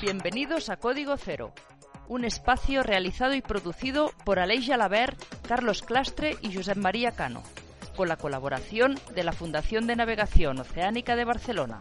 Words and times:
Bienvenidos 0.00 0.70
a 0.70 0.76
Código 0.76 1.16
Cero, 1.16 1.52
un 2.08 2.24
espacio 2.24 2.82
realizado 2.82 3.34
y 3.34 3.42
producido 3.42 4.10
por 4.24 4.38
Aleix 4.38 4.66
Jalabert, 4.66 5.22
Carlos 5.46 5.82
Clastre 5.82 6.36
y 6.40 6.54
Josep 6.54 6.76
María 6.76 7.12
Cano, 7.12 7.42
con 7.96 8.08
la 8.08 8.16
colaboración 8.16 8.94
de 9.14 9.24
la 9.24 9.32
Fundación 9.32 9.86
de 9.86 9.96
Navegación 9.96 10.60
Oceánica 10.60 11.14
de 11.16 11.24
Barcelona. 11.24 11.78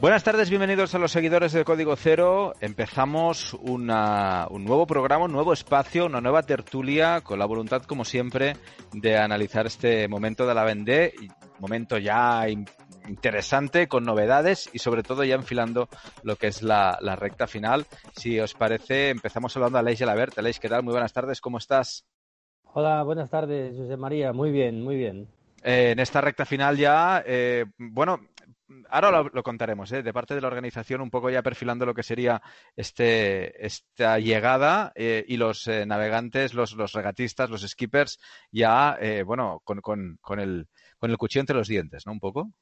Buenas 0.00 0.22
tardes, 0.22 0.48
bienvenidos 0.48 0.94
a 0.94 1.00
los 1.00 1.10
seguidores 1.10 1.52
de 1.52 1.64
Código 1.64 1.96
Cero. 1.96 2.52
Empezamos 2.60 3.52
un 3.54 3.86
nuevo 3.88 4.86
programa, 4.86 5.24
un 5.24 5.32
nuevo 5.32 5.52
espacio, 5.52 6.06
una 6.06 6.20
nueva 6.20 6.44
tertulia 6.44 7.20
con 7.20 7.40
la 7.40 7.46
voluntad, 7.46 7.82
como 7.82 8.04
siempre, 8.04 8.54
de 8.92 9.16
analizar 9.16 9.66
este 9.66 10.06
momento 10.06 10.46
de 10.46 10.54
la 10.54 10.62
Vendée, 10.62 11.14
momento 11.58 11.98
ya 11.98 12.46
interesante, 13.08 13.88
con 13.88 14.04
novedades 14.04 14.70
y 14.72 14.78
sobre 14.78 15.02
todo 15.02 15.24
ya 15.24 15.34
enfilando 15.34 15.88
lo 16.22 16.36
que 16.36 16.46
es 16.46 16.62
la, 16.62 16.96
recta 17.16 17.48
final. 17.48 17.84
Si 18.14 18.38
os 18.38 18.54
parece, 18.54 19.08
empezamos 19.08 19.56
hablando 19.56 19.78
a 19.78 19.80
Aleix 19.80 19.98
Gelabert. 19.98 20.38
Aleix, 20.38 20.60
¿qué 20.60 20.68
tal? 20.68 20.84
Muy 20.84 20.92
buenas 20.92 21.12
tardes, 21.12 21.40
¿cómo 21.40 21.58
estás? 21.58 22.06
Hola, 22.72 23.02
buenas 23.02 23.30
tardes, 23.30 23.76
José 23.76 23.96
María. 23.96 24.32
Muy 24.32 24.52
bien, 24.52 24.80
muy 24.80 24.94
bien. 24.94 25.26
Eh, 25.64 25.90
en 25.90 25.98
esta 25.98 26.20
recta 26.20 26.44
final 26.44 26.76
ya, 26.76 27.24
eh, 27.26 27.64
bueno, 27.78 28.20
ahora 28.88 29.22
lo, 29.32 29.42
contaremos, 29.42 29.90
¿eh? 29.92 30.02
de 30.02 30.12
parte 30.12 30.34
de 30.34 30.40
la 30.40 30.48
organización, 30.48 31.00
un 31.00 31.10
poco 31.10 31.30
ya 31.30 31.42
perfilando 31.42 31.86
lo 31.86 31.94
que 31.94 32.02
sería 32.02 32.42
este, 32.76 33.64
esta 33.64 34.18
llegada 34.18 34.92
eh, 34.94 35.24
y 35.26 35.36
los 35.36 35.66
eh, 35.66 35.86
navegantes, 35.86 36.54
los, 36.54 36.74
regatistas, 36.92 37.50
los 37.50 37.62
skippers, 37.62 38.18
ya, 38.50 38.96
eh, 39.00 39.22
bueno, 39.22 39.60
con 39.64 39.80
el 40.40 41.18
cuchillo 41.18 41.40
entre 41.40 41.56
los 41.56 41.68
dientes, 41.68 42.06
¿no? 42.06 42.12
Un 42.12 42.20
poco. 42.20 42.52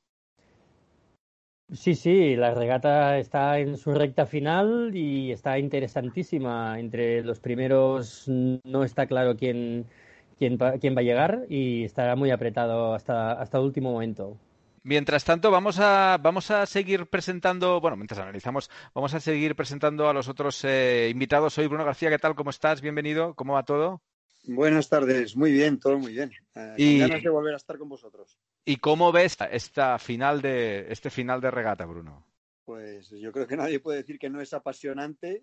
Sí, 1.73 1.97
sí, 1.97 2.37
la 2.37 2.55
regata 2.55 3.19
está 3.19 3.59
en 3.59 3.77
su 3.77 3.93
recta 3.93 4.25
final 4.25 4.93
y 4.95 5.33
está 5.33 5.59
interesantísima. 5.59 6.79
Entre 6.79 7.25
los 7.25 7.41
primeros 7.41 8.29
no 8.29 8.85
está 8.85 9.07
claro 9.07 9.37
quién, 9.37 9.85
quién, 10.39 10.59
quién 10.81 10.97
va 10.97 11.01
a 11.01 11.05
llegar 11.05 11.45
y 11.49 11.83
estará 11.83 12.15
muy 12.15 12.31
apretado 12.31 12.95
hasta, 12.95 13.33
hasta 13.33 13.59
el 13.59 13.65
último 13.65 13.91
momento. 13.93 14.39
Mientras 14.87 15.25
tanto, 15.25 15.51
vamos 15.51 15.81
a, 15.81 16.17
vamos 16.23 16.49
a 16.53 16.65
seguir 16.65 17.07
presentando, 17.07 17.81
bueno, 17.81 17.97
mientras 17.97 18.21
analizamos, 18.21 18.71
vamos 18.95 19.13
a 19.15 19.19
seguir 19.19 19.57
presentando 19.57 20.09
a 20.09 20.13
los 20.13 20.29
otros 20.29 20.63
eh, 20.63 21.09
invitados. 21.11 21.55
Soy 21.55 21.67
Bruno 21.67 21.85
García, 21.85 22.09
¿qué 22.09 22.21
tal? 22.21 22.37
¿Cómo 22.37 22.51
estás? 22.51 22.81
Bienvenido. 22.81 23.35
¿Cómo 23.35 23.55
va 23.55 23.65
todo? 23.65 24.01
Buenas 24.45 24.89
tardes, 24.89 25.35
muy 25.35 25.51
bien, 25.51 25.81
todo 25.81 25.99
muy 25.99 26.13
bien. 26.13 26.31
Eh, 26.55 26.75
y, 26.77 26.99
ganas 27.01 27.21
de 27.21 27.29
volver 27.29 27.55
a 27.55 27.57
estar 27.57 27.77
con 27.79 27.89
vosotros. 27.89 28.39
¿Y 28.65 28.77
cómo 28.77 29.11
ves 29.11 29.37
esta 29.51 29.99
final 29.99 30.41
de, 30.41 30.87
este 30.89 31.11
final 31.11 31.41
de 31.41 31.51
regata, 31.51 31.85
Bruno? 31.85 32.25
Pues 32.65 33.11
yo 33.11 33.33
creo 33.33 33.49
que 33.49 33.57
nadie 33.57 33.81
puede 33.81 33.99
decir 33.99 34.21
que 34.21 34.31
no 34.31 34.41
es 34.41 34.55
apasionante 34.55 35.43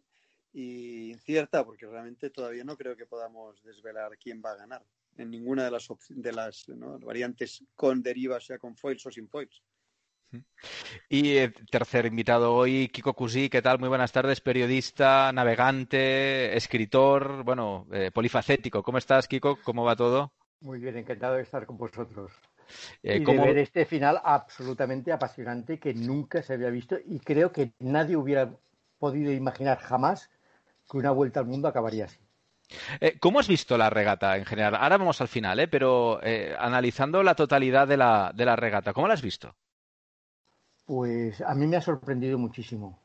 y 0.53 1.11
incierta, 1.11 1.65
porque 1.65 1.85
realmente 1.85 2.29
todavía 2.29 2.63
no 2.63 2.77
creo 2.77 2.95
que 2.95 3.07
podamos 3.07 3.61
desvelar 3.61 4.17
quién 4.17 4.41
va 4.41 4.51
a 4.51 4.55
ganar 4.55 4.85
en 5.17 5.29
ninguna 5.29 5.65
de 5.65 5.71
las, 5.71 5.87
de 6.09 6.31
las 6.31 6.65
variantes 7.01 7.63
con 7.75 8.01
derivas, 8.01 8.45
sea 8.45 8.57
con 8.57 8.75
foils 8.75 9.05
o 9.05 9.11
sin 9.11 9.27
foils. 9.27 9.61
Y 11.09 11.37
eh, 11.37 11.53
tercer 11.69 12.05
invitado 12.05 12.53
hoy, 12.55 12.87
Kiko 12.87 13.13
Cusí, 13.13 13.49
¿qué 13.49 13.61
tal? 13.61 13.79
Muy 13.79 13.89
buenas 13.89 14.11
tardes, 14.11 14.41
periodista, 14.41 15.31
navegante, 15.31 16.55
escritor, 16.57 17.43
bueno, 17.43 17.87
eh, 17.91 18.09
polifacético. 18.11 18.81
¿Cómo 18.81 18.97
estás, 18.97 19.27
Kiko? 19.27 19.59
¿Cómo 19.63 19.83
va 19.83 19.95
todo? 19.95 20.33
Muy 20.61 20.79
bien, 20.79 20.97
encantado 20.97 21.35
de 21.35 21.43
estar 21.43 21.65
con 21.65 21.77
vosotros. 21.77 22.31
Eh, 23.03 23.17
y 23.17 23.25
de 23.25 23.37
ver 23.37 23.57
este 23.57 23.85
final 23.85 24.19
absolutamente 24.23 25.11
apasionante 25.11 25.79
que 25.79 25.93
nunca 25.93 26.41
se 26.41 26.53
había 26.53 26.69
visto 26.69 26.97
y 27.05 27.19
creo 27.19 27.51
que 27.51 27.73
nadie 27.79 28.15
hubiera 28.15 28.55
podido 28.97 29.31
imaginar 29.33 29.77
jamás 29.79 30.31
que 30.89 30.97
una 30.97 31.11
vuelta 31.11 31.41
al 31.41 31.45
mundo 31.45 31.67
acabaría 31.67 32.05
así. 32.05 32.22
Eh, 32.99 33.17
¿Cómo 33.19 33.39
has 33.39 33.47
visto 33.47 33.77
la 33.77 33.89
regata 33.89 34.37
en 34.37 34.45
general? 34.45 34.75
Ahora 34.75 34.97
vamos 34.97 35.21
al 35.21 35.27
final, 35.27 35.59
¿eh? 35.59 35.67
pero 35.67 36.19
eh, 36.23 36.55
analizando 36.57 37.21
la 37.23 37.35
totalidad 37.35 37.87
de 37.87 37.97
la, 37.97 38.31
de 38.33 38.45
la 38.45 38.55
regata, 38.55 38.93
¿cómo 38.93 39.07
la 39.07 39.13
has 39.13 39.21
visto? 39.21 39.55
Pues 40.85 41.41
a 41.41 41.53
mí 41.55 41.67
me 41.67 41.77
ha 41.77 41.81
sorprendido 41.81 42.37
muchísimo. 42.37 42.99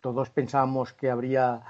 Todos 0.00 0.30
pensábamos 0.30 0.92
que 0.92 1.10
habría 1.10 1.62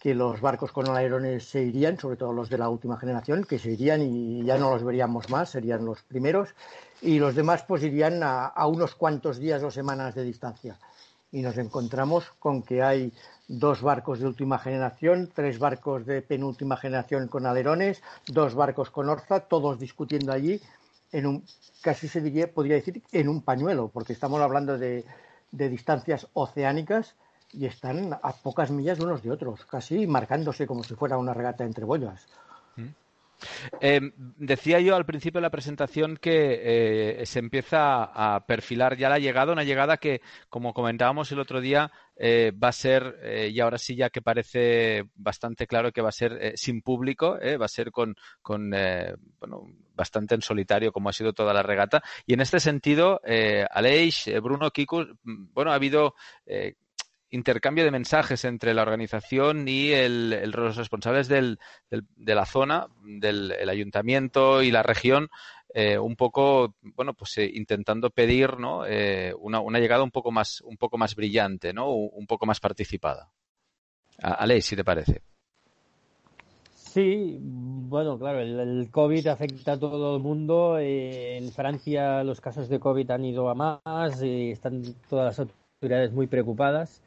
que 0.00 0.14
los 0.14 0.40
barcos 0.40 0.70
con 0.70 0.88
alerones 0.88 1.48
se 1.48 1.62
irían, 1.62 1.98
sobre 1.98 2.16
todo 2.16 2.32
los 2.32 2.48
de 2.48 2.58
la 2.58 2.68
última 2.68 2.96
generación, 2.98 3.44
que 3.44 3.58
se 3.58 3.72
irían 3.72 4.02
y 4.02 4.44
ya 4.44 4.56
no 4.56 4.70
los 4.70 4.84
veríamos 4.84 5.28
más, 5.28 5.50
serían 5.50 5.84
los 5.84 6.02
primeros, 6.02 6.54
y 7.02 7.18
los 7.18 7.34
demás 7.34 7.64
pues 7.64 7.82
irían 7.82 8.22
a, 8.22 8.46
a 8.46 8.66
unos 8.68 8.94
cuantos 8.94 9.38
días 9.38 9.62
o 9.62 9.70
semanas 9.70 10.14
de 10.14 10.22
distancia. 10.22 10.78
Y 11.30 11.42
nos 11.42 11.58
encontramos 11.58 12.30
con 12.38 12.62
que 12.62 12.82
hay 12.82 13.12
dos 13.48 13.82
barcos 13.82 14.20
de 14.20 14.26
última 14.26 14.58
generación, 14.58 15.30
tres 15.34 15.58
barcos 15.58 16.06
de 16.06 16.22
penúltima 16.22 16.76
generación 16.76 17.28
con 17.28 17.46
alerones, 17.46 18.02
dos 18.26 18.54
barcos 18.54 18.90
con 18.90 19.08
orza, 19.08 19.40
todos 19.40 19.78
discutiendo 19.78 20.32
allí 20.32 20.60
en 21.12 21.26
un, 21.26 21.44
casi 21.82 22.08
se 22.08 22.20
diría, 22.20 22.52
podría 22.52 22.76
decir, 22.76 23.02
en 23.12 23.28
un 23.28 23.42
pañuelo, 23.42 23.88
porque 23.88 24.12
estamos 24.12 24.40
hablando 24.40 24.78
de, 24.78 25.04
de 25.50 25.68
distancias 25.68 26.26
oceánicas 26.34 27.14
y 27.52 27.66
están 27.66 28.12
a 28.12 28.32
pocas 28.32 28.70
millas 28.70 29.00
unos 29.00 29.22
de 29.22 29.30
otros, 29.30 29.64
casi 29.64 30.06
marcándose 30.06 30.66
como 30.66 30.82
si 30.84 30.94
fuera 30.94 31.16
una 31.18 31.34
regata 31.34 31.64
entre 31.64 31.84
boyas. 31.84 32.26
Eh, 33.80 34.00
decía 34.16 34.80
yo 34.80 34.96
al 34.96 35.06
principio 35.06 35.38
de 35.38 35.42
la 35.42 35.50
presentación 35.50 36.16
que 36.16 37.20
eh, 37.20 37.26
se 37.26 37.38
empieza 37.38 38.04
a 38.04 38.46
perfilar 38.46 38.96
ya 38.96 39.08
la 39.08 39.18
llegada, 39.18 39.52
una 39.52 39.64
llegada 39.64 39.96
que, 39.96 40.20
como 40.48 40.72
comentábamos 40.72 41.30
el 41.32 41.40
otro 41.40 41.60
día, 41.60 41.90
eh, 42.16 42.52
va 42.52 42.68
a 42.68 42.72
ser, 42.72 43.18
eh, 43.22 43.50
y 43.52 43.60
ahora 43.60 43.78
sí 43.78 43.96
ya 43.96 44.10
que 44.10 44.22
parece 44.22 45.04
bastante 45.14 45.66
claro 45.66 45.92
que 45.92 46.02
va 46.02 46.08
a 46.08 46.12
ser 46.12 46.56
sin 46.56 46.82
público, 46.82 47.38
va 47.60 47.64
a 47.64 47.68
ser 47.68 47.90
con, 47.90 48.14
con 48.42 48.70
bueno, 48.70 49.62
bastante 49.94 50.34
en 50.34 50.42
solitario 50.42 50.92
como 50.92 51.08
ha 51.08 51.12
sido 51.12 51.32
toda 51.32 51.52
la 51.52 51.62
regata. 51.62 52.02
Y 52.26 52.34
en 52.34 52.40
este 52.40 52.60
sentido, 52.60 53.20
Aleix, 53.70 54.28
Bruno, 54.42 54.70
Kiku, 54.70 55.00
mm, 55.22 55.52
bueno, 55.52 55.72
ha 55.72 55.74
habido 55.74 56.14
intercambio 57.30 57.84
de 57.84 57.90
mensajes 57.90 58.44
entre 58.44 58.74
la 58.74 58.82
organización 58.82 59.68
y 59.68 59.90
el, 59.90 60.50
los 60.50 60.76
responsables 60.76 61.28
del, 61.28 61.58
de 61.90 62.34
la 62.34 62.46
zona, 62.46 62.86
del 63.02 63.68
ayuntamiento 63.68 64.62
y 64.62 64.70
la 64.70 64.82
región, 64.82 65.28
eh, 65.74 65.98
un 65.98 66.16
poco, 66.16 66.74
bueno, 66.96 67.12
pues 67.12 67.36
eh, 67.38 67.50
intentando 67.52 68.10
pedir 68.10 68.58
¿no? 68.58 68.86
Eh, 68.86 69.34
una, 69.38 69.60
una, 69.60 69.78
llegada 69.78 70.02
un 70.02 70.10
poco 70.10 70.30
más, 70.30 70.62
un 70.62 70.78
poco 70.78 70.96
más 70.96 71.14
brillante, 71.14 71.74
¿no? 71.74 71.92
Un 71.92 72.26
poco 72.26 72.46
más 72.46 72.58
participada. 72.58 73.30
Aleix, 74.22 74.64
si 74.64 74.76
te 74.76 74.84
parece. 74.84 75.22
Sí, 76.72 77.36
bueno, 77.38 78.18
claro, 78.18 78.40
el, 78.40 78.58
el, 78.58 78.90
COVID 78.90 79.26
afecta 79.26 79.72
a 79.72 79.78
todo 79.78 80.16
el 80.16 80.22
mundo. 80.22 80.78
en 80.78 81.52
Francia 81.52 82.24
los 82.24 82.40
casos 82.40 82.68
de 82.68 82.80
COVID 82.80 83.10
han 83.10 83.26
ido 83.26 83.50
a 83.50 83.54
más 83.54 84.22
y 84.22 84.52
están 84.52 84.82
todas 85.08 85.26
las 85.26 85.48
autoridades 85.80 86.12
muy 86.12 86.26
preocupadas 86.26 87.02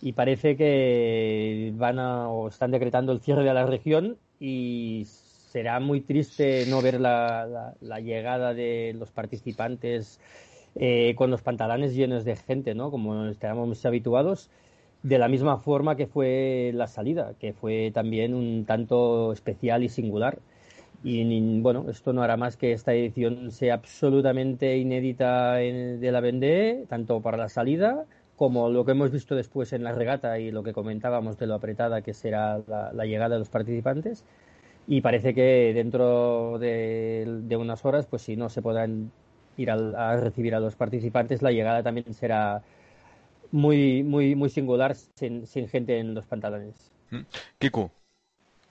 y 0.00 0.12
parece 0.12 0.56
que 0.56 1.72
van 1.76 1.98
a, 1.98 2.28
o 2.28 2.48
están 2.48 2.70
decretando 2.70 3.12
el 3.12 3.20
cierre 3.20 3.44
de 3.44 3.54
la 3.54 3.66
región 3.66 4.16
y 4.38 5.04
será 5.06 5.80
muy 5.80 6.00
triste 6.00 6.66
no 6.68 6.80
ver 6.82 7.00
la, 7.00 7.74
llegada 8.02 8.54
de 8.54 8.94
los 8.98 9.10
participantes 9.10 10.20
eh, 10.76 11.14
con 11.16 11.30
los 11.30 11.42
pantalones 11.42 11.94
llenos 11.94 12.24
de 12.24 12.36
gente, 12.36 12.74
¿no? 12.74 12.90
Como 12.90 13.26
estábamos 13.26 13.84
habituados, 13.84 14.50
de 15.02 15.18
la 15.18 15.28
misma 15.28 15.58
forma 15.58 15.96
que 15.96 16.06
fue 16.06 16.70
la 16.74 16.86
salida, 16.86 17.34
que 17.40 17.52
fue 17.52 17.90
también 17.92 18.34
un 18.34 18.64
tanto 18.66 19.32
especial 19.32 19.82
y 19.82 19.88
singular. 19.88 20.38
Y 21.04 21.60
bueno, 21.60 21.86
esto 21.88 22.12
no 22.12 22.22
hará 22.22 22.36
más 22.36 22.56
que 22.56 22.72
esta 22.72 22.92
edición 22.92 23.52
sea 23.52 23.74
absolutamente 23.74 24.76
inédita 24.78 25.54
de 25.54 26.10
la 26.12 26.20
Vendée, 26.20 26.84
tanto 26.88 27.20
para 27.20 27.36
la 27.36 27.48
salida 27.48 28.04
como 28.38 28.70
lo 28.70 28.86
que 28.86 28.92
hemos 28.92 29.10
visto 29.10 29.34
después 29.34 29.74
en 29.74 29.84
la 29.84 29.92
regata 29.92 30.38
y 30.38 30.50
lo 30.50 30.62
que 30.62 30.72
comentábamos 30.72 31.36
de 31.38 31.46
lo 31.46 31.54
apretada 31.54 32.00
que 32.00 32.14
será 32.14 32.60
la 32.66 33.04
llegada 33.04 33.34
de 33.34 33.40
los 33.40 33.50
participantes 33.50 34.24
y 34.90 35.02
parece 35.02 35.34
que 35.34 35.72
dentro 35.74 36.58
de, 36.58 37.56
unas 37.60 37.84
horas, 37.84 38.06
pues 38.06 38.22
si 38.22 38.36
no 38.36 38.48
se 38.48 38.62
podrán 38.62 39.12
ir 39.58 39.70
a, 39.70 40.16
recibir 40.16 40.54
a 40.54 40.60
los 40.60 40.76
participantes, 40.76 41.42
la 41.42 41.52
llegada 41.52 41.82
también 41.82 42.14
será 42.14 42.62
muy, 43.52 44.02
muy, 44.02 44.34
muy 44.34 44.48
singular 44.48 44.94
sin, 44.94 45.46
gente 45.46 45.98
en 45.98 46.14
los 46.14 46.24
pantalones. 46.24 46.90
Mm. 47.10 47.20
Kiku. 47.58 47.90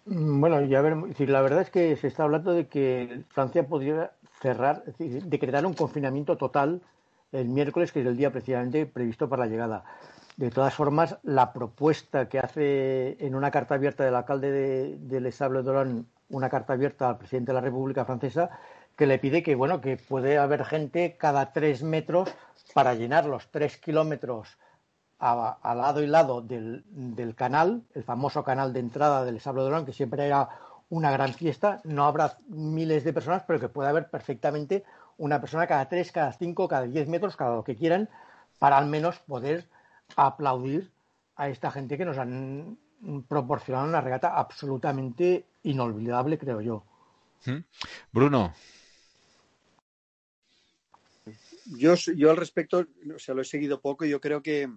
Mm, 0.06 0.42
bueno, 0.42 0.62
ya 0.66 0.82
ver, 0.82 0.96
la 1.20 1.42
verdad 1.42 1.62
es 1.62 1.70
que 1.70 1.96
se 1.96 2.08
está 2.08 2.24
hablando 2.24 2.52
de 2.54 2.66
que 2.66 3.22
Francia 3.30 3.68
podría 3.68 4.14
cerrar, 4.42 4.86
decretar 4.98 5.68
un 5.68 5.74
confinamiento 5.74 6.36
total 6.36 6.82
el 7.32 7.50
miércoles, 7.50 7.92
que 7.92 8.02
es 8.02 8.06
el 8.06 8.18
día 8.18 8.32
precisamente 8.32 8.86
previsto 8.86 9.30
para 9.30 9.46
la 9.46 9.52
llegada. 9.52 9.84
De 10.38 10.52
todas 10.52 10.74
formas, 10.74 11.18
la 11.24 11.52
propuesta 11.54 12.30
que 12.30 12.40
hace 12.40 13.18
en 13.26 13.36
una 13.36 13.52
carta 13.52 13.76
abierta 13.76 14.04
del 14.04 14.16
alcalde 14.16 14.52
de, 14.52 14.98
de 14.98 15.22
Les 15.22 15.36
Sables 15.36 15.66
una 16.30 16.50
carta 16.50 16.74
abierta 16.74 17.10
al 17.10 17.18
presidente 17.18 17.52
de 17.52 17.56
la 17.56 17.62
República 17.62 18.06
Francesa 18.06 18.50
que 18.98 19.06
le 19.06 19.20
pide 19.20 19.44
que, 19.44 19.56
bueno, 19.56 19.80
que 19.80 19.96
puede 19.96 20.38
haber 20.38 20.66
gente 20.66 21.18
cada 21.18 21.54
tres 21.54 21.84
metros 21.84 22.34
para 22.74 22.96
llenar 22.96 23.26
los 23.26 23.50
tres 23.52 23.78
kilómetros 23.78 24.58
a, 25.20 25.74
lado 25.76 26.04
y 26.04 26.08
lado 26.08 26.42
del, 26.42 26.84
canal, 27.36 27.84
el 27.94 28.04
famoso 28.04 28.44
canal 28.44 28.74
de 28.74 28.80
entrada 28.80 29.24
del 29.24 29.40
Sable 29.40 29.62
de 29.62 29.68
Olón, 29.68 29.86
que 29.86 29.94
siempre 29.94 30.26
era 30.26 30.50
una 30.90 31.12
gran 31.12 31.34
fiesta. 31.34 31.80
No 31.84 32.06
habrá 32.06 32.38
miles 32.48 33.04
de 33.04 33.14
personas, 33.14 33.44
pero 33.46 33.60
que 33.60 33.70
puede 33.70 33.90
haber 33.90 34.10
perfectamente 34.10 34.84
una 35.18 35.42
persona 35.42 35.68
cada 35.68 35.90
tres, 35.90 36.12
cada 36.12 36.34
cinco, 36.34 36.68
cada 36.68 36.86
diez 36.86 37.08
metros, 37.08 37.36
cada 37.36 37.56
lo 37.56 37.64
que 37.64 37.76
quieran, 37.76 38.10
para 38.60 38.78
al 38.78 38.88
menos 38.88 39.20
poder 39.20 39.68
aplaudir 40.16 40.92
a 41.36 41.50
esta 41.50 41.72
gente 41.72 41.98
que 41.98 42.06
nos 42.06 42.18
han 42.18 42.78
proporcionado 43.28 43.88
una 43.88 44.02
regata 44.02 44.36
absolutamente 44.36 45.46
inolvidable, 45.64 46.38
creo 46.38 46.62
yo. 46.62 46.84
Bruno. 48.12 48.54
Yo, 51.66 51.96
yo 51.96 52.32
al 52.32 52.38
respecto, 52.38 52.88
o 53.14 53.20
sea, 53.20 53.36
lo 53.36 53.42
he 53.42 53.46
seguido 53.46 53.82
poco 53.82 54.06
y 54.06 54.10
yo 54.10 54.22
creo 54.22 54.42
que 54.42 54.70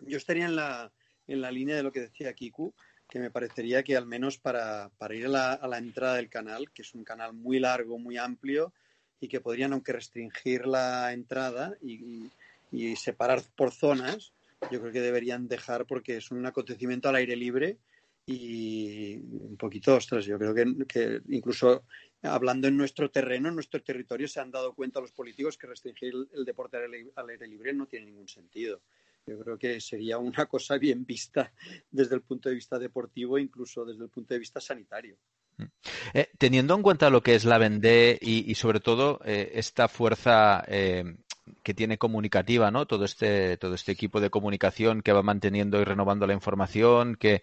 yo 0.00 0.16
estaría 0.16 0.46
en 0.46 0.56
la, 0.56 0.92
en 1.26 1.40
la 1.40 1.50
línea 1.50 1.76
de 1.76 1.82
lo 1.82 1.92
que 1.92 2.00
decía 2.00 2.32
Kiku, 2.32 2.72
que 3.08 3.18
me 3.18 3.30
parecería 3.30 3.82
que 3.82 3.96
al 3.96 4.06
menos 4.06 4.38
para, 4.38 4.90
para 4.98 5.14
ir 5.14 5.26
a 5.26 5.30
la, 5.30 5.52
a 5.54 5.66
la, 5.66 5.78
entrada 5.78 6.14
del 6.14 6.28
canal, 6.28 6.70
que 6.72 6.82
es 6.82 6.94
un 6.94 7.04
canal 7.04 7.32
muy 7.32 7.58
largo, 7.58 7.98
muy 7.98 8.16
amplio, 8.16 8.72
y 9.20 9.28
que 9.28 9.40
podrían, 9.40 9.72
aunque 9.72 9.92
restringir 9.92 10.66
la 10.66 11.12
entrada 11.12 11.76
y, 11.82 12.30
y, 12.70 12.96
separar 12.96 13.42
por 13.56 13.72
zonas, 13.72 14.32
yo 14.70 14.80
creo 14.80 14.92
que 14.92 15.00
deberían 15.00 15.48
dejar 15.48 15.86
porque 15.86 16.16
es 16.16 16.30
un 16.30 16.44
acontecimiento 16.46 17.08
al 17.08 17.16
aire 17.16 17.36
libre 17.36 17.78
y 18.30 19.14
un 19.16 19.56
poquito, 19.56 19.96
ostras, 19.96 20.26
yo 20.26 20.38
creo 20.38 20.54
que, 20.54 21.22
incluso 21.30 21.84
hablando 22.20 22.68
en 22.68 22.76
nuestro 22.76 23.10
terreno, 23.10 23.48
en 23.48 23.54
nuestro 23.54 23.82
territorio, 23.82 24.28
se 24.28 24.38
han 24.38 24.50
dado 24.50 24.74
cuenta 24.74 25.00
los 25.00 25.12
políticos 25.12 25.56
que 25.56 25.66
restringir 25.66 26.12
el, 26.32 26.44
deporte 26.44 26.76
al 26.76 27.28
aire 27.30 27.46
libre 27.46 27.72
no 27.72 27.86
tiene 27.86 28.04
ningún 28.04 28.28
sentido. 28.28 28.82
Yo 29.26 29.38
creo 29.38 29.58
que 29.58 29.80
sería 29.80 30.18
una 30.18 30.44
cosa 30.44 30.76
bien 30.76 31.06
vista 31.06 31.54
desde 31.90 32.16
el 32.16 32.20
punto 32.20 32.50
de 32.50 32.56
vista 32.56 32.78
deportivo, 32.78 33.38
incluso 33.38 33.86
desde 33.86 34.04
el 34.04 34.10
punto 34.10 34.34
de 34.34 34.40
vista 34.40 34.60
sanitario. 34.60 35.16
Eh, 36.14 36.28
teniendo 36.38 36.74
en 36.74 36.82
cuenta 36.82 37.10
lo 37.10 37.22
que 37.22 37.34
es 37.34 37.44
la 37.44 37.58
Vendée 37.58 38.18
y, 38.20 38.54
sobre 38.54 38.80
todo 38.80 39.20
eh, 39.24 39.52
esta 39.54 39.88
fuerza 39.88 40.64
eh, 40.68 41.16
que 41.62 41.74
tiene 41.74 41.98
comunicativa, 41.98 42.70
¿no? 42.70 42.86
Todo 42.86 43.04
este, 43.04 43.56
todo 43.56 43.74
este 43.74 43.92
equipo 43.92 44.20
de 44.20 44.30
comunicación 44.30 45.02
que 45.02 45.12
va 45.12 45.22
manteniendo 45.22 45.80
y 45.80 45.84
renovando 45.84 46.26
la 46.26 46.34
información, 46.34 47.16
que, 47.16 47.42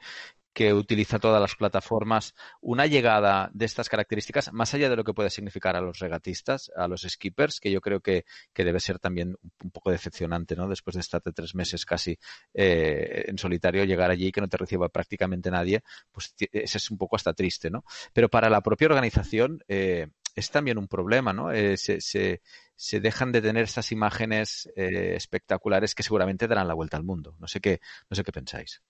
que 0.55 0.73
utiliza 0.73 1.19
todas 1.19 1.41
las 1.41 1.55
plataformas, 1.55 2.33
una 2.61 2.87
llegada 2.87 3.51
de 3.53 3.65
estas 3.65 3.89
características, 3.89 4.53
más 4.53 4.73
allá 4.73 4.89
de 4.89 4.95
lo 4.95 5.03
que 5.03 5.13
puede 5.13 5.29
significar 5.29 5.75
a 5.75 5.81
los 5.81 5.99
regatistas, 5.99 6.71
a 6.77 6.87
los 6.87 7.01
skippers, 7.01 7.59
que 7.59 7.69
yo 7.69 7.81
creo 7.81 7.99
que, 7.99 8.23
que 8.53 8.63
debe 8.63 8.79
ser 8.79 8.97
también 8.97 9.35
un 9.61 9.71
poco 9.71 9.91
decepcionante, 9.91 10.55
¿no? 10.55 10.69
Después 10.69 10.93
de 10.93 11.01
estar 11.01 11.21
de 11.21 11.33
tres 11.33 11.53
meses 11.55 11.85
casi 11.85 12.17
eh, 12.53 13.25
en 13.27 13.37
solitario, 13.37 13.83
llegar 13.83 14.09
allí 14.09 14.27
y 14.27 14.31
que 14.31 14.39
no 14.39 14.47
te 14.47 14.55
reciba 14.55 14.87
prácticamente 14.87 15.51
nadie, 15.51 15.83
pues 16.09 16.33
ese 16.39 16.77
es 16.77 16.89
un 16.89 16.97
poco 16.97 17.17
hasta 17.17 17.33
triste, 17.33 17.69
¿no? 17.69 17.83
Pero 18.13 18.29
para 18.29 18.49
la 18.49 18.61
propia 18.61 18.87
organización 18.87 19.59
eh, 19.67 20.07
es 20.35 20.51
también 20.51 20.77
un 20.77 20.87
problema, 20.87 21.33
¿no? 21.33 21.51
Eh, 21.51 21.75
se, 21.77 21.99
se, 21.99 22.99
dejan 23.01 23.33
de 23.33 23.41
tener 23.41 23.63
estas 23.65 23.91
imágenes 23.91 24.69
eh, 24.77 25.15
espectaculares 25.15 25.95
que 25.95 26.03
seguramente 26.03 26.47
darán 26.47 26.67
la 26.67 26.73
vuelta 26.73 26.95
al 26.95 27.03
mundo. 27.03 27.35
No 27.39 27.47
sé 27.47 27.59
qué, 27.59 27.81
no 28.09 28.15
sé 28.15 28.23
qué 28.23 28.31
pensáis. 28.31 28.81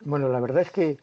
Bueno, 0.00 0.28
la 0.28 0.40
verdad 0.40 0.62
es 0.62 0.70
que 0.70 0.98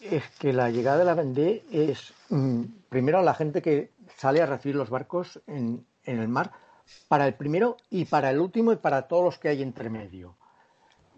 es 0.00 0.22
que 0.38 0.52
la 0.52 0.70
llegada 0.70 0.98
de 0.98 1.04
la 1.04 1.14
Vendée 1.14 1.62
es 1.70 2.12
mm, 2.30 2.62
primero 2.88 3.22
la 3.22 3.34
gente 3.34 3.60
que 3.60 3.90
sale 4.16 4.40
a 4.40 4.46
recibir 4.46 4.76
los 4.76 4.90
barcos 4.90 5.40
en, 5.46 5.86
en, 6.04 6.18
el 6.18 6.28
mar 6.28 6.52
para 7.06 7.26
el 7.26 7.34
primero 7.34 7.76
y 7.90 8.06
para 8.06 8.30
el 8.30 8.40
último 8.40 8.72
y 8.72 8.76
para 8.76 9.08
todos 9.08 9.24
los 9.24 9.38
que 9.38 9.48
hay 9.48 9.62
entre 9.62 9.90
medio. 9.90 10.36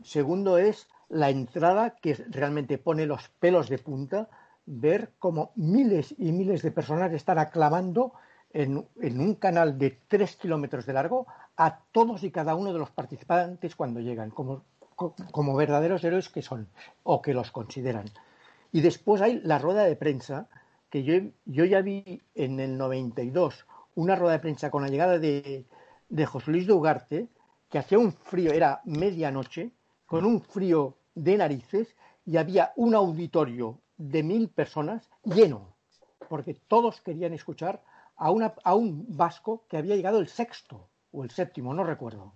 Segundo 0.03 0.59
es 0.59 0.89
la 1.09 1.31
entrada 1.31 1.97
que 1.97 2.15
realmente 2.29 2.77
pone 2.77 3.07
los 3.07 3.29
pelos 3.29 3.69
de 3.69 3.79
punta, 3.79 4.29
ver 4.67 5.13
cómo 5.19 5.53
miles 5.55 6.15
y 6.19 6.33
miles 6.33 6.63
de 6.63 6.73
personas 6.73 7.13
están 7.13 7.39
aclamando 7.39 8.13
en, 8.53 8.87
en 9.01 9.21
un 9.21 9.37
canal 9.37 9.79
de 9.79 9.99
tres 10.09 10.37
kilómetros 10.37 10.87
de 10.87 10.93
largo 10.93 11.27
a 11.57 11.79
todos 11.93 12.25
y 12.25 12.31
cada 12.31 12.55
uno 12.57 12.73
de 12.73 12.79
los 12.79 12.91
participantes 12.91 13.77
cuando 13.77 14.01
llegan, 14.01 14.31
como 14.31 14.65
como 15.31 15.57
verdaderos 15.57 16.05
héroes 16.05 16.29
que 16.29 16.43
son 16.43 16.69
o 17.03 17.23
que 17.23 17.35
los 17.35 17.51
consideran. 17.51 18.07
Y 18.73 18.81
después 18.81 19.21
hay 19.21 19.41
la 19.45 19.59
rueda 19.59 19.85
de 19.85 19.97
prensa, 19.97 20.49
que 20.91 21.03
yo, 21.05 21.15
yo 21.45 21.65
ya 21.65 21.81
vi 21.83 22.23
en 22.35 22.61
el 22.61 22.77
92 22.79 23.67
una 23.95 24.17
rueda 24.17 24.35
de 24.35 24.39
prensa 24.41 24.71
con 24.71 24.83
la 24.83 24.89
llegada 24.89 25.19
de, 25.19 25.67
de 26.09 26.27
José 26.27 26.51
Luis 26.51 26.67
de 26.67 26.73
Ugarte, 26.73 27.29
que 27.71 27.79
hacía 27.79 27.99
un 27.99 28.13
frío, 28.13 28.53
era 28.53 28.81
medianoche, 28.85 29.73
con 30.07 30.25
un 30.25 30.41
frío 30.43 30.97
de 31.15 31.37
narices, 31.37 31.95
y 32.25 32.37
había 32.37 32.73
un 32.77 32.95
auditorio 32.95 33.79
de 33.97 34.23
mil 34.23 34.49
personas 34.49 35.09
lleno, 35.25 35.75
porque 36.29 36.55
todos 36.55 37.01
querían 37.01 37.33
escuchar 37.33 37.83
a, 38.17 38.31
una, 38.31 38.55
a 38.65 38.75
un 38.75 39.07
vasco 39.09 39.65
que 39.69 39.77
había 39.77 39.97
llegado 39.97 40.19
el 40.19 40.29
sexto 40.29 40.89
o 41.13 41.25
el 41.25 41.31
séptimo, 41.31 41.75
no 41.75 41.85
recuerdo. 41.85 42.33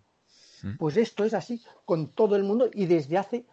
Pues 0.79 0.97
esto 0.97 1.25
es 1.25 1.35
así 1.35 1.63
con 1.85 2.13
todo 2.13 2.37
el 2.37 2.45
mundo 2.45 2.69
y 2.73 2.87
desde 2.87 3.19
hace 3.19 3.47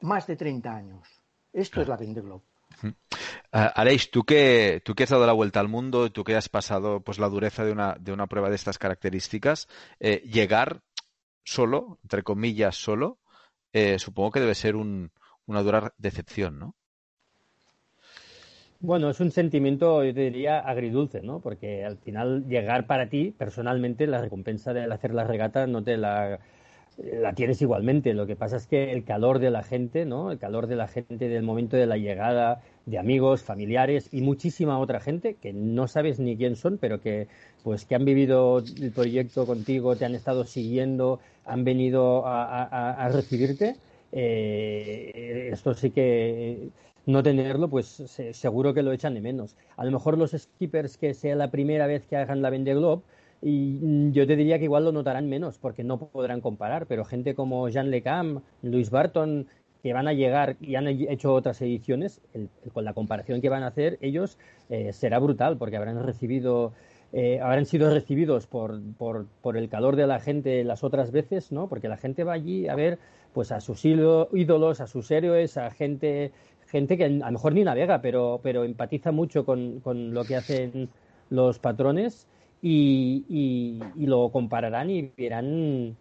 más 0.00 0.26
de 0.26 0.36
30 0.36 0.74
años. 0.74 1.08
Esto 1.52 1.80
es 1.80 1.88
la 1.88 1.96
Vende 1.96 2.20
Globe. 2.20 2.44
Uh, 2.82 2.92
Aleix, 3.74 4.10
tú 4.10 4.24
que, 4.24 4.82
tú 4.84 4.94
que 4.94 5.04
has 5.04 5.10
dado 5.10 5.26
la 5.26 5.32
vuelta 5.32 5.60
al 5.60 5.68
mundo, 5.68 6.10
tú 6.12 6.24
que 6.24 6.36
has 6.36 6.48
pasado 6.48 7.00
pues 7.00 7.18
la 7.18 7.28
dureza 7.28 7.64
de 7.64 7.72
una, 7.72 7.96
de 7.98 8.12
una 8.12 8.26
prueba 8.26 8.50
de 8.50 8.56
estas 8.56 8.78
características, 8.78 9.68
eh, 9.98 10.22
llegar 10.26 10.82
solo, 11.42 11.98
entre 12.02 12.22
comillas, 12.22 12.76
solo, 12.76 13.18
eh, 13.72 13.98
supongo 13.98 14.32
que 14.32 14.40
debe 14.40 14.54
ser 14.54 14.76
un, 14.76 15.12
una 15.46 15.62
dura 15.62 15.94
decepción, 15.96 16.58
¿no? 16.58 16.76
Bueno, 18.80 19.08
es 19.10 19.20
un 19.20 19.30
sentimiento, 19.30 20.04
yo 20.04 20.12
diría, 20.12 20.58
agridulce, 20.60 21.22
¿no? 21.22 21.40
Porque 21.40 21.84
al 21.84 21.96
final 21.98 22.44
llegar 22.46 22.86
para 22.86 23.08
ti, 23.08 23.30
personalmente, 23.36 24.06
la 24.06 24.20
recompensa 24.20 24.74
de 24.74 24.84
hacer 24.84 25.14
la 25.14 25.24
regata 25.24 25.66
no 25.66 25.82
te 25.82 25.96
la, 25.96 26.40
la 26.98 27.34
tienes 27.34 27.62
igualmente. 27.62 28.12
Lo 28.14 28.26
que 28.26 28.36
pasa 28.36 28.56
es 28.56 28.66
que 28.66 28.92
el 28.92 29.04
calor 29.04 29.38
de 29.38 29.50
la 29.50 29.62
gente, 29.62 30.04
¿no? 30.04 30.30
El 30.30 30.38
calor 30.38 30.66
de 30.66 30.76
la 30.76 30.88
gente 30.88 31.28
del 31.28 31.42
momento 31.42 31.76
de 31.76 31.86
la 31.86 31.96
llegada, 31.96 32.60
de 32.84 32.98
amigos, 32.98 33.42
familiares 33.42 34.08
y 34.12 34.20
muchísima 34.20 34.78
otra 34.78 35.00
gente 35.00 35.36
que 35.36 35.52
no 35.54 35.88
sabes 35.88 36.20
ni 36.20 36.36
quién 36.36 36.54
son, 36.56 36.76
pero 36.78 37.00
que 37.00 37.28
pues 37.62 37.86
que 37.86 37.94
han 37.94 38.04
vivido 38.04 38.58
el 38.58 38.92
proyecto 38.92 39.46
contigo, 39.46 39.96
te 39.96 40.04
han 40.04 40.14
estado 40.14 40.44
siguiendo, 40.44 41.20
han 41.44 41.64
venido 41.64 42.26
a, 42.26 42.64
a, 42.64 42.92
a 43.06 43.08
recibirte. 43.08 43.76
Eh, 44.12 45.48
esto 45.52 45.74
sí 45.74 45.90
que 45.90 46.70
no 47.06 47.22
tenerlo, 47.22 47.68
pues 47.68 47.86
se, 47.86 48.34
seguro 48.34 48.74
que 48.74 48.82
lo 48.82 48.92
echan 48.92 49.14
de 49.14 49.20
menos. 49.20 49.56
A 49.76 49.84
lo 49.84 49.92
mejor 49.92 50.18
los 50.18 50.32
skippers 50.32 50.98
que 50.98 51.14
sea 51.14 51.36
la 51.36 51.50
primera 51.50 51.86
vez 51.86 52.06
que 52.06 52.16
hagan 52.16 52.42
la 52.42 52.50
Vende 52.50 52.74
Globe, 52.74 53.02
y 53.42 53.78
mm, 53.80 54.12
yo 54.12 54.26
te 54.26 54.36
diría 54.36 54.58
que 54.58 54.64
igual 54.64 54.84
lo 54.84 54.92
notarán 54.92 55.28
menos 55.28 55.58
porque 55.58 55.84
no 55.84 55.98
podrán 55.98 56.40
comparar, 56.40 56.86
pero 56.86 57.04
gente 57.04 57.34
como 57.34 57.68
Jean 57.68 57.90
Lecam, 57.90 58.42
Luis 58.62 58.90
Barton, 58.90 59.46
que 59.82 59.92
van 59.92 60.08
a 60.08 60.12
llegar 60.12 60.56
y 60.60 60.74
han 60.74 60.88
hecho 60.88 61.32
otras 61.32 61.60
ediciones, 61.62 62.20
el, 62.34 62.48
con 62.72 62.84
la 62.84 62.92
comparación 62.92 63.40
que 63.40 63.48
van 63.48 63.62
a 63.62 63.68
hacer 63.68 63.98
ellos 64.00 64.36
eh, 64.68 64.92
será 64.92 65.20
brutal 65.20 65.58
porque 65.58 65.76
habrán 65.76 66.02
recibido 66.02 66.72
eh, 67.12 67.38
habrán 67.40 67.66
sido 67.66 67.88
recibidos 67.94 68.48
por, 68.48 68.80
por, 68.98 69.26
por, 69.42 69.56
el 69.56 69.68
calor 69.68 69.94
de 69.94 70.08
la 70.08 70.18
gente 70.18 70.64
las 70.64 70.82
otras 70.82 71.12
veces, 71.12 71.52
¿no? 71.52 71.68
Porque 71.68 71.88
la 71.88 71.96
gente 71.96 72.24
va 72.24 72.32
allí 72.32 72.66
a 72.66 72.74
ver 72.74 72.98
pues 73.32 73.52
a 73.52 73.60
sus 73.60 73.84
ídolos, 73.84 74.80
a 74.80 74.86
sus 74.86 75.10
héroes, 75.10 75.56
a 75.56 75.70
gente 75.70 76.32
gente 76.68 76.96
que 76.96 77.04
a 77.04 77.08
lo 77.08 77.32
mejor 77.32 77.54
ni 77.54 77.64
navega, 77.64 78.00
pero, 78.00 78.40
pero 78.42 78.64
empatiza 78.64 79.12
mucho 79.12 79.44
con, 79.44 79.80
con 79.80 80.12
lo 80.12 80.24
que 80.24 80.36
hacen 80.36 80.88
los 81.30 81.58
patrones 81.58 82.26
y, 82.62 83.24
y, 83.28 84.06
lo 84.06 84.30
compararán 84.30 84.90
y 84.90 85.12
verán 85.16 85.96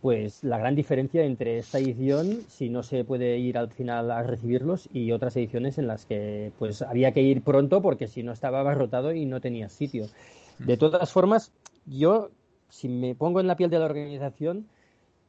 pues 0.00 0.44
la 0.44 0.58
gran 0.58 0.76
diferencia 0.76 1.24
entre 1.24 1.58
esta 1.58 1.78
edición, 1.78 2.42
si 2.48 2.68
no 2.68 2.82
se 2.84 3.04
puede 3.04 3.38
ir 3.38 3.58
al 3.58 3.70
final 3.70 4.10
a 4.12 4.22
recibirlos, 4.22 4.88
y 4.92 5.10
otras 5.10 5.36
ediciones 5.36 5.76
en 5.76 5.88
las 5.88 6.06
que 6.06 6.52
pues 6.58 6.82
había 6.82 7.12
que 7.12 7.22
ir 7.22 7.42
pronto 7.42 7.82
porque 7.82 8.06
si 8.06 8.22
no 8.22 8.32
estaba 8.32 8.60
abarrotado 8.60 9.12
y 9.12 9.26
no 9.26 9.40
tenía 9.40 9.68
sitio. 9.68 10.06
De 10.60 10.76
todas 10.76 11.12
formas, 11.12 11.52
yo, 11.84 12.30
si 12.68 12.88
me 12.88 13.14
pongo 13.16 13.40
en 13.40 13.48
la 13.48 13.56
piel 13.56 13.70
de 13.70 13.78
la 13.80 13.86
organización, 13.86 14.66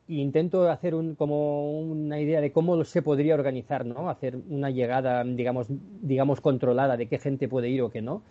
intento 0.09 0.69
hacer 0.69 0.95
un, 0.95 1.15
como 1.15 1.79
una 1.79 2.19
idea 2.19 2.41
de 2.41 2.51
cómo 2.51 2.83
se 2.83 3.01
podría 3.01 3.35
organizar, 3.35 3.85
¿no? 3.85 4.09
Hacer 4.09 4.37
una 4.49 4.71
llegada, 4.71 5.23
digamos, 5.23 5.67
digamos 6.01 6.41
controlada 6.41 6.97
de 6.97 7.07
qué 7.07 7.19
gente 7.19 7.47
puede 7.47 7.69
ir 7.69 7.81
o 7.81 7.91
qué 7.91 8.01
no. 8.01 8.23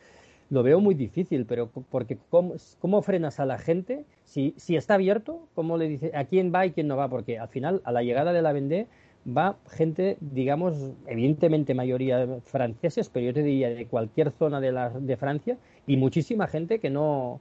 Lo 0.51 0.63
veo 0.63 0.81
muy 0.81 0.95
difícil, 0.95 1.45
pero 1.47 1.69
porque 1.69 2.19
¿cómo, 2.31 3.03
frenas 3.03 3.39
a 3.39 3.47
la 3.47 3.59
gente? 3.59 4.05
Si, 4.25 4.55
está 4.69 4.95
abierto, 4.95 5.47
¿cómo 5.55 5.77
le 5.77 5.89
dice 5.89 6.11
a 6.15 6.25
quién 6.25 6.53
va 6.55 6.67
y 6.67 6.73
quién 6.73 6.89
no 6.89 6.97
va? 6.97 7.09
Porque 7.09 7.39
al 7.39 7.49
final, 7.49 7.83
a 7.85 7.93
la 7.93 8.03
llegada 8.03 8.33
de 8.33 8.43
la 8.43 8.53
Vendée, 8.53 8.87
va 9.27 9.57
gente, 9.69 10.17
digamos, 10.21 10.93
evidentemente 11.07 11.75
mayoría 11.75 12.41
franceses, 12.45 13.11
pero 13.11 13.27
yo 13.27 13.35
te 13.35 13.43
diría 13.43 13.69
de 13.69 13.87
cualquier 13.87 14.31
zona 14.31 14.61
de, 14.61 14.73
la, 14.73 14.89
de 14.91 15.17
Francia 15.19 15.59
y 15.87 15.99
muchísima 15.99 16.47
gente 16.47 16.79
que 16.79 16.89
no, 16.89 17.41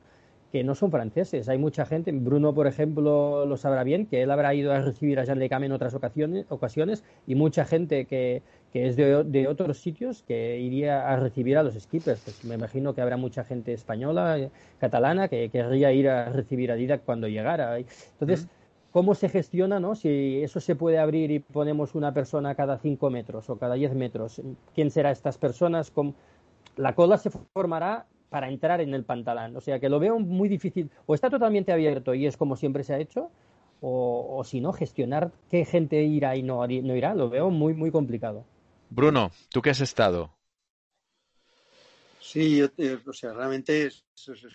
que 0.52 0.64
no 0.64 0.76
son 0.76 0.92
franceses. 0.92 1.50
Hay 1.50 1.58
mucha 1.58 1.86
gente, 1.86 2.12
Bruno, 2.12 2.54
por 2.54 2.68
ejemplo, 2.68 3.46
lo 3.46 3.58
sabrá 3.58 3.84
bien, 3.84 4.06
que 4.06 4.22
él 4.22 4.32
habrá 4.32 4.54
ido 4.54 4.72
a 4.72 4.82
recibir 4.82 5.20
a 5.20 5.26
Jean 5.26 5.40
Le 5.40 5.50
Cam 5.50 5.64
en 5.64 5.72
otras 5.72 5.94
ocasiones, 5.94 6.46
ocasiones 6.50 7.04
y 7.26 7.36
mucha 7.36 7.66
gente 7.66 8.06
que, 8.06 8.42
que 8.72 8.88
es 8.88 8.96
de, 8.96 9.24
de, 9.24 9.48
otros 9.48 9.80
sitios 9.80 10.24
que 10.24 10.60
iría 10.60 11.10
a 11.10 11.18
recibir 11.18 11.58
a 11.58 11.64
los 11.64 11.76
skippers. 11.76 12.22
Pues 12.22 12.46
me 12.46 12.56
imagino 12.56 12.94
que 12.94 13.02
habrá 13.02 13.18
mucha 13.18 13.44
gente 13.44 13.74
española, 13.74 14.40
eh, 14.40 14.50
catalana, 14.80 15.28
que 15.28 15.50
querría 15.50 15.92
ir 15.92 16.10
a 16.10 16.30
recibir 16.30 16.72
a 16.72 16.76
Didac 16.76 17.04
cuando 17.04 17.28
llegara. 17.28 17.78
Entonces, 17.78 18.48
¿cómo 18.92 19.16
se 19.16 19.30
gestiona, 19.30 19.80
no? 19.80 19.96
Si 19.96 20.42
eso 20.44 20.60
se 20.60 20.76
puede 20.76 20.98
abrir 20.98 21.30
y 21.32 21.40
ponemos 21.40 21.94
una 21.94 22.14
persona 22.14 22.56
cada 22.56 22.78
5 22.78 23.10
metros 23.10 23.50
o 23.50 23.58
cada 23.58 23.76
10 23.76 23.94
metros, 23.96 24.42
¿quién 24.74 24.92
será 24.92 25.12
estas 25.12 25.38
personas? 25.38 25.92
La 26.78 26.96
cola 26.96 27.18
se 27.18 27.30
formará 27.30 28.06
para 28.38 28.50
entrar 28.50 28.82
en 28.82 28.94
el 28.94 29.04
pantalán. 29.04 29.56
O 29.56 29.62
sea 29.62 29.80
que 29.80 29.90
lo 29.90 30.00
veo 30.00 30.20
muy 30.20 30.48
difícil. 30.48 30.92
O 31.08 31.16
está 31.16 31.28
totalmente 31.28 31.72
abierto 31.72 32.14
y 32.14 32.28
es 32.28 32.38
como 32.38 32.56
siempre 32.56 32.84
se 32.84 32.94
ha 32.94 33.00
hecho, 33.00 33.32
o, 33.82 34.44
si 34.46 34.62
no, 34.62 34.74
gestionar 34.74 35.32
qué 35.50 35.66
gente 35.66 36.04
irá 36.04 36.36
y 36.36 36.44
no, 36.44 36.58
no 36.68 36.96
irá, 36.96 37.16
lo 37.16 37.32
veo 37.32 37.50
muy, 37.50 37.74
muy 37.74 37.90
complicado. 37.90 38.46
Bruno, 38.92 39.32
¿tú 39.50 39.64
qué 39.64 39.72
has 39.72 39.82
estado? 39.82 40.36
Sí, 42.20 42.62
o 42.62 43.14
sea, 43.14 43.34
realmente 43.34 43.88
es, 43.88 44.06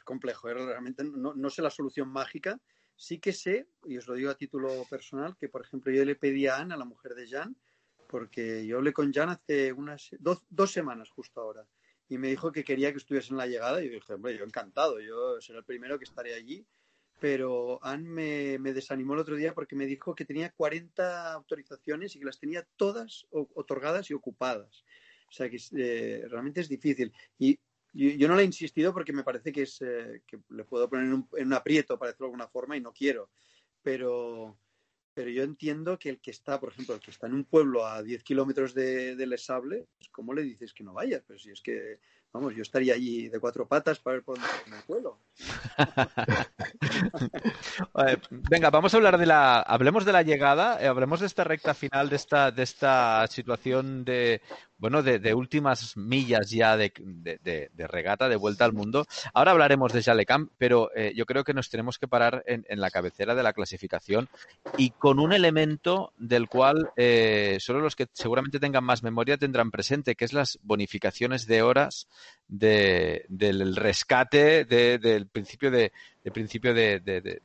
complejo. 0.05 0.49
¿eh? 0.49 0.55
Realmente 0.55 1.03
no, 1.03 1.51
sé 1.51 1.61
la 1.61 1.71
solución 1.71 2.09
mágica. 2.09 2.61
Sí 2.95 3.19
que 3.19 3.33
sé, 3.33 3.67
y 3.85 3.97
os 3.97 4.07
lo 4.07 4.15
digo 4.15 4.31
a 4.31 4.37
título 4.37 4.85
personal, 4.89 5.37
que 5.37 5.49
por 5.49 5.63
ejemplo 5.63 5.93
yo 5.93 6.05
le 6.05 6.15
pedí 6.15 6.47
a 6.47 6.59
Ana, 6.59 6.77
la 6.77 6.85
mujer 6.85 7.17
de 7.17 7.27
Jan, 7.27 7.57
porque 8.07 8.65
yo 8.65 8.77
hablé 8.77 8.93
con 8.93 9.13
Jan 9.13 9.31
hace 9.31 9.73
unas 9.73 10.11
dos, 10.21 10.45
dos 10.51 10.71
semanas 10.71 11.11
justo 11.11 11.41
ahora 11.41 11.67
y 12.13 12.19
me 12.19 12.29
dijo 12.29 12.53
que 12.53 12.63
quería 12.63 12.93
que 12.93 12.99
estuviese 12.99 13.31
en 13.31 13.39
la 13.39 13.47
llegada 13.47 13.83
y 13.83 13.87
yo 13.87 13.95
dije, 13.95 14.13
hombre, 14.13 14.37
yo 14.37 14.45
encantado, 14.45 15.01
yo 15.01 15.41
seré 15.41 15.61
el 15.61 15.65
primero 15.65 15.99
que 15.99 16.05
estaré 16.05 16.35
allí. 16.35 16.67
Pero 17.19 17.79
Anne 17.83 18.07
me, 18.07 18.59
me, 18.59 18.75
desanimó 18.75 19.15
el 19.15 19.21
otro 19.21 19.35
día 19.35 19.55
porque 19.55 19.77
me 19.77 19.87
dijo 19.87 20.15
que 20.15 20.27
tenía 20.27 20.51
40 20.51 21.33
autorizaciones 21.33 22.15
y 22.15 22.19
que 22.19 22.27
las 22.27 22.39
tenía 22.39 22.67
todas 22.77 23.27
otorgadas 23.31 24.11
y 24.11 24.15
ocupadas. 24.15 24.85
O 25.27 25.33
sea 25.33 25.49
que 25.49 25.59
eh, 25.79 26.27
realmente 26.29 26.61
es 26.61 26.69
difícil. 26.69 27.15
Y 27.39 27.59
yo, 27.95 28.29
no 28.29 28.37
le 28.37 28.43
he 28.43 28.47
insistido 28.47 28.93
porque 28.93 29.15
me 29.15 29.25
parece 29.25 29.51
que, 29.51 29.63
es, 29.63 29.81
eh, 29.81 30.21
que 30.27 30.39
le 30.51 30.65
puedo 30.65 30.91
poner 30.91 31.07
en 31.07 31.15
un, 31.15 31.29
en 31.39 31.47
un 31.47 31.55
aprieto, 31.55 31.99
para 31.99 32.11
decirlo 32.11 32.27
de 32.27 32.33
alguna 32.33 32.49
forma, 32.49 32.77
y 32.77 32.83
no 32.83 32.93
quiero. 32.93 33.31
Pero, 33.83 34.59
pero 35.15 35.31
yo 35.31 35.43
entiendo 35.43 35.99
que 35.99 36.09
el 36.09 36.21
que 36.21 36.31
está, 36.31 36.59
por 36.59 36.73
ejemplo, 36.73 36.95
el 36.95 37.01
que 37.01 37.11
está 37.11 37.27
en 37.27 37.35
un 37.35 37.45
pueblo 37.45 37.87
a 37.87 38.03
10 38.03 38.23
kilómetros 38.23 38.75
de, 38.75 39.17
de 39.17 39.27
Lesable, 39.27 39.87
pues 39.97 40.09
¿cómo 40.11 40.33
le 40.33 40.43
dices 40.43 40.73
que 40.73 40.85
no 40.85 40.93
vaya? 40.93 41.23
Pero 41.27 41.39
si 41.39 41.51
es 41.51 41.61
que, 41.61 41.99
vamos, 42.33 42.55
yo 42.55 42.63
estaría 42.63 42.95
allí 42.95 43.29
de 43.29 43.39
cuatro 43.39 43.67
patas 43.67 43.99
para 43.99 44.15
ver 44.15 44.25
por 44.25 44.39
dónde 44.39 44.51
me 44.67 44.81
pueblo. 44.83 45.19
Venga, 48.51 48.71
vamos 48.71 48.95
a 48.95 48.97
hablar 48.97 49.19
de 49.19 49.27
la, 49.27 49.61
hablemos 49.61 50.05
de 50.05 50.13
la 50.13 50.23
llegada, 50.23 50.83
eh, 50.83 50.87
hablemos 50.87 51.21
de 51.21 51.27
esta 51.27 51.45
recta 51.45 51.75
final, 51.75 52.09
de 52.09 52.17
esta, 52.17 52.51
de 52.51 52.63
esta 52.63 53.27
situación 53.29 54.05
de, 54.05 54.41
bueno, 54.83 55.05
de, 55.05 55.33
últimas 55.33 55.97
millas 55.97 56.51
ya 56.51 56.77
de, 56.77 56.91
regata, 57.89 58.29
de 58.29 58.35
vuelta 58.35 58.65
al 58.65 58.73
mundo. 58.73 59.07
Ahora 59.33 59.53
hablaremos 59.53 59.93
de 59.93 60.03
Jalecam, 60.03 60.49
pero 60.59 60.91
eh, 60.97 61.13
yo 61.15 61.25
creo 61.25 61.45
que 61.45 61.55
nos 61.55 61.71
tenemos 61.71 62.01
que 62.01 62.09
parar 62.09 62.43
en, 62.47 62.81
la 62.81 62.91
cabecera 62.91 63.37
de 63.37 63.45
la 63.45 63.53
clasificación 63.53 64.29
y 64.77 64.91
con 64.91 65.21
un 65.21 65.33
elemento 65.33 66.13
del 66.17 66.49
cual 66.49 66.91
eh, 66.97 67.59
solo 67.61 67.79
los 67.79 67.95
que 67.95 68.09
seguramente 68.13 68.59
tengan 68.59 68.83
más 68.83 69.05
memoria 69.05 69.39
tendrán 69.39 69.71
presente, 69.71 70.17
que 70.17 70.25
es 70.25 70.33
las 70.33 70.59
bonificaciones 70.63 71.47
de 71.47 71.63
horas 71.63 72.09
del 72.49 73.77
rescate 73.77 74.65
del 74.65 75.27
principio 75.27 75.71
de, 75.71 75.93
principio 76.33 76.75
de, 76.75 77.41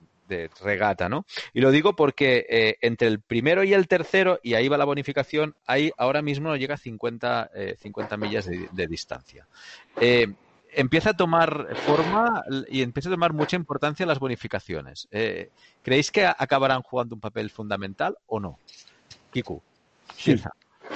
regata, 0.62 1.08
¿no? 1.08 1.26
Y 1.54 1.62
lo 1.62 1.72
digo 1.72 1.96
porque 1.96 2.46
eh, 2.50 2.78
entre 2.82 3.08
el 3.08 3.22
primero 3.22 3.64
y 3.64 3.74
el 3.74 3.88
tercero, 3.88 4.40
y 4.44 4.56
ahí 4.56 4.68
va 4.68 4.78
la 4.78 4.86
bonificación, 4.86 5.56
ahí 5.66 5.92
ahora 5.98 6.22
mismo 6.22 6.56
llega 6.58 6.76
a 6.76 6.78
50, 6.78 7.52
50 7.80 8.16
eh, 8.16 8.18
millas 8.18 8.46
de, 8.46 8.88
distancia. 8.88 9.48
Eh, 10.02 10.28
empieza 10.74 11.12
a 11.12 11.18
tomar 11.18 11.76
forma 11.86 12.44
y 12.70 12.82
empieza 12.82 13.08
a 13.08 13.14
tomar 13.14 13.32
mucha 13.32 13.56
importancia 13.56 14.06
las 14.06 14.20
bonificaciones. 14.20 15.08
¿Creéis 15.82 16.12
que 16.12 16.26
acabarán 16.26 16.82
jugando 16.82 17.16
un 17.16 17.22
papel 17.22 17.50
fundamental 17.50 18.18
o 18.28 18.42
no? 18.42 18.60
Kiku. 19.32 19.62
Sí, 20.18 20.36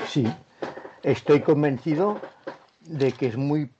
sí. 0.07 0.27
Estoy 1.03 1.41
convencido 1.41 2.21
de 2.91 3.13
que 3.13 3.27
es 3.27 3.37
muy 3.37 3.71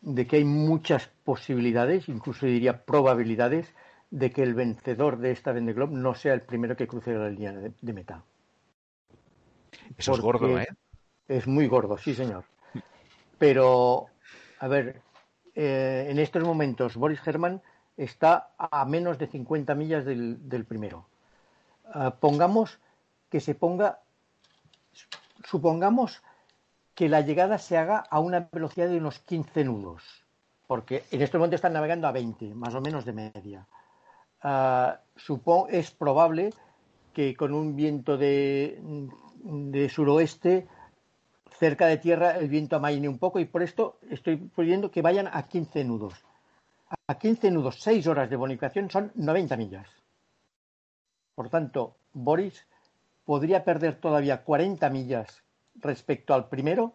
de 0.00 0.26
que 0.26 0.36
hay 0.36 0.44
muchas 0.44 1.08
posibilidades, 1.24 2.08
incluso 2.08 2.46
diría 2.46 2.84
probabilidades, 2.84 3.74
de 4.10 4.30
que 4.30 4.42
el 4.42 4.54
vencedor 4.54 5.18
de 5.18 5.30
esta 5.30 5.52
Vende 5.52 5.74
Globe 5.74 5.94
no 5.94 6.14
sea 6.14 6.32
el 6.32 6.40
primero 6.40 6.76
que 6.76 6.88
cruce 6.88 7.12
la 7.12 7.28
línea 7.28 7.52
de, 7.52 7.92
meta. 7.92 8.24
Eso 9.98 10.12
es 10.12 10.20
gordo, 10.20 10.58
¿eh? 10.58 10.66
Es 11.28 11.46
muy 11.46 11.66
gordo, 11.66 11.98
sí, 11.98 12.14
señor. 12.14 12.44
Pero, 13.38 14.06
a 14.58 14.68
ver, 14.68 15.02
eh, 15.54 16.06
en 16.08 16.18
estos 16.18 16.42
momentos 16.42 16.96
Boris 16.96 17.20
Herman 17.26 17.60
está 17.96 18.52
a 18.56 18.84
menos 18.86 19.18
de 19.18 19.26
50 19.26 19.74
millas 19.74 20.04
del, 20.06 20.64
primero. 20.66 21.06
Ah, 21.92 22.16
pongamos 22.18 22.80
que 23.28 23.40
se 23.40 23.54
ponga, 23.54 24.00
supongamos 25.44 26.22
que 27.00 27.08
la 27.08 27.22
llegada 27.22 27.56
se 27.56 27.78
haga 27.78 28.04
a 28.10 28.20
una 28.20 28.50
velocidad 28.52 28.90
de 28.90 28.98
unos 28.98 29.20
15 29.20 29.64
nudos, 29.64 30.02
porque 30.66 31.04
en 31.10 31.22
estos 31.22 31.38
momentos 31.38 31.56
están 31.56 31.72
navegando 31.72 32.06
a 32.06 32.12
20, 32.12 32.54
más 32.54 32.74
o 32.74 32.82
menos 32.82 33.06
de 33.06 33.14
media. 33.14 33.66
Uh, 34.44 35.66
es 35.70 35.90
probable 35.92 36.50
que 37.14 37.34
con 37.34 37.54
un 37.54 37.74
viento 37.74 38.18
de, 38.18 38.78
de, 39.44 39.88
suroeste 39.88 40.68
cerca 41.58 41.86
de 41.86 41.96
tierra 41.96 42.36
el 42.36 42.50
viento 42.50 42.76
amaine 42.76 43.08
un 43.08 43.16
poco 43.16 43.40
y 43.40 43.46
por 43.46 43.62
esto 43.62 43.98
estoy 44.10 44.36
pidiendo 44.36 44.90
que 44.90 45.00
vayan 45.00 45.30
a 45.32 45.44
15 45.48 45.82
nudos. 45.84 46.22
A 47.06 47.14
15 47.14 47.50
nudos, 47.50 47.80
6 47.80 48.06
horas 48.08 48.28
de 48.28 48.36
bonificación 48.36 48.90
son 48.90 49.10
90 49.14 49.56
millas. 49.56 49.88
Por 51.34 51.48
tanto, 51.48 51.96
Boris 52.12 52.66
podría 53.24 53.64
perder 53.64 53.98
todavía 53.98 54.44
40 54.44 54.90
millas 54.90 55.42
respecto 55.76 56.34
al 56.34 56.48
primero 56.48 56.94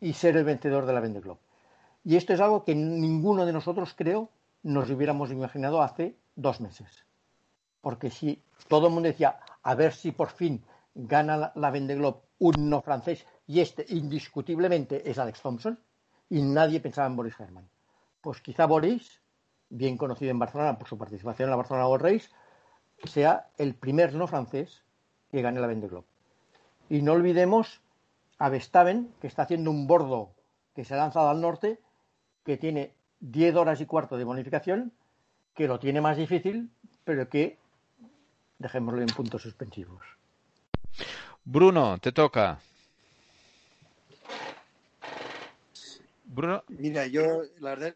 y 0.00 0.12
ser 0.12 0.36
el 0.36 0.44
vencedor 0.44 0.86
de 0.86 0.92
la 0.92 1.00
Vendée 1.00 1.20
Globe. 1.20 1.40
Y 2.04 2.16
esto 2.16 2.32
es 2.34 2.40
algo 2.40 2.64
que 2.64 2.74
ninguno 2.74 3.46
de 3.46 3.52
nosotros, 3.52 3.94
creo, 3.96 4.28
nos 4.62 4.90
hubiéramos 4.90 5.30
imaginado 5.30 5.82
hace 5.82 6.16
dos 6.36 6.60
meses. 6.60 7.04
Porque 7.80 8.10
si 8.10 8.42
todo 8.68 8.88
el 8.88 8.92
mundo 8.92 9.08
decía, 9.08 9.38
a 9.62 9.74
ver 9.74 9.94
si 9.94 10.12
por 10.12 10.30
fin 10.30 10.62
gana 10.94 11.36
la, 11.36 11.52
la 11.54 11.70
Globe 11.70 12.20
un 12.38 12.68
no 12.68 12.82
francés, 12.82 13.26
y 13.46 13.60
este 13.60 13.84
indiscutiblemente 13.88 15.08
es 15.08 15.18
Alex 15.18 15.40
Thompson, 15.40 15.78
y 16.28 16.42
nadie 16.42 16.80
pensaba 16.80 17.06
en 17.06 17.16
Boris 17.16 17.38
Herman. 17.38 17.68
Pues 18.20 18.40
quizá 18.40 18.66
Boris, 18.66 19.20
bien 19.68 19.96
conocido 19.96 20.30
en 20.30 20.38
Barcelona 20.38 20.78
por 20.78 20.88
su 20.88 20.98
participación 20.98 21.46
en 21.46 21.50
la 21.50 21.56
Barcelona 21.56 21.88
World 21.88 22.04
Race, 22.04 22.28
sea 23.04 23.50
el 23.58 23.74
primer 23.74 24.14
no 24.14 24.26
francés 24.26 24.82
que 25.30 25.42
gane 25.42 25.60
la 25.60 25.66
Vendée 25.66 25.88
Globe. 25.88 26.06
Y 26.88 27.02
no 27.02 27.12
olvidemos 27.12 27.80
a 28.38 28.48
Verstappen, 28.48 29.12
que 29.20 29.26
está 29.26 29.42
haciendo 29.42 29.70
un 29.70 29.86
bordo 29.86 30.34
que 30.74 30.84
se 30.84 30.94
ha 30.94 30.98
lanzado 30.98 31.28
al 31.28 31.40
norte, 31.40 31.78
que 32.44 32.56
tiene 32.56 32.92
10 33.20 33.56
horas 33.56 33.80
y 33.80 33.86
cuarto 33.86 34.16
de 34.16 34.24
bonificación 34.24 34.92
que 35.54 35.68
lo 35.68 35.78
tiene 35.78 36.00
más 36.00 36.16
difícil, 36.16 36.68
pero 37.04 37.28
que 37.28 37.58
dejémoslo 38.58 39.00
en 39.00 39.06
puntos 39.06 39.42
suspensivos. 39.42 40.02
Bruno, 41.44 41.98
te 41.98 42.12
toca. 42.12 42.58
Bruno. 46.24 46.64
Mira, 46.68 47.06
yo 47.06 47.42
la 47.60 47.70
verdad, 47.70 47.94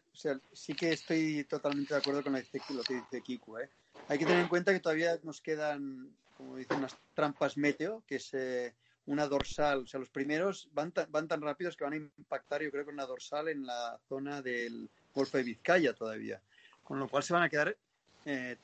sí 0.53 0.73
que 0.73 0.93
estoy 0.93 1.43
totalmente 1.43 1.93
de 1.93 1.99
acuerdo 1.99 2.23
con 2.23 2.33
lo 2.33 2.83
que 2.83 2.93
dice 2.93 3.21
Kiku. 3.21 3.57
¿eh? 3.57 3.69
Hay 4.07 4.17
que 4.17 4.25
tener 4.25 4.41
en 4.41 4.47
cuenta 4.47 4.71
que 4.71 4.79
todavía 4.79 5.19
nos 5.23 5.41
quedan, 5.41 6.09
como 6.37 6.55
dicen, 6.55 6.77
unas 6.77 6.95
trampas 7.13 7.57
meteo, 7.57 8.03
que 8.07 8.15
es 8.15 8.33
eh, 8.33 8.73
una 9.11 9.27
dorsal. 9.27 9.79
O 9.83 9.87
sea, 9.87 9.99
los 9.99 10.09
primeros 10.09 10.69
van, 10.73 10.93
van 11.09 11.27
tan 11.27 11.41
rápidos 11.41 11.75
que 11.75 11.83
van 11.83 11.93
a 11.93 11.97
impactar, 11.97 12.61
yo 12.61 12.71
creo, 12.71 12.85
con 12.85 12.93
una 12.93 13.05
dorsal 13.05 13.49
en 13.49 13.65
la 13.65 13.99
zona 14.07 14.41
del 14.41 14.89
Golfo 15.13 15.37
de 15.37 15.43
Vizcaya 15.43 15.93
todavía 15.93 16.41
con 16.89 16.97
lo 16.97 17.07
cual 17.07 17.21
se 17.21 17.33
van 17.33 17.43
a 17.43 17.49
quedar 17.49 17.77
eh, 18.25 18.57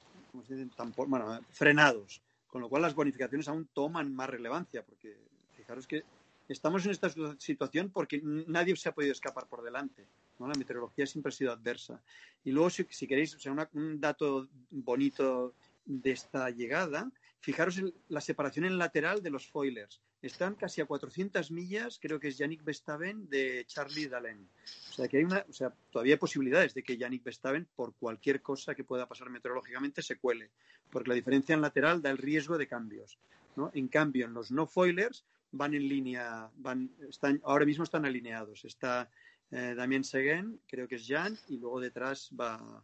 frenados, 1.51 2.23
con 2.47 2.59
lo 2.59 2.67
cual 2.67 2.81
las 2.81 2.95
bonificaciones 2.95 3.47
aún 3.47 3.69
toman 3.71 4.15
más 4.15 4.27
relevancia, 4.27 4.83
porque 4.83 5.15
fijaros 5.55 5.85
que 5.85 6.03
estamos 6.49 6.83
en 6.85 6.91
esta 6.91 7.11
situación 7.37 7.91
porque 7.91 8.19
nadie 8.23 8.75
se 8.77 8.89
ha 8.89 8.95
podido 8.95 9.11
escapar 9.11 9.45
por 9.45 9.61
delante. 9.61 10.07
¿no? 10.39 10.47
La 10.47 10.55
meteorología 10.55 11.05
siempre 11.05 11.29
ha 11.29 11.33
sido 11.33 11.51
adversa. 11.51 12.01
Y 12.43 12.51
luego, 12.51 12.71
si, 12.71 12.85
queréis, 13.07 13.35
o 13.35 13.39
sea, 13.39 13.69
un 13.73 14.01
dato 14.01 14.47
bonito 14.71 15.53
de 15.85 16.09
esta 16.09 16.49
llegada, 16.49 17.11
fijaros 17.41 17.77
en 17.77 17.93
la 18.07 18.21
separación 18.21 18.65
en 18.65 18.79
lateral 18.79 19.21
de 19.21 19.29
los 19.29 19.47
foilers. 19.47 20.01
Están 20.21 20.55
casi 20.55 20.81
a 20.81 20.85
400 20.85 21.51
millas, 21.51 21.99
creo 22.01 22.19
que 22.19 22.29
es 22.29 22.37
Yannick 22.37 22.63
Bestaven, 22.63 23.29
de 23.29 23.63
Charlie 23.67 24.07
Dalen. 24.07 24.49
O 24.89 24.93
sea, 24.93 25.07
que 25.07 25.17
hay 25.17 25.23
una, 25.23 25.45
o 25.47 25.53
sea, 25.53 25.73
todavía 25.91 26.15
hay 26.15 26.19
posibilidades 26.19 26.73
de 26.73 26.83
que 26.83 26.97
Yannick 26.97 27.23
Bestaven, 27.23 27.67
por 27.75 27.93
cualquier 27.95 28.41
cosa 28.41 28.75
que 28.75 28.83
pueda 28.83 29.07
pasar 29.07 29.29
meteorológicamente, 29.29 30.01
se 30.01 30.17
cuele, 30.17 30.51
porque 30.89 31.09
la 31.09 31.15
diferencia 31.15 31.53
en 31.53 31.61
lateral 31.61 32.01
da 32.01 32.09
el 32.09 32.17
riesgo 32.17 32.57
de 32.57 32.67
cambios. 32.67 33.19
¿no? 33.55 33.71
En 33.73 33.87
cambio, 33.87 34.25
en 34.25 34.33
los 34.33 34.51
no 34.51 34.67
foilers 34.67 35.25
van 35.51 35.73
en 35.73 35.87
línea, 35.87 36.49
van, 36.57 36.91
están, 37.09 37.39
ahora 37.43 37.65
mismo 37.65 37.83
están 37.83 38.05
alineados. 38.05 38.65
Está 38.65 39.09
eh, 39.51 39.73
Damien 39.75 40.03
Seguin, 40.03 40.59
creo 40.67 40.87
que 40.87 40.95
es 40.95 41.05
Jan, 41.07 41.37
y 41.47 41.57
luego 41.57 41.79
detrás 41.79 42.29
va, 42.39 42.83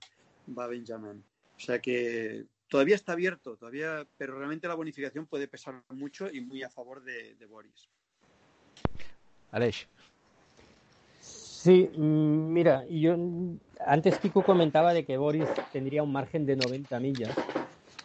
va 0.57 0.67
Benjamin. 0.67 1.23
O 1.55 1.59
sea 1.59 1.79
que 1.79 2.45
todavía 2.71 2.95
está 2.95 3.11
abierto, 3.11 3.57
todavía, 3.57 4.07
pero 4.17 4.37
realmente 4.37 4.65
la 4.65 4.75
bonificación 4.75 5.27
puede 5.27 5.49
pesar 5.49 5.83
mucho 5.89 6.29
y 6.31 6.39
muy 6.39 6.63
a 6.63 6.69
favor 6.69 7.03
de, 7.03 7.35
Boris. 7.45 7.89
Aleix. 9.51 9.87
Sí, 11.19 11.89
mm, 11.93 12.53
mira, 12.53 12.85
yo 12.87 13.17
antes 13.85 14.17
Kiko 14.19 14.41
comentaba 14.41 14.93
de 14.93 15.03
que 15.05 15.17
Boris 15.17 15.49
tendría 15.73 16.01
un 16.01 16.13
margen 16.13 16.45
de 16.45 16.55
90 16.55 16.97
millas 17.01 17.35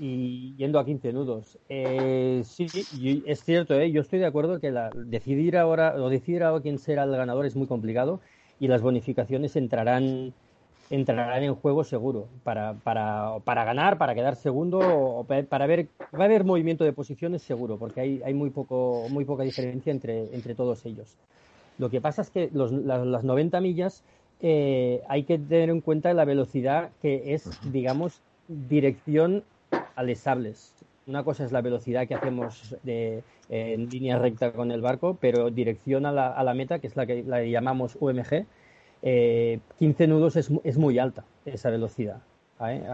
y 0.01 0.57
yendo 0.57 0.81
a 0.81 0.85
15 0.85 1.13
nudos. 1.13 1.59
Eh, 1.69 2.43
sí, 2.45 2.67
es 3.25 3.45
cierto, 3.45 3.79
¿eh? 3.79 3.93
yo 3.93 4.01
estoy 4.01 4.19
de 4.19 4.27
acuerdo 4.27 4.59
que 4.59 4.73
la, 4.73 4.91
decidir 4.91 5.57
ahora 5.57 5.95
o 5.95 6.11
decidir 6.11 6.43
ahora 6.43 6.61
quién 6.61 6.81
será 6.81 7.05
el 7.05 7.13
ganador 7.13 7.47
es 7.47 7.55
muy 7.55 7.69
complicado 7.69 8.21
y 8.59 8.67
las 8.67 8.83
bonificaciones 8.83 9.55
entrarán 9.55 10.35
entrarán 10.91 11.43
en 11.43 11.55
juego 11.55 11.85
seguro 11.85 12.29
para, 12.45 12.75
para, 12.75 13.39
para 13.45 13.65
ganar, 13.65 13.99
para 13.99 14.15
quedar 14.15 14.37
segundo 14.37 14.79
o 14.79 15.25
para 15.25 15.67
ver 15.67 15.89
va 16.15 16.23
a 16.23 16.25
haber 16.25 16.45
movimiento 16.45 16.85
de 16.85 16.93
posiciones 16.93 17.43
seguro 17.43 17.77
porque 17.77 18.01
hay, 18.01 18.23
hay 18.25 18.35
muy 18.35 18.51
poco 18.51 19.07
muy 19.11 19.25
poca 19.25 19.43
diferencia 19.43 19.91
entre, 19.91 20.35
entre 20.35 20.55
todos 20.55 20.85
ellos. 20.87 21.17
Lo 21.79 21.91
que 21.91 22.01
pasa 22.01 22.23
es 22.23 22.31
que 22.31 22.49
los, 22.53 22.73
las, 22.73 23.25
90 23.25 23.61
millas 23.61 24.03
eh, 24.41 25.03
hay 25.09 25.25
que 25.25 25.39
tener 25.39 25.71
en 25.71 25.81
cuenta 25.81 26.15
la 26.15 26.25
velocidad 26.25 26.91
que 27.03 27.35
es, 27.35 27.51
digamos, 27.71 28.21
dirección 28.49 29.45
a 29.95 30.03
les 30.03 30.21
sables. 30.21 30.75
Una 31.07 31.23
cosa 31.23 31.45
es 31.45 31.53
la 31.53 31.61
velocidad 31.61 32.09
que 32.09 32.15
hacemos 32.15 32.77
de, 32.83 33.23
en 33.49 33.89
línea 33.89 34.19
recta 34.19 34.53
con 34.53 34.73
el 34.73 34.81
barco, 34.81 35.19
pero 35.21 35.51
dirección 35.51 36.07
a 36.07 36.13
la, 36.13 36.29
a 36.29 36.43
la 36.43 36.55
meta, 36.55 36.79
que 36.79 36.87
es 36.87 36.97
la 36.97 37.07
que 37.07 37.23
la 37.23 37.45
llamamos 37.45 37.97
UMG, 38.01 38.47
eh, 39.09 39.61
15 39.79 40.09
nudos 40.09 40.35
es, 40.35 40.51
es, 40.65 40.79
muy 40.79 40.99
alta 40.99 41.25
esa 41.45 41.71
velocidad. 41.71 42.23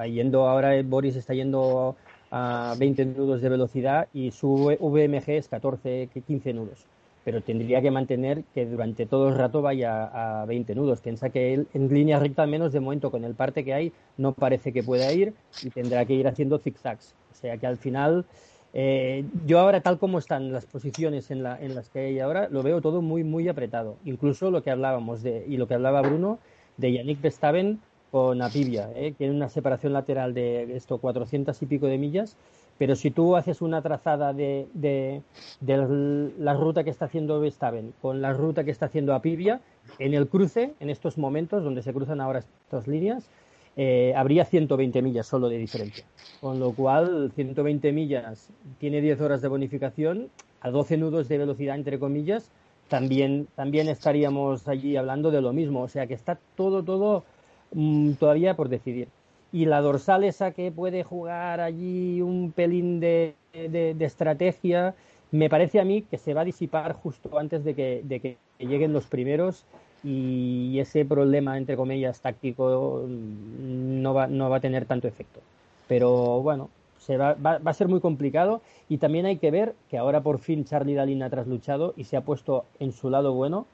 Yendo 0.06 0.46
ahora 0.46 0.70
Boris 0.82 1.16
está 1.16 1.32
yendo 1.32 1.96
a 2.30 2.74
20 2.78 3.06
nudos 3.06 3.40
de 3.40 3.48
velocidad 3.48 4.08
y 4.12 4.30
su 4.30 4.76
VMG 4.78 5.30
es 5.30 5.48
14, 5.48 6.10
15 6.26 6.52
nudos. 6.52 6.84
Pero 7.24 7.40
tendría 7.40 7.80
que 7.80 7.90
mantener 7.90 8.44
que 8.52 8.66
durante 8.66 9.06
todo 9.06 9.30
el 9.30 9.36
rato 9.36 9.62
vaya 9.62 10.42
a 10.42 10.44
20 10.44 10.74
nudos. 10.74 11.00
Piensa 11.00 11.30
que 11.30 11.54
él 11.54 11.66
en 11.72 11.88
línea 11.88 12.18
recta, 12.18 12.44
menos 12.44 12.74
de 12.74 12.80
momento 12.80 13.10
con 13.10 13.24
el 13.24 13.34
parte 13.34 13.64
que 13.64 13.72
hay, 13.72 13.92
no 14.18 14.32
parece 14.32 14.70
que 14.70 14.82
pueda 14.82 15.10
ir 15.14 15.32
y 15.62 15.70
tendrá 15.70 16.04
que 16.04 16.12
ir 16.12 16.28
haciendo 16.28 16.58
zigzags. 16.58 17.14
O 17.30 17.34
sea 17.34 17.56
que 17.56 17.66
al 17.66 17.78
final 17.78 18.26
eh, 18.74 19.24
yo 19.46 19.58
ahora, 19.58 19.80
tal 19.80 19.98
como 19.98 20.18
están 20.18 20.52
las 20.52 20.66
posiciones 20.66 21.30
en, 21.30 21.42
las 21.42 21.88
que 21.90 22.00
hay 22.00 22.20
ahora, 22.20 22.48
lo 22.50 22.62
veo 22.62 22.80
todo 22.80 23.02
muy, 23.02 23.24
muy 23.24 23.48
apretado. 23.48 23.96
Incluso 24.04 24.50
lo 24.50 24.62
que 24.62 24.70
hablábamos 24.70 25.22
de, 25.22 25.44
y 25.46 25.56
lo 25.56 25.68
que 25.68 25.74
hablaba 25.74 26.00
Bruno, 26.02 26.38
de 26.76 26.92
Yannick 26.92 27.20
Bestaven 27.20 27.80
con 28.10 28.42
Apivia, 28.42 28.90
eh, 28.94 29.12
que 29.12 29.18
tiene 29.18 29.34
una 29.34 29.48
separación 29.48 29.92
lateral 29.92 30.34
de 30.34 30.76
esto, 30.76 30.98
400 30.98 31.60
y 31.62 31.66
pico 31.66 31.86
de 31.86 31.98
millas. 31.98 32.36
Pero 32.78 32.96
si 32.96 33.10
tú 33.10 33.36
haces 33.36 33.62
una 33.62 33.82
trazada 33.82 34.32
de, 34.32 35.22
la 35.60 36.54
ruta 36.54 36.84
que 36.84 36.90
está 36.90 37.04
haciendo 37.04 37.38
Bestaven 37.40 37.92
con 38.00 38.22
la 38.22 38.32
ruta 38.32 38.64
que 38.64 38.70
está 38.70 38.86
haciendo 38.86 39.14
Apivia, 39.14 39.60
en 39.98 40.14
el 40.14 40.26
cruce, 40.26 40.74
en 40.80 40.90
estos 40.90 41.18
momentos 41.18 41.62
donde 41.62 41.82
se 41.82 41.92
cruzan 41.92 42.20
ahora 42.20 42.40
estas 42.40 42.88
líneas, 42.88 43.28
eh, 43.76 44.12
habría 44.16 44.44
120 44.44 45.00
millas 45.02 45.26
solo 45.26 45.48
de 45.48 45.58
diferencia. 45.58 46.04
Con 46.40 46.60
lo 46.60 46.72
cual, 46.72 47.32
120 47.34 47.92
millas 47.92 48.48
tiene 48.78 49.00
10 49.00 49.20
horas 49.20 49.42
de 49.42 49.48
bonificación, 49.48 50.28
a 50.60 50.70
12 50.70 50.96
nudos 50.96 51.28
de 51.28 51.38
velocidad, 51.38 51.76
entre 51.76 51.98
comillas, 51.98 52.50
también, 52.88 53.48
también 53.54 53.88
estaríamos 53.88 54.68
allí 54.68 54.96
hablando 54.96 55.30
de 55.30 55.40
lo 55.40 55.52
mismo. 55.52 55.82
O 55.82 55.88
sea 55.88 56.06
que 56.06 56.14
está 56.14 56.38
todo, 56.56 56.82
todo 56.82 57.24
mm, 57.72 58.12
todavía 58.12 58.54
por 58.54 58.68
decidir. 58.68 59.08
Y 59.52 59.66
la 59.66 59.80
dorsal 59.80 60.24
esa 60.24 60.52
que 60.52 60.70
puede 60.70 61.02
jugar 61.02 61.60
allí 61.60 62.20
un 62.22 62.52
pelín 62.52 63.00
de, 63.00 63.34
de, 63.52 63.94
de 63.94 64.04
estrategia, 64.04 64.94
me 65.30 65.48
parece 65.48 65.80
a 65.80 65.84
mí 65.84 66.02
que 66.02 66.18
se 66.18 66.34
va 66.34 66.42
a 66.42 66.44
disipar 66.44 66.92
justo 66.92 67.38
antes 67.38 67.64
de 67.64 67.74
que, 67.74 68.02
de 68.04 68.20
que 68.20 68.36
lleguen 68.58 68.92
los 68.92 69.06
primeros 69.06 69.64
y 70.04 70.78
ese 70.78 71.04
problema, 71.04 71.56
entre 71.56 71.76
comillas, 71.76 72.20
táctico 72.20 73.04
no 73.08 74.14
va, 74.14 74.26
no 74.26 74.50
va 74.50 74.56
a 74.56 74.60
tener 74.60 74.86
tanto 74.86 75.06
efecto. 75.08 75.40
Pero 75.88 76.40
bueno, 76.42 76.70
se 76.98 77.16
va, 77.16 77.34
va, 77.34 77.60
a 77.64 77.74
ser 77.74 77.88
muy 77.88 78.00
complicado 78.00 78.62
y 78.88 78.98
también 78.98 79.26
hay 79.26 79.38
que 79.38 79.50
ver 79.50 79.74
que 79.88 79.98
ahora 79.98 80.20
por 80.20 80.38
fin 80.38 80.64
Charlie 80.64 80.94
Dalin 80.94 81.22
ha 81.22 81.30
trasluchado 81.30 81.94
y 81.96 82.04
se 82.04 82.16
ha 82.16 82.22
puesto 82.22 82.64
en 82.78 82.92
su 82.92 83.10
lado 83.10 83.32
bueno, 83.32 83.66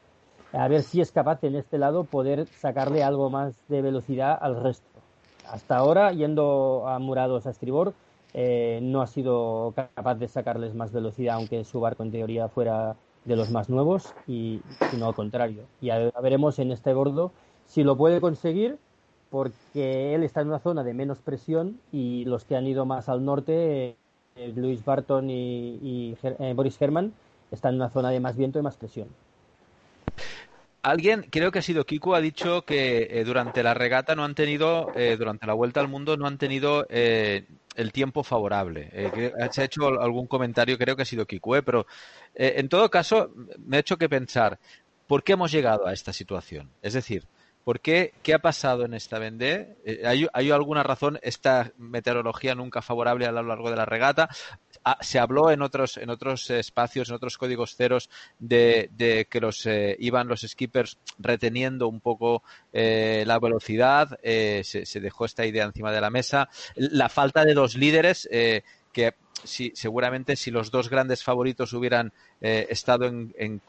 a 0.52 0.68
ver 0.68 0.82
si 0.82 1.00
es 1.00 1.12
capaz 1.12 1.42
en 1.44 1.56
este 1.56 1.78
lado 1.78 2.04
poder 2.04 2.46
sacarle 2.46 3.02
algo 3.02 3.30
más 3.30 3.54
de 3.68 3.82
velocidad 3.82 4.38
al 4.40 4.62
resto. 4.62 4.86
Hasta 5.46 5.76
ahora, 5.76 6.12
yendo 6.12 6.86
a 6.86 6.98
murados 6.98 7.46
a 7.46 7.50
estribor, 7.50 7.94
eh, 8.34 8.80
no 8.82 9.00
ha 9.00 9.06
sido 9.06 9.72
capaz 9.74 10.16
de 10.16 10.28
sacarles 10.28 10.74
más 10.74 10.92
velocidad, 10.92 11.36
aunque 11.36 11.64
su 11.64 11.80
barco 11.80 12.02
en 12.02 12.12
teoría 12.12 12.48
fuera 12.48 12.96
de 13.28 13.36
los 13.36 13.50
más 13.50 13.68
nuevos 13.68 14.14
y 14.26 14.60
sino 14.90 15.06
al 15.06 15.14
contrario. 15.14 15.62
Y 15.80 15.86
ya 15.86 16.10
veremos 16.20 16.58
en 16.58 16.72
este 16.72 16.92
gordo 16.92 17.30
si 17.66 17.84
lo 17.84 17.96
puede 17.96 18.20
conseguir 18.20 18.78
porque 19.30 20.14
él 20.14 20.24
está 20.24 20.40
en 20.40 20.48
una 20.48 20.58
zona 20.58 20.82
de 20.82 20.94
menos 20.94 21.18
presión 21.18 21.78
y 21.92 22.24
los 22.24 22.44
que 22.44 22.56
han 22.56 22.66
ido 22.66 22.86
más 22.86 23.08
al 23.08 23.24
norte, 23.24 23.96
eh, 24.36 24.52
Luis 24.56 24.84
Barton 24.84 25.28
y, 25.30 26.16
eh, 26.22 26.52
Boris 26.54 26.80
Herman, 26.80 27.12
están 27.50 27.74
en 27.74 27.80
una 27.82 27.90
zona 27.90 28.10
de 28.10 28.20
más 28.20 28.36
viento 28.36 28.58
y 28.58 28.62
más 28.62 28.76
presión. 28.76 29.08
Alguien, 30.82 31.26
creo 31.28 31.52
que 31.52 31.58
ha 31.58 31.62
sido 31.62 31.84
Kiku, 31.84 32.14
ha 32.14 32.20
dicho 32.20 32.62
que 32.62 33.08
eh, 33.10 33.24
durante 33.24 33.62
la 33.62 33.74
regata 33.74 34.14
no 34.14 34.24
han 34.24 34.34
tenido, 34.34 34.90
durante 35.18 35.46
la 35.46 35.52
vuelta 35.52 35.80
al 35.80 35.88
mundo 35.88 36.16
no 36.16 36.26
han 36.26 36.38
tenido 36.38 36.86
el 37.78 37.92
tiempo 37.92 38.24
favorable. 38.24 38.90
Eh, 38.92 39.32
se 39.52 39.62
ha 39.62 39.64
hecho 39.64 39.86
algún 40.00 40.26
comentario, 40.26 40.76
creo 40.76 40.96
que 40.96 41.02
ha 41.02 41.06
sido 41.06 41.26
Kikue, 41.26 41.62
pero 41.62 41.86
eh, 42.34 42.54
en 42.56 42.68
todo 42.68 42.90
caso 42.90 43.30
me 43.58 43.76
ha 43.76 43.80
hecho 43.80 43.96
que 43.96 44.08
pensar, 44.08 44.58
¿por 45.06 45.22
qué 45.22 45.34
hemos 45.34 45.52
llegado 45.52 45.86
a 45.86 45.92
esta 45.92 46.12
situación? 46.12 46.70
Es 46.82 46.94
decir, 46.94 47.24
¿por 47.62 47.78
qué, 47.78 48.14
qué 48.24 48.34
ha 48.34 48.40
pasado 48.40 48.84
en 48.84 48.94
esta 48.94 49.20
vendée? 49.20 49.76
Eh, 49.84 50.02
¿hay, 50.04 50.26
¿Hay 50.32 50.50
alguna 50.50 50.82
razón 50.82 51.20
esta 51.22 51.70
meteorología 51.78 52.56
nunca 52.56 52.82
favorable 52.82 53.26
a 53.26 53.32
lo 53.32 53.44
largo 53.44 53.70
de 53.70 53.76
la 53.76 53.84
regata? 53.84 54.28
Ah, 54.90 54.96
se 55.03 55.18
habló 55.18 55.51
en 55.51 55.61
otros, 55.61 55.98
en 55.98 56.09
otros 56.09 56.48
espacios, 56.48 57.11
en 57.11 57.16
otros 57.16 57.37
códigos 57.37 57.77
ceros, 57.77 58.09
de, 58.38 59.27
que 59.29 59.38
los 59.38 59.66
eh, 59.66 59.94
iban 59.98 60.29
los 60.29 60.40
skippers 60.40 60.96
reteniendo 61.18 61.88
un 61.88 62.01
poco 62.01 62.42
eh, 62.72 63.22
la 63.27 63.38
velocidad. 63.38 64.18
Eh, 64.22 64.62
se, 64.64 65.01
dejó 65.01 65.27
esta 65.27 65.44
idea 65.44 65.66
encima 65.66 65.92
de 65.92 66.01
la 66.01 66.09
mesa. 66.09 66.48
La 66.74 67.11
falta 67.11 67.44
de 67.44 67.53
dos 67.53 67.77
líderes 67.77 68.27
que 68.90 69.14
si, 69.44 69.72
seguramente 69.74 70.37
si 70.37 70.51
los 70.51 70.70
dos 70.70 70.88
grandes 70.88 71.22
favoritos 71.22 71.74
hubieran 71.74 72.11
estado 72.40 73.05
en, 73.05 73.61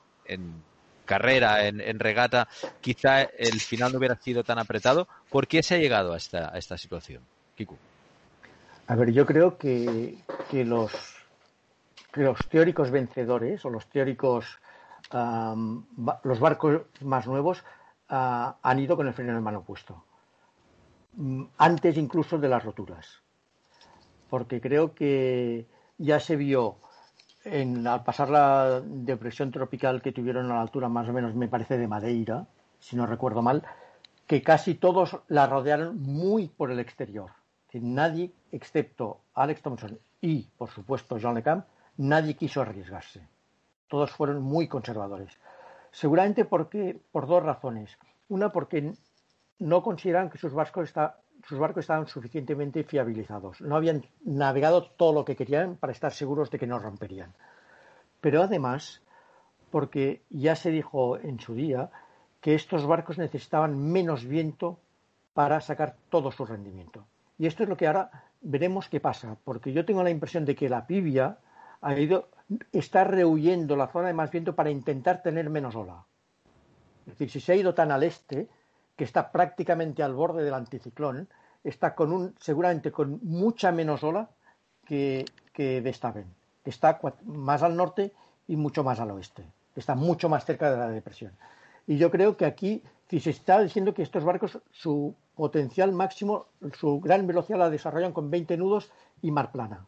carrera, 1.03 1.67
en, 1.67 1.99
regata, 1.99 2.47
quizá 2.79 3.23
el 3.23 3.59
final 3.59 3.91
no 3.91 3.97
hubiera 3.97 4.15
sido 4.15 4.45
tan 4.45 4.57
apretado. 4.57 5.09
¿Por 5.29 5.47
qué 5.47 5.63
se 5.63 5.75
ha 5.75 5.79
llegado 5.79 6.13
a 6.13 6.17
esta, 6.17 6.49
a 6.53 6.57
esta 6.57 6.77
situación? 6.77 7.23
Kiku. 7.57 7.77
A 8.89 8.95
ver, 8.95 9.11
yo 9.11 9.23
creo 9.23 9.55
que, 9.55 10.17
los, 10.51 10.91
los 12.13 12.49
teóricos 12.49 12.89
vencedores 12.89 13.63
o 13.63 13.69
los 13.69 13.87
teóricos, 13.87 14.57
los 15.11 16.39
barcos 16.39 16.81
más 17.01 17.27
nuevos 17.27 17.63
ah, 18.09 18.57
han 18.63 18.79
ido 18.79 18.97
con 18.97 19.05
el 19.05 19.13
freno 19.13 19.35
de 19.35 19.41
mano 19.41 19.61
puesto. 19.61 20.03
Mm, 21.13 21.43
antes 21.59 21.97
incluso 21.97 22.39
de 22.39 22.49
las 22.49 22.63
roturas. 22.63 23.21
Porque 24.27 24.59
creo 24.59 24.95
que 24.95 25.67
ya 25.99 26.19
se 26.19 26.35
vio 26.35 26.77
en, 27.43 27.85
al 27.85 28.03
pasar 28.03 28.31
la 28.31 28.81
depresión 28.83 29.51
tropical 29.51 30.01
que 30.01 30.13
tuvieron 30.13 30.49
a 30.49 30.55
la 30.55 30.61
altura 30.61 30.89
más 30.89 31.07
o 31.07 31.13
menos, 31.13 31.35
me 31.35 31.47
parece, 31.47 31.77
de 31.77 31.87
Madeira, 31.87 32.47
si 32.79 32.95
no 32.95 33.05
recuerdo 33.05 33.43
mal, 33.43 33.61
que 34.25 34.41
casi 34.41 34.73
todos 34.73 35.19
la 35.27 35.45
rodearon 35.45 36.01
muy 36.01 36.47
por 36.47 36.71
el 36.71 36.79
exterior 36.79 37.38
que 37.38 37.38
nadie, 37.73 38.31
excepto 38.51 39.21
Alex 39.35 39.61
Thompson 39.61 39.99
y, 40.21 40.43
por 40.57 40.69
supuesto, 40.69 41.17
John 41.21 41.35
LeCamp, 41.35 41.65
nadie 41.97 42.33
quiso 42.33 42.61
arriesgarse. 42.61 43.27
Todos 43.87 44.11
fueron 44.11 44.41
muy 44.41 44.67
conservadores. 44.67 45.37
Seguramente 45.91 46.45
porque, 46.45 46.99
por 47.11 47.27
dos 47.27 47.43
razones. 47.43 47.97
Una, 48.27 48.51
porque 48.51 48.93
no 49.59 49.83
consideran 49.83 50.29
que 50.29 50.37
sus 50.37 50.53
barcos, 50.53 50.93
sus 51.47 51.59
barcos 51.59 51.81
estaban 51.81 52.07
suficientemente 52.07 52.83
fiabilizados. 52.83 53.61
No 53.61 53.75
habían 53.75 54.05
navegado 54.23 54.83
todo 54.83 55.13
lo 55.13 55.25
que 55.25 55.35
querían 55.35 55.75
para 55.75 55.93
estar 55.93 56.11
seguros 56.11 56.49
de 56.49 56.59
que 56.59 56.67
no 56.67 56.79
romperían. 56.79 57.33
pero 58.21 58.43
además 58.43 59.01
porque 59.71 60.23
ya 60.29 60.55
se 60.55 60.71
dijo 60.71 61.17
en 61.17 61.39
su 61.39 61.53
día 61.53 61.91
que 62.41 62.55
estos 62.55 62.85
barcos 62.85 63.17
necesitaban 63.17 63.77
menos 63.77 64.25
viento 64.25 64.79
para 65.33 65.61
sacar 65.61 65.95
todo 66.09 66.31
su 66.31 66.45
rendimiento. 66.45 67.05
Y 67.39 67.47
esto 67.47 67.63
es 67.63 67.69
lo 67.69 67.77
que 67.77 67.87
ahora 67.87 68.11
veremos 68.41 68.89
qué 68.89 68.99
pasa, 68.99 69.37
porque 69.45 69.71
yo 69.73 69.85
tengo 69.85 70.03
la 70.03 70.09
impresión 70.09 70.45
de 70.45 70.55
que 70.55 70.69
la 70.69 70.85
Pibia 70.85 71.37
ha 71.81 71.97
ido, 71.97 72.27
está 72.73 73.05
rehuyendo 73.05 73.77
la 73.77 73.87
zona 73.87 74.07
de 74.07 74.13
más 74.13 74.29
viento 74.29 74.55
para 74.55 74.69
intentar 74.69 75.23
tener 75.23 75.49
menos 75.49 75.75
ola. 75.75 76.03
Es 77.07 77.13
decir, 77.13 77.31
si 77.31 77.39
se 77.39 77.53
ha 77.53 77.55
ido 77.55 77.73
tan 77.73 77.91
al 77.91 78.03
este, 78.03 78.49
que 78.97 79.05
está 79.05 79.31
prácticamente 79.31 80.03
al 80.03 80.13
borde 80.13 80.43
del 80.43 80.53
anticiclón, 80.53 81.29
está 81.63 81.95
con 81.95 82.11
un, 82.11 82.35
seguramente 82.39 82.91
con 82.91 83.19
mucha 83.23 83.71
menos 83.71 84.03
ola 84.03 84.29
que, 84.85 85.23
que 85.53 85.81
de 85.81 85.93
Staven, 85.93 86.25
que 86.63 86.69
está 86.69 86.99
más 87.23 87.63
al 87.63 87.77
norte 87.77 88.11
y 88.47 88.57
mucho 88.57 88.83
más 88.83 88.99
al 88.99 89.11
oeste, 89.11 89.45
está 89.77 89.95
mucho 89.95 90.27
más 90.27 90.43
cerca 90.43 90.69
de 90.69 90.77
la 90.77 90.89
depresión. 90.89 91.31
Y 91.87 91.97
yo 91.97 92.11
creo 92.11 92.35
que 92.35 92.45
aquí 92.45 92.83
si 93.09 93.19
se 93.19 93.31
está 93.31 93.59
diciendo 93.59 93.93
que 93.93 94.03
estos 94.03 94.23
barcos, 94.23 94.59
su 94.71 95.15
potencial 95.35 95.91
máximo, 95.91 96.45
su 96.73 96.99
gran 96.99 97.25
velocidad 97.25 97.57
la 97.57 97.69
desarrollan 97.69 98.13
con 98.13 98.29
20 98.29 98.55
nudos 98.57 98.91
y 99.21 99.31
mar 99.31 99.51
plana. 99.51 99.87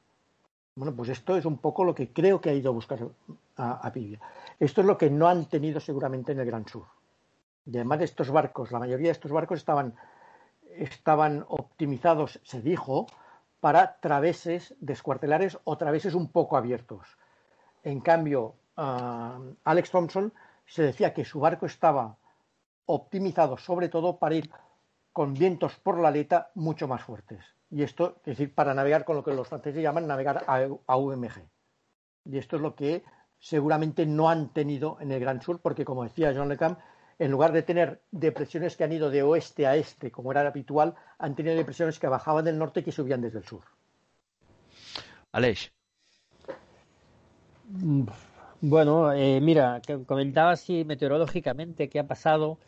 Bueno, 0.76 0.96
pues 0.96 1.10
esto 1.10 1.38
es 1.38 1.46
un 1.46 1.60
poco 1.60 1.84
lo 1.84 1.94
que 1.94 2.12
creo 2.12 2.42
que 2.42 2.50
ha 2.50 2.54
ido 2.54 2.72
a 2.72 2.74
buscar 2.74 3.00
a, 3.58 3.92
Pibia. 3.92 4.20
Esto 4.60 4.82
es 4.82 4.88
lo 4.88 4.98
que 4.98 5.12
no 5.12 5.28
han 5.28 5.46
tenido 5.46 5.80
seguramente 5.80 6.32
en 6.32 6.40
el 6.40 6.48
Gran 6.48 6.68
Sur. 6.68 6.86
Y 7.66 7.76
además 7.76 8.02
estos 8.02 8.32
barcos, 8.32 8.72
la 8.72 8.80
mayoría 8.80 9.08
de 9.08 9.12
estos 9.12 9.32
barcos 9.32 9.60
estaban, 9.60 9.94
estaban 10.76 11.46
optimizados, 11.48 12.40
se 12.44 12.62
dijo, 12.62 13.06
para 13.60 13.98
traveses 14.00 14.74
descuartelares 14.80 15.60
o 15.66 15.78
traveses 15.78 16.16
un 16.16 16.30
poco 16.30 16.58
abiertos. 16.58 17.06
En 17.84 18.00
cambio, 18.00 18.56
uh, 18.78 19.54
Alex 19.64 19.92
Thompson 19.92 20.34
se 20.66 20.82
decía 20.82 21.14
que 21.14 21.26
su 21.26 21.40
barco 21.40 21.68
estaba 21.68 22.16
optimizado 22.94 23.58
sobre 23.58 23.90
todo 23.90 24.18
para 24.18 24.36
ir 24.36 24.50
con 25.12 25.34
vientos 25.34 25.76
por 25.76 26.00
la 26.00 26.10
aleta 26.10 26.52
mucho 26.56 26.88
más 26.88 27.04
fuertes. 27.04 27.44
Y 27.70 27.84
esto, 27.84 28.18
es 28.20 28.38
decir, 28.38 28.54
para 28.54 28.74
navegar 28.74 29.06
con 29.06 29.16
lo 29.16 29.24
que 29.24 29.34
los 29.34 29.48
franceses 29.48 29.82
llaman 29.82 30.08
navegar 30.08 30.44
a, 30.48 30.98
UMG. 30.98 31.48
Y 32.26 32.38
esto 32.38 32.58
es 32.58 32.62
lo 32.62 32.76
que 32.76 33.04
seguramente 33.40 34.06
no 34.06 34.30
han 34.30 34.50
tenido 34.54 34.98
en 35.00 35.12
el 35.12 35.20
Gran 35.20 35.42
Sur, 35.42 35.60
porque 35.62 35.86
como 35.86 36.04
decía 36.04 36.34
John 36.36 36.50
Le 36.50 36.58
Camp, 36.58 36.80
en 37.18 37.32
lugar 37.32 37.52
de 37.52 37.64
tener 37.64 38.02
depresiones 38.12 38.76
que 38.76 38.84
han 38.84 38.92
ido 38.92 39.10
de 39.10 39.24
oeste 39.24 39.68
a 39.68 39.76
este, 39.76 40.12
como 40.12 40.32
era 40.32 40.42
habitual, 40.42 40.96
han 41.18 41.36
tenido 41.36 41.56
depresiones 41.56 42.00
que 42.00 42.08
bajaban 42.08 42.46
del 42.46 42.58
norte 42.58 42.82
y 42.82 42.84
que 42.84 42.92
subían 42.92 43.22
desde 43.22 43.40
el 43.40 43.46
sur. 43.46 43.64
Aleix. 45.32 45.72
Mm, 47.70 48.04
bueno, 48.62 49.14
eh, 49.14 49.40
mira, 49.42 49.82
comentaba 50.06 50.52
así 50.52 50.84
meteorológicamente 50.84 51.90
qué 51.90 52.00
ha 52.00 52.08
pasado. 52.08 52.60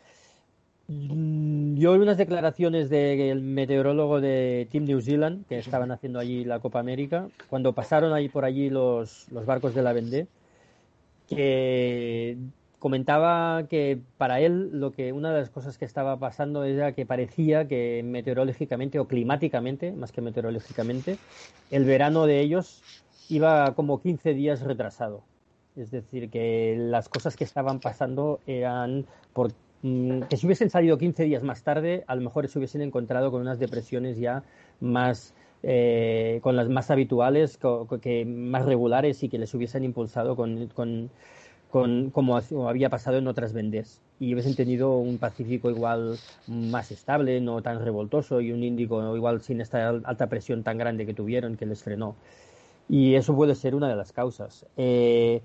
Mm, 0.88 1.76
yo 1.76 1.94
vi 1.94 2.00
unas 2.00 2.18
declaraciones 2.18 2.90
del 2.90 3.40
meteorólogo 3.40 4.20
de 4.20 4.68
Team 4.70 4.84
New 4.84 5.00
Zealand 5.00 5.46
que 5.46 5.58
estaban 5.58 5.90
haciendo 5.90 6.18
allí 6.18 6.44
la 6.44 6.60
Copa 6.60 6.78
América 6.78 7.28
cuando 7.48 7.72
pasaron 7.72 8.12
ahí 8.12 8.28
por 8.28 8.44
allí 8.44 8.68
los, 8.68 9.30
los 9.30 9.46
barcos 9.46 9.74
de 9.74 9.82
la 9.82 9.94
Vendée 9.94 10.26
que 11.26 12.36
comentaba 12.78 13.66
que 13.66 13.98
para 14.18 14.40
él 14.40 14.78
lo 14.78 14.92
que 14.92 15.14
una 15.14 15.32
de 15.32 15.40
las 15.40 15.48
cosas 15.48 15.78
que 15.78 15.86
estaba 15.86 16.18
pasando 16.18 16.64
era 16.64 16.92
que 16.92 17.06
parecía 17.06 17.66
que 17.66 18.02
meteorológicamente 18.04 18.98
o 18.98 19.08
climáticamente, 19.08 19.92
más 19.92 20.12
que 20.12 20.20
meteorológicamente, 20.20 21.16
el 21.70 21.86
verano 21.86 22.26
de 22.26 22.40
ellos 22.40 22.82
iba 23.30 23.74
como 23.74 24.02
15 24.02 24.34
días 24.34 24.60
retrasado. 24.60 25.22
Es 25.76 25.90
decir, 25.90 26.28
que 26.28 26.76
las 26.78 27.08
cosas 27.08 27.36
que 27.36 27.44
estaban 27.44 27.80
pasando 27.80 28.40
eran 28.46 29.06
por 29.32 29.50
que 30.28 30.36
si 30.36 30.46
hubiesen 30.46 30.70
salido 30.70 30.96
15 30.96 31.24
días 31.24 31.42
más 31.42 31.62
tarde, 31.62 32.04
a 32.06 32.14
lo 32.14 32.22
mejor 32.22 32.48
se 32.48 32.58
hubiesen 32.58 32.80
encontrado 32.80 33.30
con 33.30 33.42
unas 33.42 33.58
depresiones 33.58 34.18
ya 34.18 34.42
más 34.80 35.34
eh, 35.62 36.40
con 36.42 36.56
las 36.56 36.68
más 36.68 36.90
habituales, 36.90 37.58
que 38.00 38.24
más 38.24 38.64
regulares 38.64 39.22
y 39.22 39.28
que 39.28 39.38
les 39.38 39.52
hubiesen 39.54 39.84
impulsado 39.84 40.36
con, 40.36 40.68
con 40.68 41.10
como 42.12 42.36
había 42.68 42.88
pasado 42.88 43.18
en 43.18 43.26
otras 43.26 43.52
vendes. 43.52 44.00
Y 44.20 44.32
hubiesen 44.32 44.54
tenido 44.54 44.96
un 44.96 45.18
Pacífico 45.18 45.70
igual 45.70 46.16
más 46.46 46.92
estable, 46.92 47.40
no 47.40 47.62
tan 47.62 47.84
revoltoso, 47.84 48.40
y 48.40 48.52
un 48.52 48.62
Índico 48.62 49.16
igual 49.16 49.40
sin 49.42 49.60
esta 49.60 49.88
alta 49.88 50.28
presión 50.28 50.62
tan 50.62 50.78
grande 50.78 51.04
que 51.04 51.14
tuvieron, 51.14 51.56
que 51.56 51.66
les 51.66 51.82
frenó. 51.82 52.14
Y 52.88 53.14
eso 53.14 53.34
puede 53.34 53.54
ser 53.54 53.74
una 53.74 53.88
de 53.88 53.96
las 53.96 54.12
causas. 54.12 54.66
Eh, 54.76 55.42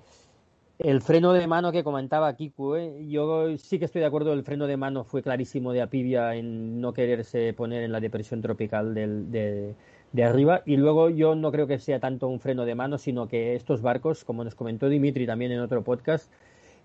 el 0.79 1.01
freno 1.01 1.33
de 1.33 1.45
mano 1.45 1.73
que 1.73 1.83
comentaba 1.83 2.33
Kiku, 2.35 2.75
eh, 2.75 3.05
yo 3.07 3.57
sí 3.57 3.79
que 3.79 3.85
estoy 3.85 3.99
de 3.99 4.07
acuerdo, 4.07 4.31
el 4.31 4.43
freno 4.43 4.65
de 4.65 4.77
mano 4.77 5.03
fue 5.03 5.21
clarísimo 5.21 5.73
de 5.73 5.81
Apivia 5.81 6.35
en 6.35 6.79
no 6.79 6.93
quererse 6.93 7.53
poner 7.53 7.83
en 7.83 7.91
la 7.91 7.99
depresión 7.99 8.41
tropical 8.41 8.93
de 8.93 9.75
arriba 10.23 10.63
y 10.65 10.77
luego 10.77 11.09
yo 11.09 11.35
no 11.35 11.51
creo 11.51 11.67
que 11.67 11.79
sea 11.79 11.99
tanto 11.99 12.29
un 12.29 12.39
freno 12.39 12.63
de 12.63 12.75
mano, 12.75 12.97
sino 12.97 13.27
que 13.27 13.55
estos 13.55 13.81
barcos, 13.81 14.23
como 14.23 14.45
nos 14.45 14.55
comentó 14.55 14.87
Dimitri 14.87 15.27
también 15.27 15.51
en 15.51 15.59
otro 15.59 15.83
podcast, 15.83 16.31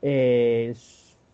eh, 0.02 0.74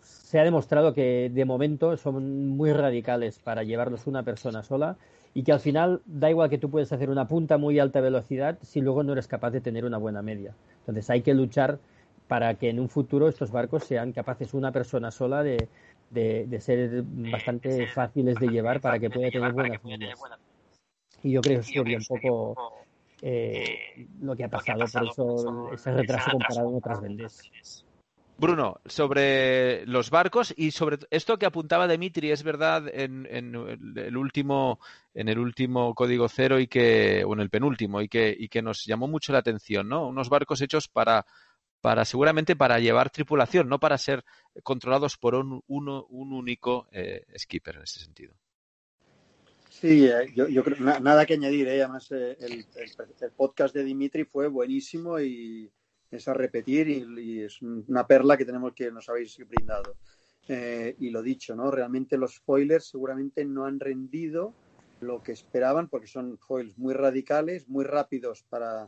se 0.01 0.39
ha 0.39 0.43
demostrado 0.43 0.93
que 0.93 1.31
de 1.33 1.45
momento 1.45 1.97
son 1.97 2.47
muy 2.49 2.71
radicales 2.73 3.39
para 3.39 3.63
llevarlos 3.63 4.05
una 4.05 4.23
persona 4.23 4.61
sola 4.61 4.97
y 5.33 5.43
que 5.43 5.51
al 5.51 5.59
final 5.59 6.01
da 6.05 6.29
igual 6.29 6.49
que 6.49 6.59
tú 6.59 6.69
puedes 6.69 6.93
hacer 6.93 7.09
una 7.09 7.27
punta 7.27 7.57
muy 7.57 7.79
alta 7.79 8.01
velocidad 8.01 8.59
si 8.61 8.81
luego 8.81 9.03
no 9.03 9.13
eres 9.13 9.27
capaz 9.27 9.49
de 9.49 9.61
tener 9.61 9.83
una 9.83 9.97
buena 9.97 10.21
media. 10.21 10.55
Entonces 10.81 11.09
hay 11.09 11.21
que 11.21 11.33
luchar 11.33 11.79
para 12.31 12.55
que 12.55 12.69
en 12.69 12.79
un 12.79 12.87
futuro 12.87 13.27
estos 13.27 13.51
barcos 13.51 13.83
sean 13.83 14.13
capaces 14.13 14.53
una 14.53 14.71
persona 14.71 15.11
sola 15.11 15.43
de, 15.43 15.67
de, 16.09 16.61
ser 16.61 17.03
bastante 17.03 17.87
fáciles 17.87 18.37
de 18.39 18.47
llevar 18.47 18.79
para 18.79 18.97
que 18.99 19.09
pueda 19.09 19.29
tener 19.29 19.51
buenas 19.51 19.83
medias. 19.83 20.17
Y 21.23 21.33
yo 21.33 21.41
creo 21.41 21.57
que 21.59 21.65
sería 21.65 21.97
un 21.97 22.05
poco 22.05 22.85
eh, 23.21 24.07
lo 24.21 24.33
que 24.33 24.45
ha 24.45 24.47
pasado, 24.47 24.85
por 24.89 25.07
eso 25.09 25.73
ese 25.73 25.91
retraso 25.91 26.31
comparado 26.31 26.67
con 26.67 26.75
otras 26.77 27.01
vendes. 27.01 27.85
Bruno, 28.37 28.79
sobre 28.85 29.85
los 29.85 30.09
barcos 30.09 30.53
y 30.55 30.71
sobre 30.71 30.99
esto 31.09 31.37
que 31.37 31.45
apuntaba 31.45 31.85
Dimitri, 31.85 32.31
es 32.31 32.43
verdad 32.43 32.85
en, 32.93 33.27
el 33.29 34.15
último 34.15 34.79
en 35.13 35.27
el 35.27 35.37
último 35.37 35.93
código 35.93 36.29
cero 36.29 36.61
y 36.61 36.67
que 36.67 37.25
o 37.25 37.33
en 37.33 37.41
el 37.41 37.49
penúltimo 37.49 38.01
y 38.01 38.07
que 38.07 38.33
y 38.35 38.47
que 38.47 38.61
nos 38.61 38.85
llamó 38.85 39.09
mucho 39.09 39.33
la 39.33 39.39
atención, 39.39 39.89
¿no? 39.89 40.07
Unos 40.07 40.29
barcos 40.29 40.61
hechos 40.61 40.87
para 40.87 41.25
para 41.81 42.05
seguramente 42.05 42.55
para 42.55 42.79
llevar 42.79 43.09
tripulación, 43.09 43.67
no 43.67 43.79
para 43.79 43.97
ser 43.97 44.23
controlados 44.63 45.17
por 45.17 45.35
un, 45.35 45.63
uno, 45.67 46.05
un 46.09 46.31
único 46.31 46.87
eh, 46.91 47.25
skipper 47.37 47.77
en 47.77 47.83
ese 47.83 47.99
sentido. 47.99 48.35
Sí, 49.81 50.05
eh, 50.05 50.31
yo, 50.35 50.47
yo 50.47 50.63
creo 50.63 50.77
nada 50.99 51.25
que 51.25 51.33
añadir. 51.33 51.67
¿eh? 51.67 51.81
Además, 51.81 52.11
eh, 52.11 52.37
el, 52.39 52.65
podcast 53.35 53.73
de 53.73 53.83
Dimitri 53.83 54.25
fue 54.25 54.47
buenísimo 54.47 55.19
y 55.19 55.71
es 56.11 56.27
a 56.27 56.35
repetir 56.35 56.87
y, 56.87 57.41
es 57.41 57.61
una 57.63 58.05
perla 58.05 58.37
que 58.37 58.45
tenemos 58.45 58.73
que 58.73 58.91
nos 58.91 59.09
habéis 59.09 59.35
brindado. 59.37 59.95
y 60.47 61.09
lo 61.09 61.23
dicho, 61.23 61.55
¿no? 61.55 61.71
Realmente 61.71 62.15
los 62.17 62.39
foilers 62.39 62.89
seguramente 62.89 63.43
no 63.43 63.65
han 63.65 63.79
rendido 63.79 64.53
lo 64.99 65.23
que 65.23 65.31
esperaban 65.31 65.87
porque 65.89 66.07
son 66.07 66.37
foils 66.37 66.77
muy 66.77 66.93
radicales, 66.93 67.67
muy 67.67 67.85
rápidos 67.85 68.43
para, 68.49 68.87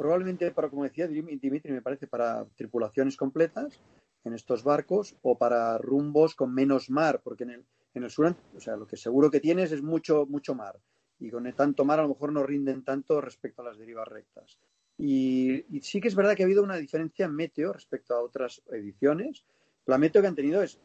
probablemente 0.00 0.50
para, 0.50 0.70
como 0.70 0.84
decía 0.84 1.06
Dimitri, 1.06 1.60
me 1.72 1.82
parece, 1.82 2.06
para 2.06 2.46
tripulaciones 2.56 3.18
completas 3.18 3.82
en 4.24 4.32
estos 4.32 4.64
barcos 4.64 5.14
o 5.20 5.36
para 5.36 5.76
rumbos 5.76 6.34
con 6.34 6.54
menos 6.54 6.88
mar, 6.88 7.20
porque 7.22 7.44
en 7.44 7.50
el, 7.50 7.64
en 7.92 8.04
el 8.04 8.10
sur, 8.10 8.34
o 8.56 8.60
sea, 8.60 8.78
lo 8.78 8.86
que 8.86 8.96
seguro 8.96 9.30
que 9.30 9.40
tienes 9.40 9.72
es 9.72 9.82
mucho, 9.82 10.24
mucho 10.24 10.54
mar. 10.54 10.80
Y 11.18 11.30
con 11.30 11.52
tanto 11.52 11.84
mar 11.84 11.98
a 11.98 12.04
lo 12.04 12.08
mejor 12.08 12.32
no 12.32 12.42
rinden 12.42 12.82
tanto 12.82 13.20
respecto 13.20 13.60
a 13.60 13.66
las 13.66 13.76
derivas 13.76 14.08
rectas. 14.08 14.58
Y, 14.96 15.66
sí 15.82 16.00
que 16.00 16.08
es 16.08 16.14
verdad 16.14 16.34
que 16.34 16.44
ha 16.44 16.46
habido 16.46 16.62
una 16.62 16.78
diferencia 16.78 17.26
en 17.26 17.36
meteo 17.36 17.74
respecto 17.74 18.14
a 18.14 18.22
otras 18.22 18.62
ediciones. 18.72 19.44
La 19.84 19.98
meteo 19.98 20.22
que 20.22 20.28
han 20.28 20.34
tenido 20.34 20.62
es, 20.62 20.80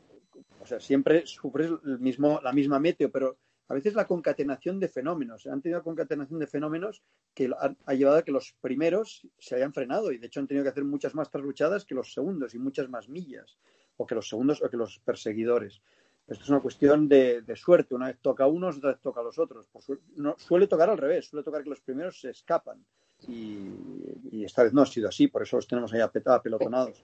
o 0.60 0.66
sea, 0.66 0.82
siempre 0.82 1.26
sufres 1.26 1.72
el 1.86 2.00
mismo, 2.00 2.42
la 2.44 2.52
misma 2.52 2.82
meteo, 2.82 3.10
pero 3.10 3.38
a 3.68 3.74
veces 3.74 3.96
la 3.96 4.06
concatenación 4.06 4.80
de 4.80 4.88
fenómenos. 4.88 5.46
Han 5.48 5.62
tenido 5.62 5.84
concatenación 5.84 6.40
de 6.40 6.48
fenómenos 6.48 7.04
que 7.34 7.50
ha, 7.58 7.94
llevado 7.94 8.18
a 8.18 8.22
que 8.24 8.32
los 8.32 8.56
primeros 8.62 9.28
se 9.40 9.56
hayan 9.56 9.74
frenado 9.74 10.12
y 10.12 10.18
de 10.18 10.28
hecho 10.28 10.40
han 10.40 10.48
tenido 10.48 10.64
que 10.64 10.70
hacer 10.70 10.84
muchas 10.84 11.16
más 11.16 11.30
trasluchadas 11.30 11.86
que 11.86 11.96
los 11.96 12.14
segundos 12.14 12.54
y 12.54 12.60
muchas 12.60 12.90
más 12.90 13.10
millas, 13.10 13.58
o 13.98 14.06
que 14.06 14.16
los 14.16 14.30
segundos 14.30 14.62
o 14.62 14.70
que 14.70 14.78
los 14.78 15.00
perseguidores. 15.00 15.82
Esto 16.28 16.44
es 16.44 16.50
una 16.50 16.60
cuestión 16.60 17.08
de, 17.08 17.44
suerte. 17.56 17.96
Una 17.96 18.08
vez 18.08 18.20
toca 18.20 18.46
a 18.46 18.48
unos, 18.48 18.78
otra 18.78 18.92
vez 18.92 19.02
toca 19.02 19.22
a 19.22 19.24
los 19.24 19.38
otros. 19.38 19.68
no, 20.16 20.36
suele 20.38 20.68
tocar 20.68 20.90
al 20.90 20.98
revés, 20.98 21.28
suele 21.28 21.44
tocar 21.44 21.64
que 21.64 21.70
los 21.70 21.82
primeros 21.82 22.20
se 22.20 22.32
escapan. 22.32 22.84
Y, 23.28 24.44
esta 24.44 24.64
vez 24.64 24.74
no 24.74 24.82
ha 24.82 24.86
sido 24.86 25.10
así, 25.10 25.28
por 25.28 25.42
eso 25.42 25.56
los 25.56 25.68
tenemos 25.68 25.94
ahí 25.94 26.02
apelotonados. 26.02 27.04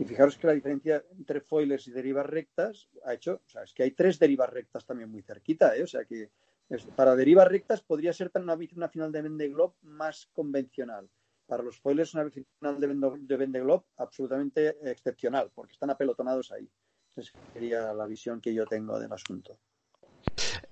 Y 0.00 0.04
fijaros 0.06 0.38
que 0.38 0.46
la 0.46 0.54
diferencia 0.54 1.04
entre 1.18 1.42
foilers 1.42 1.86
y 1.86 1.90
derivas 1.90 2.24
rectas 2.24 2.88
ha 3.04 3.12
hecho, 3.12 3.42
o 3.44 3.48
sea, 3.48 3.64
es 3.64 3.74
que 3.74 3.82
hay 3.82 3.90
tres 3.90 4.18
derivas 4.18 4.48
rectas 4.48 4.86
también 4.86 5.10
muy 5.10 5.20
cerquita, 5.20 5.76
¿eh? 5.76 5.82
o 5.82 5.86
sea 5.86 6.06
que 6.06 6.30
para 6.96 7.14
derivas 7.14 7.46
rectas 7.46 7.82
podría 7.82 8.14
ser 8.14 8.30
una, 8.36 8.56
una 8.76 8.88
final 8.88 9.12
de 9.12 9.20
Vendée 9.20 9.50
Globe 9.50 9.74
más 9.82 10.26
convencional. 10.32 11.10
para 11.44 11.62
los 11.62 11.76
spoilers 11.76 12.14
una 12.14 12.30
final 12.30 12.80
de, 12.80 13.36
Vende 13.36 13.60
Globe 13.60 13.84
absolutamente 13.98 14.78
excepcional, 14.90 15.50
porque 15.54 15.74
están 15.74 15.90
apelotonados 15.90 16.50
ahí. 16.50 16.66
Esa 17.14 17.32
sería 17.52 17.92
la 17.92 18.06
visión 18.06 18.40
que 18.40 18.54
yo 18.54 18.64
tengo 18.64 18.98
del 18.98 19.12
asunto. 19.12 19.58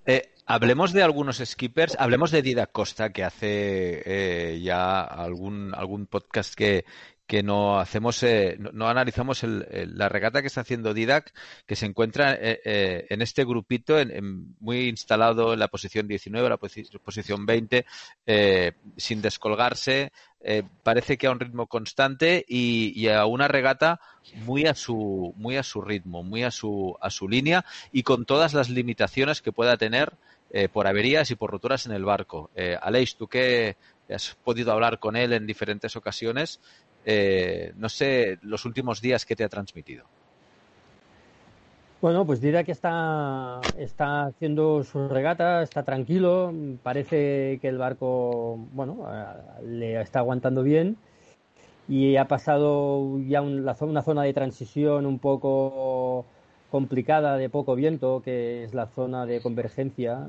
Eh, 0.07 0.33
hablemos 0.47 0.95
de 0.95 1.03
algunos 1.03 1.37
skippers, 1.37 1.97
hablemos 1.99 2.31
de 2.31 2.41
Dida 2.41 2.67
Costa, 2.67 3.12
que 3.12 3.25
hace 3.25 4.03
eh, 4.07 4.61
ya 4.61 5.03
algún, 5.03 5.75
algún 5.75 6.07
podcast 6.07 6.55
que, 6.55 6.87
que 7.29 7.43
no 7.43 7.79
hacemos, 7.79 8.23
eh, 8.23 8.57
no, 8.59 8.88
analizamos 8.88 9.43
la 9.45 10.09
regata 10.09 10.41
que 10.41 10.47
está 10.47 10.62
haciendo 10.62 10.95
Didac, 10.95 11.35
que 11.67 11.77
se 11.77 11.85
encuentra 11.85 12.33
eh, 12.33 12.61
eh, 12.64 13.07
en 13.11 13.21
este 13.21 13.45
grupito, 13.45 13.97
muy 14.61 14.88
instalado 14.88 15.53
en 15.53 15.59
la 15.61 15.69
posición 15.69 16.09
19, 16.09 16.49
la 16.49 16.57
posición 16.57 17.45
20, 17.45 17.85
sin 18.97 19.21
descolgarse. 19.21 20.11
parece 20.83 21.19
que 21.19 21.27
a 21.27 21.31
un 21.31 21.41
ritmo 21.41 21.67
constante 21.67 22.47
y, 22.49 23.07
a 23.09 23.27
una 23.27 23.47
regata 23.47 24.01
muy 24.47 24.64
a 24.64 24.75
su 24.75 25.35
muy 25.37 25.59
a 25.59 25.62
su 25.62 25.83
ritmo, 25.83 26.23
muy 26.23 26.45
a 26.45 26.51
su 26.51 26.97
a 26.99 27.11
su 27.11 27.29
línea 27.29 27.62
y 27.93 28.05
con 28.05 28.25
todas 28.25 28.55
las 28.55 28.71
limitaciones 28.71 29.43
que 29.43 29.53
pueda 29.53 29.77
tener 29.77 30.14
por 30.73 30.87
averías 30.87 31.31
y 31.31 31.35
por 31.35 31.51
roturas 31.51 31.85
en 31.85 31.93
el 31.93 32.07
barco. 32.07 32.51
Aleix, 32.81 33.17
tú 33.17 33.29
que 33.29 33.77
has 34.14 34.35
podido 34.43 34.73
hablar 34.73 34.99
con 34.99 35.17
él 35.17 35.33
en 35.33 35.47
diferentes 35.47 35.95
ocasiones, 35.97 36.61
eh, 37.11 37.73
no 37.79 37.88
sé, 37.88 38.38
los 38.42 38.66
últimos 38.66 39.01
días 39.01 39.25
que 39.25 39.35
te 39.35 39.42
ha 39.42 39.49
transmitido. 39.49 40.05
Bueno, 42.03 42.27
pues 42.27 42.42
dirá 42.42 42.64
que 42.64 42.73
está, 42.73 43.62
está 43.79 44.27
haciendo 44.27 44.85
su 44.85 45.09
regata, 45.09 45.62
está 45.62 45.85
tranquilo, 45.85 46.53
parece 46.83 47.59
que 47.62 47.68
el 47.68 47.79
barco, 47.79 48.59
bueno, 48.73 49.09
le 49.64 49.99
está 50.03 50.18
aguantando 50.18 50.62
bien 50.62 50.99
y 51.88 52.16
ha 52.16 52.29
pasado 52.29 53.18
ya 53.27 53.40
una 53.40 54.03
zona 54.03 54.23
de 54.23 54.35
transición 54.35 55.07
un 55.07 55.18
poco 55.18 56.27
complicada 56.71 57.38
de 57.38 57.49
poco 57.49 57.75
viento, 57.75 58.21
que 58.23 58.64
es 58.64 58.75
la 58.75 58.87
zona 58.88 59.25
de 59.25 59.40
convergencia 59.40 60.29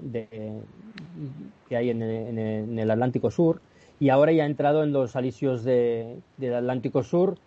que 1.67 1.75
hay 1.75 1.89
en 1.89 2.79
el 2.79 2.89
Atlántico 2.89 3.29
Sur 3.29 3.59
y 3.99 4.09
ahora 4.09 4.31
ya 4.31 4.43
ha 4.43 4.47
entrado 4.47 4.83
en 4.83 4.93
los 4.93 5.15
alisios 5.15 5.63
del 5.63 6.21
Atlántico 6.41 7.03
Sur 7.03 7.37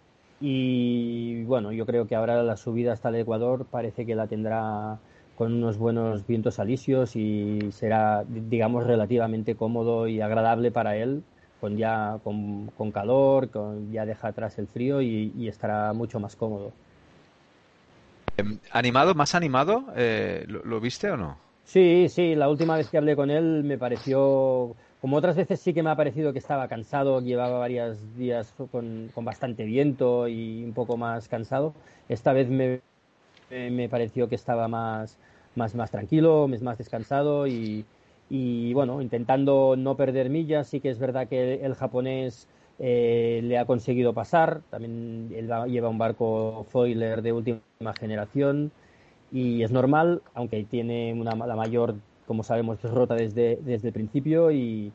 y 0.41 1.45
bueno, 1.45 1.73
yo 1.73 1.87
creo 1.87 2.07
que 2.07 2.17
ahora 2.17 2.43
la 2.43 2.57
subida 2.57 2.93
hasta 2.93 3.11
el 3.11 3.17
Ecuador 3.17 3.65
parece 3.71 4.05
que 4.05 4.17
la 4.17 4.27
tendrá 4.27 4.99
con 5.37 5.55
unos 5.55 5.79
buenos 5.79 6.27
vientos 6.27 6.59
alisios 6.59 7.17
y 7.17 7.71
será, 7.73 8.25
digamos, 8.29 8.87
relativamente 8.87 9.55
cómodo 9.55 10.09
y 10.09 10.21
agradable 10.21 10.71
para 10.71 10.97
él, 10.97 11.23
con 11.61 11.77
ya 11.77 12.19
con, 12.25 12.91
calor, 12.93 13.51
con, 13.51 13.93
ya 13.93 14.05
deja 14.05 14.29
atrás 14.29 14.59
el 14.59 14.67
frío 14.67 15.01
y, 15.01 15.49
estará 15.49 15.93
mucho 15.93 16.21
más 16.21 16.37
cómodo. 16.37 16.73
Em, 18.37 18.59
¿Animado, 18.73 19.15
más 19.15 19.35
animado? 19.35 19.87
Eh, 19.97 20.45
¿lo, 20.49 20.81
viste 20.81 21.11
o 21.11 21.17
no? 21.17 21.37
Sí, 21.65 22.09
sí, 22.09 22.35
la 22.35 22.49
última 22.49 22.77
vez 22.77 22.89
que 22.89 22.99
hablé 22.99 23.15
con 23.15 23.31
él 23.31 23.63
me 23.65 23.79
pareció 23.79 24.75
como 25.03 25.17
otras 25.17 25.35
veces 25.35 25.59
sí 25.59 25.75
que 25.75 25.83
me 25.83 25.91
ha 25.91 25.97
parecido 25.97 26.33
que 26.33 26.39
estaba 26.39 26.69
cansado, 26.69 27.21
llevaba 27.21 27.59
varios 27.59 28.17
días 28.17 28.55
con, 28.71 29.11
bastante 29.17 29.65
viento 29.65 30.29
y 30.29 30.63
un 30.63 30.73
poco 30.75 30.97
más 30.97 31.27
cansado. 31.27 31.75
Esta 32.09 32.33
vez 32.33 32.49
me, 32.49 32.81
me 33.51 33.89
pareció 33.89 34.29
que 34.29 34.37
estaba 34.37 34.69
más, 34.69 35.19
más, 35.57 35.75
más 35.75 35.91
tranquilo, 35.91 36.49
más 36.63 36.79
descansado 36.79 37.49
y, 37.49 37.85
bueno, 38.75 39.03
intentando 39.03 39.75
no 39.77 39.97
perder 39.97 40.31
millas. 40.31 40.69
Sí 40.69 40.79
que 40.79 40.91
es 40.91 41.01
verdad 41.01 41.27
que 41.27 41.55
el, 41.65 41.75
japonés 41.75 42.47
eh, 42.79 43.41
le 43.43 43.59
ha 43.59 43.65
conseguido 43.65 44.15
pasar. 44.15 44.61
También 44.71 45.33
él 45.35 45.51
lleva 45.67 45.89
un 45.89 45.99
barco 45.99 46.65
foiler 46.71 47.23
de 47.23 47.33
última 47.33 47.61
generación 47.99 48.71
y 49.33 49.65
es 49.65 49.73
normal, 49.73 50.23
aunque 50.35 50.63
tiene 50.63 51.13
una, 51.13 51.35
la 51.35 51.57
mayor 51.57 51.97
como 52.27 52.43
sabemos, 52.43 52.85
es 52.85 52.91
rota 52.91 53.15
desde, 53.15 53.59
desde 53.63 53.89
el 53.89 53.95
principio 53.95 54.51
y, 54.51 54.93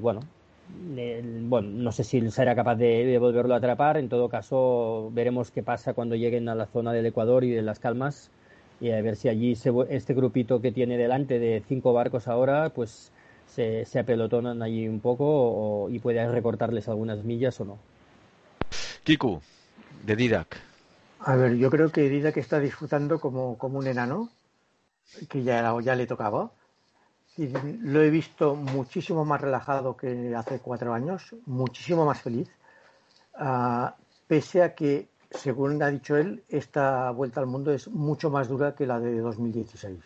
bueno, 0.00 0.20
bueno, 1.48 1.68
no 1.68 1.92
sé 1.92 2.04
si 2.04 2.30
será 2.30 2.54
capaz 2.54 2.76
de, 2.76 3.18
volverlo 3.18 3.54
a 3.54 3.58
atrapar. 3.58 3.96
En 3.96 4.08
todo 4.08 4.28
caso, 4.28 5.10
veremos 5.12 5.50
qué 5.50 5.62
pasa 5.62 5.94
cuando 5.94 6.16
lleguen 6.16 6.48
a 6.48 6.54
la 6.54 6.66
zona 6.66 6.92
del 6.92 7.06
Ecuador 7.06 7.44
y 7.44 7.50
de 7.50 7.62
las 7.62 7.78
Calmas 7.78 8.30
y 8.80 8.90
a 8.90 9.02
ver 9.02 9.16
si 9.16 9.28
allí 9.28 9.52
este 9.90 10.14
grupito 10.14 10.60
que 10.60 10.72
tiene 10.72 10.96
delante 10.96 11.38
de 11.38 11.62
cinco 11.68 11.92
barcos 11.92 12.28
ahora, 12.28 12.70
pues 12.70 13.12
se, 13.46 13.84
se 13.84 13.98
apelotonan 13.98 14.62
allí 14.62 14.88
un 14.88 15.00
poco 15.00 15.88
y 15.90 15.98
puede 15.98 16.26
recortarles 16.30 16.88
algunas 16.88 17.24
millas 17.24 17.60
o 17.60 17.64
no. 17.66 17.78
Kiku, 19.04 19.40
de 20.04 20.16
Didac. 20.16 20.56
A 21.20 21.36
ver, 21.36 21.56
yo 21.56 21.70
creo 21.70 21.90
que 21.90 22.08
Didac 22.08 22.38
está 22.38 22.60
disfrutando 22.60 23.20
como, 23.20 23.58
como 23.58 23.78
un 23.78 23.86
enano 23.86 24.30
que 25.28 25.42
ya, 25.42 25.74
ya 25.80 25.94
le 25.94 26.06
tocaba. 26.06 26.50
Y 27.36 27.48
lo 27.48 28.02
he 28.02 28.10
visto 28.10 28.54
muchísimo 28.54 29.24
más 29.24 29.40
relajado 29.40 29.96
que 29.96 30.34
hace 30.34 30.58
cuatro 30.58 30.92
años, 30.92 31.34
muchísimo 31.46 32.04
más 32.04 32.20
feliz, 32.20 32.48
ah, 33.34 33.94
pese 34.26 34.62
a 34.62 34.74
que, 34.74 35.08
según 35.30 35.82
ha 35.82 35.88
dicho 35.88 36.16
él, 36.16 36.44
esta 36.48 37.10
vuelta 37.12 37.40
al 37.40 37.46
mundo 37.46 37.72
es 37.72 37.88
mucho 37.88 38.30
más 38.30 38.48
dura 38.48 38.74
que 38.74 38.86
la 38.86 38.98
de 38.98 39.20
2016, 39.20 39.98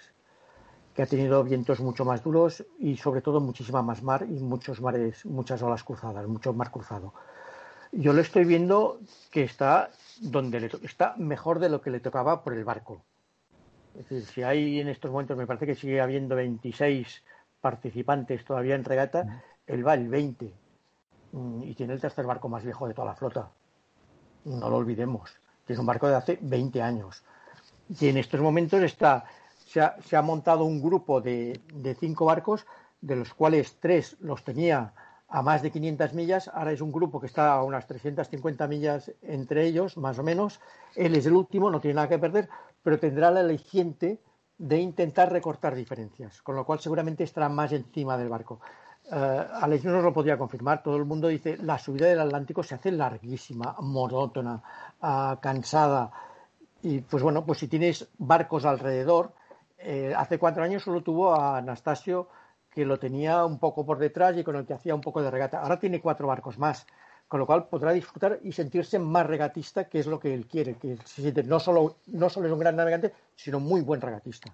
que 0.95 1.03
ha 1.03 1.07
tenido 1.07 1.43
vientos 1.43 1.81
mucho 1.81 2.05
más 2.05 2.23
duros 2.23 2.65
y 2.79 2.97
sobre 2.97 3.23
todo 3.23 3.41
muchísima 3.41 3.83
más 3.83 4.03
mar 4.03 4.27
y 4.29 4.39
muchos 4.41 4.81
mares, 4.81 5.25
muchas 5.25 5.63
olas 5.63 5.83
cruzadas, 5.83 6.29
mucho 6.29 6.53
mar 6.53 6.71
cruzado. 6.71 7.15
Yo 7.91 8.13
lo 8.13 8.21
estoy 8.21 8.45
viendo 8.45 9.01
que 9.31 9.45
está 9.45 9.91
donde 10.21 10.61
le 10.61 10.71
está 10.83 11.15
mejor 11.17 11.59
de 11.59 11.71
lo 11.71 11.81
que 11.81 11.91
le 11.91 12.01
tocaba 12.01 12.45
por 12.45 12.53
el 12.53 12.65
barco 12.65 13.03
es 13.99 14.09
decir, 14.09 14.27
si 14.27 14.43
hay 14.43 14.81
en 14.81 14.89
estos 14.89 15.11
momentos, 15.11 15.37
me 15.37 15.47
parece 15.47 15.67
que 15.67 15.75
sigue 15.75 16.01
habiendo 16.01 16.35
26 16.35 17.23
participantes 17.61 18.45
todavía 18.45 18.75
en 18.75 18.85
regata, 18.85 19.43
él 19.67 19.87
va 19.87 19.95
el 19.95 20.09
20 20.09 20.53
mm, 21.33 21.63
y 21.63 21.75
tiene 21.75 21.95
el 21.95 22.01
tercer 22.01 22.27
barco 22.27 22.49
más 22.49 22.65
viejo 22.65 22.89
de 22.89 22.95
toda 22.95 23.09
la 23.09 23.15
flota. 23.15 23.51
No 24.45 24.69
lo 24.69 24.77
olvidemos, 24.77 25.31
que 25.67 25.73
es 25.73 25.79
un 25.79 25.87
barco 25.87 26.09
de 26.09 26.17
hace 26.17 26.39
20 26.43 26.83
años. 26.83 27.23
Y 28.01 28.09
en 28.09 28.17
estos 28.19 28.41
momentos 28.41 28.83
está, 28.83 29.25
se, 29.65 29.81
ha, 29.81 30.23
montado 30.23 30.65
un 30.65 30.83
grupo 30.83 31.21
de, 31.21 31.61
de 31.73 31.95
cinco 31.95 32.27
barcos, 32.27 32.67
de 33.01 33.17
los 33.17 33.33
cuales 33.33 33.77
tres 33.81 34.17
los 34.21 34.43
tenía 34.43 34.93
a 35.35 35.43
más 35.43 35.63
de 35.63 35.73
500 35.73 36.15
millas. 36.15 36.49
Ahora 36.55 36.71
es 36.71 36.81
un 36.81 36.93
grupo 36.93 37.19
que 37.19 37.27
está 37.27 37.55
a 37.55 37.65
unas 37.65 37.89
350 37.89 38.69
millas 38.69 39.11
entre 39.21 39.67
ellos, 39.67 39.97
más 39.97 40.17
o 40.21 40.23
menos. 40.23 40.61
Él 40.95 41.17
es 41.17 41.27
el 41.27 41.33
último, 41.33 41.71
no 41.71 41.81
tiene 41.81 41.97
nada 41.97 42.09
que 42.09 42.21
perder, 42.21 42.49
pero 42.85 43.01
tendrá 43.01 43.33
la 43.33 43.41
aliciente 43.41 44.21
de 44.59 44.79
intentar 44.79 45.33
recortar 45.33 45.75
diferencias, 45.75 46.41
con 46.41 46.55
lo 46.55 46.65
cual 46.65 46.79
seguramente 46.79 47.25
estará 47.25 47.49
más 47.49 47.73
encima 47.73 48.17
del 48.17 48.29
barco. 48.29 48.61
Uh, 49.11 49.61
Alex 49.61 49.85
no 49.85 49.95
nos 49.95 50.05
lo 50.05 50.13
podría 50.13 50.39
confirmar. 50.39 50.85
Todo 50.85 50.97
el 50.97 51.05
mundo 51.05 51.27
dice 51.27 51.57
la 51.57 51.81
subida 51.81 52.07
del 52.07 52.21
Atlántico 52.21 52.63
se 52.63 52.77
hace 52.77 52.93
larguísima, 52.93 53.75
monótona, 53.81 54.63
uh, 55.03 55.41
cansada. 55.41 56.13
Y 56.81 57.01
pues 57.01 57.25
bueno, 57.25 57.45
pues 57.45 57.59
si 57.59 57.67
tienes 57.67 58.07
barcos 58.19 58.65
alrededor, 58.65 59.33
eh, 59.79 60.15
hace 60.17 60.39
cuatro 60.39 60.63
años 60.63 60.85
solo 60.85 61.03
tuvo 61.03 61.35
a 61.35 61.59
Anastasio 61.59 62.29
que 62.75 62.85
lo 62.85 62.99
tenía 62.99 63.45
un 63.45 63.59
poco 63.59 63.87
por 63.87 63.99
detrás 63.99 64.37
y 64.37 64.45
con 64.45 64.57
el 64.57 64.67
que 64.67 64.75
hacía 64.75 64.95
un 64.95 65.01
poco 65.01 65.23
de 65.23 65.31
regata. 65.31 65.61
Ahora 65.61 65.79
tiene 65.79 66.01
cuatro 66.01 66.27
barcos 66.27 66.59
más 66.59 66.87
con 67.29 67.41
lo 67.41 67.47
cual 67.47 67.67
podrá 67.67 67.93
disfrutar 67.93 68.39
y 68.43 68.53
sentirse 68.53 68.99
más 68.99 69.27
regatista, 69.27 69.89
que 69.89 69.99
es 69.99 70.07
lo 70.07 70.21
que 70.21 70.35
él 70.35 70.47
quiere, 70.47 70.75
que 70.75 70.97
se 71.05 71.23
siente 71.23 71.43
no 71.43 71.59
solo, 71.59 71.97
no 72.07 72.29
solo 72.29 72.47
es 72.47 72.53
un 72.53 72.59
gran 72.59 72.77
navegante, 72.77 73.13
sino 73.35 73.61
muy 73.61 73.81
buen 73.81 74.01
regatista. 74.01 74.53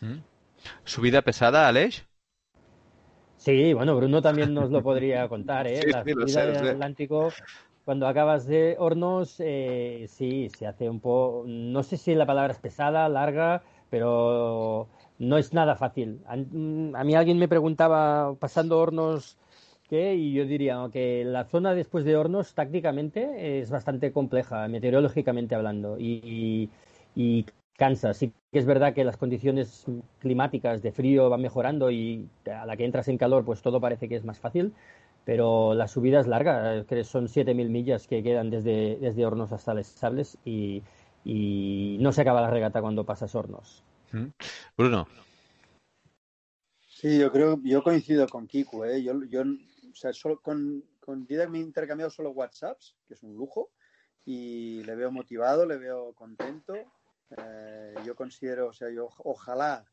¿Mm? 0.00 0.18
¿Su 0.84 1.00
vida 1.00 1.22
pesada, 1.22 1.66
Aleix? 1.66 2.06
Sí, 3.36 3.72
bueno, 3.72 3.96
Bruno 3.96 4.20
también 4.20 4.52
nos 4.52 4.70
lo 4.70 4.82
podría 4.82 5.28
contar, 5.30 5.66
¿eh? 5.66 5.80
la 5.86 6.04
subida 6.04 6.46
del 6.46 6.68
Atlántico, 6.68 7.32
cuando 7.84 8.06
acabas 8.06 8.46
de 8.46 8.76
Hornos, 8.78 9.36
eh, 9.38 10.06
sí, 10.08 10.50
se 10.50 10.66
hace 10.66 10.88
un 10.88 11.00
poco, 11.00 11.44
no 11.46 11.82
sé 11.82 11.96
si 11.96 12.14
la 12.14 12.26
palabra 12.26 12.52
es 12.52 12.60
pesada, 12.60 13.08
larga, 13.08 13.62
pero 13.88 14.88
no 15.20 15.38
es 15.38 15.54
nada 15.54 15.76
fácil. 15.76 16.20
A, 16.26 16.32
a 16.32 17.04
mí 17.04 17.14
alguien 17.14 17.38
me 17.38 17.46
preguntaba, 17.46 18.34
pasando 18.34 18.80
Hornos 18.80 19.38
y 19.92 20.32
yo 20.32 20.44
diría 20.46 20.88
que 20.92 21.24
la 21.24 21.44
zona 21.44 21.74
después 21.74 22.04
de 22.04 22.16
Hornos 22.16 22.54
tácticamente 22.54 23.60
es 23.60 23.70
bastante 23.70 24.12
compleja, 24.12 24.68
meteorológicamente 24.68 25.54
hablando, 25.54 25.96
y, 25.98 26.68
cansa. 27.76 28.12
Sí 28.14 28.32
que 28.52 28.58
es 28.58 28.66
verdad 28.66 28.94
que 28.94 29.04
las 29.04 29.16
condiciones 29.16 29.86
climáticas 30.18 30.82
de 30.82 30.92
frío 30.92 31.30
van 31.30 31.40
mejorando 31.40 31.90
y 31.90 32.28
a 32.46 32.66
la 32.66 32.76
que 32.76 32.84
entras 32.84 33.08
en 33.08 33.16
calor 33.16 33.44
pues 33.44 33.62
todo 33.62 33.80
parece 33.80 34.08
que 34.08 34.16
es 34.16 34.24
más 34.24 34.38
fácil, 34.38 34.74
pero 35.24 35.74
la 35.74 35.88
subida 35.88 36.20
es 36.20 36.26
larga, 36.26 36.84
son 37.04 37.28
7.000 37.28 37.68
millas 37.70 38.06
que 38.06 38.22
quedan 38.22 38.50
desde, 38.50 38.96
desde 39.00 39.24
Hornos 39.24 39.52
hasta 39.52 39.74
Les 39.74 39.86
Sables 39.86 40.38
y, 40.44 40.82
no 42.00 42.12
se 42.12 42.22
acaba 42.22 42.40
la 42.40 42.50
regata 42.50 42.80
cuando 42.80 43.04
pasas 43.04 43.34
Hornos. 43.34 43.82
Bruno. 44.76 45.06
Sí, 46.88 47.18
yo 47.18 47.32
creo, 47.32 47.58
yo 47.62 47.82
coincido 47.82 48.26
con 48.28 48.46
Kiku, 48.46 48.84
¿eh? 48.84 49.02
yo, 49.02 49.24
yo 49.24 49.42
o 49.42 49.94
sea, 49.94 50.12
solo 50.12 50.40
con, 50.40 50.84
con 51.00 51.26
Didac 51.26 51.48
me 51.48 51.58
he 51.58 51.62
intercambiado 51.62 52.10
solo 52.10 52.30
WhatsApps, 52.30 52.96
que 53.06 53.14
es 53.14 53.22
un 53.22 53.34
lujo, 53.34 53.70
y 54.24 54.82
le 54.84 54.94
veo 54.94 55.10
motivado, 55.10 55.66
le 55.66 55.78
veo 55.78 56.12
contento. 56.14 56.74
Eh, 57.36 57.94
yo 58.04 58.14
considero, 58.14 58.68
o 58.68 58.72
sea, 58.72 58.90
yo 58.90 59.08
ojalá 59.18 59.84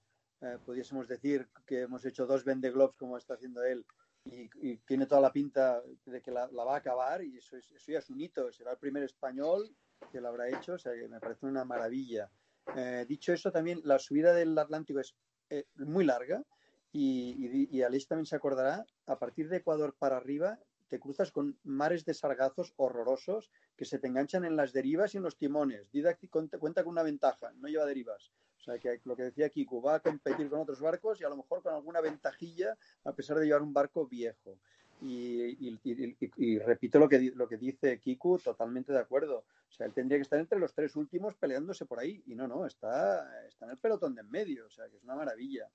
eh, 0.42 0.58
pudiésemos 0.66 1.08
decir 1.08 1.48
que 1.66 1.82
hemos 1.82 2.06
hecho 2.06 2.26
dos 2.26 2.44
Vende 2.44 2.72
Globes 2.72 2.96
como 2.96 3.18
está 3.18 3.36
haciendo 3.36 3.64
él 3.64 3.86
y, 4.26 4.78
tiene 4.80 5.06
toda 5.06 5.22
la 5.22 5.32
pinta 5.32 5.82
de 6.06 6.22
que 6.22 6.32
la, 6.32 6.48
va 6.48 6.76
a 6.76 6.78
acabar 6.78 7.24
y 7.24 7.38
eso, 7.38 7.58
es, 7.58 7.72
eso 7.72 7.92
ya 7.92 8.00
es 8.00 8.10
un 8.10 8.20
hito, 8.20 8.52
será 8.52 8.72
el 8.72 8.78
primer 8.78 9.04
español 9.04 9.70
que 10.12 10.22
lo 10.22 10.28
habrá 10.28 10.50
hecho, 10.50 10.74
o 10.74 10.78
sea 10.78 10.94
que 10.94 11.08
me 11.08 11.20
parece 11.20 11.46
una 11.46 11.64
maravilla. 11.64 12.30
Eh, 12.76 13.06
dicho 13.08 13.34
eso, 13.34 13.52
también 13.52 13.82
la 13.84 14.00
subida 14.00 14.34
del 14.34 14.58
Atlántico 14.58 15.00
es 15.00 15.16
eh, 15.50 15.66
muy 15.76 16.06
larga 16.06 16.44
y, 16.92 17.68
y, 17.72 17.82
Aleix 17.82 18.08
también 18.08 18.26
se 18.26 18.36
acordará, 18.36 18.86
a 19.06 19.20
partir 19.20 19.50
de 19.50 19.58
Ecuador 19.58 19.96
para 19.98 20.18
arriba 20.18 20.60
te 20.88 21.00
cruzas 21.00 21.32
con 21.32 21.58
mares 21.64 22.06
de 22.06 22.14
sargazos 22.14 22.74
horrorosos 22.78 23.52
que 23.76 23.86
se 23.86 24.00
te 24.00 24.08
enganchan 24.08 24.46
en 24.46 24.56
las 24.56 24.72
derivas 24.74 25.14
y 25.14 25.18
en 25.18 25.24
los 25.24 25.38
timones. 25.38 25.92
Didac 25.92 26.20
cuenta 26.30 26.84
con 26.84 26.92
una 26.92 27.04
ventaja, 27.04 27.52
no 27.56 27.68
lleva 27.68 27.86
derivas. 27.86 28.32
O 28.58 28.62
sea, 28.62 28.80
que 28.80 29.02
lo 29.04 29.16
que 29.16 29.24
decía 29.24 29.50
Kiku, 29.50 29.82
va 29.82 29.96
a 29.96 30.00
competir 30.00 30.50
con 30.50 30.60
otros 30.60 30.82
barcos 30.82 31.22
y 31.22 31.24
a 31.24 31.30
lo 31.30 31.38
mejor 31.38 31.62
con 31.62 31.74
alguna 31.74 32.02
ventajilla 32.02 32.78
a 33.04 33.14
pesar 33.14 33.38
de 33.38 33.46
llevar 33.46 33.62
un 33.62 33.74
barco 33.74 34.08
viejo. 34.08 34.60
Y, 35.02 36.60
repito 36.66 37.00
lo 37.00 37.08
que, 37.08 37.32
lo 37.36 37.48
que 37.48 37.58
dice 37.58 38.00
Kiku, 38.00 38.40
totalmente 38.40 38.92
de 38.92 39.00
acuerdo. 39.00 39.46
O 39.70 39.72
sea, 39.72 39.86
él 39.86 39.94
tendría 39.94 40.18
que 40.18 40.24
estar 40.24 40.40
entre 40.40 40.60
los 40.60 40.74
tres 40.74 40.96
últimos 40.96 41.36
peleándose 41.36 41.86
por 41.86 42.00
ahí. 42.00 42.24
Y 42.26 42.36
no, 42.36 42.48
no, 42.48 42.66
está, 42.66 43.46
está 43.48 43.66
en 43.66 43.72
el 43.72 43.78
pelotón 43.78 44.16
de 44.16 44.22
en 44.22 44.30
medio. 44.30 44.66
O 44.66 44.70
sea, 44.70 44.88
que 44.90 44.98
es 44.98 45.04
una 45.04 45.16
maravilla. 45.16 45.68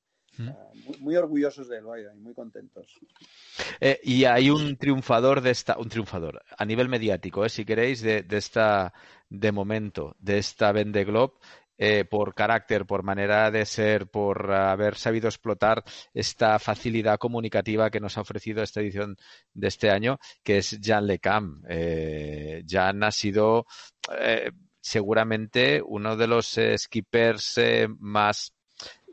muy, 1.00 1.14
orgullosos 1.14 1.68
de 1.68 1.78
él, 1.78 1.84
vaya, 1.84 2.12
y 2.14 2.18
muy 2.18 2.34
contentos. 2.34 2.98
Eh, 3.80 4.00
y 4.02 4.24
hay 4.24 4.50
un 4.50 4.76
triunfador 4.76 5.42
de 5.42 5.50
esta, 5.50 5.76
un 5.76 5.88
triunfador 5.88 6.42
a 6.56 6.64
nivel 6.64 6.88
mediático, 6.88 7.44
eh, 7.44 7.50
si 7.50 7.64
queréis, 7.64 8.00
de, 8.00 8.22
de, 8.22 8.38
esta, 8.38 8.94
de 9.28 9.52
momento, 9.52 10.16
de 10.20 10.38
esta 10.38 10.72
Vende 10.72 11.04
Globe, 11.04 11.34
eh, 11.84 12.04
por 12.04 12.32
carácter, 12.32 12.86
por 12.86 13.02
manera 13.02 13.50
de 13.50 13.66
ser, 13.66 14.06
por 14.06 14.52
haber 14.52 14.94
sabido 14.94 15.26
explotar 15.26 15.82
esta 16.14 16.60
facilidad 16.60 17.18
comunicativa 17.18 17.90
que 17.90 17.98
nos 17.98 18.16
ha 18.16 18.20
ofrecido 18.20 18.62
esta 18.62 18.80
edición 18.80 19.16
de 19.52 19.66
este 19.66 19.90
año, 19.90 20.20
que 20.44 20.58
es 20.58 20.78
Jan 20.80 21.08
Lecam. 21.08 21.60
Eh, 21.68 22.62
Jan 22.68 23.02
ha 23.02 23.10
sido 23.10 23.66
eh, 24.16 24.52
seguramente 24.80 25.82
uno 25.84 26.16
de 26.16 26.28
los 26.28 26.56
skippers 26.76 27.60
más 27.98 28.54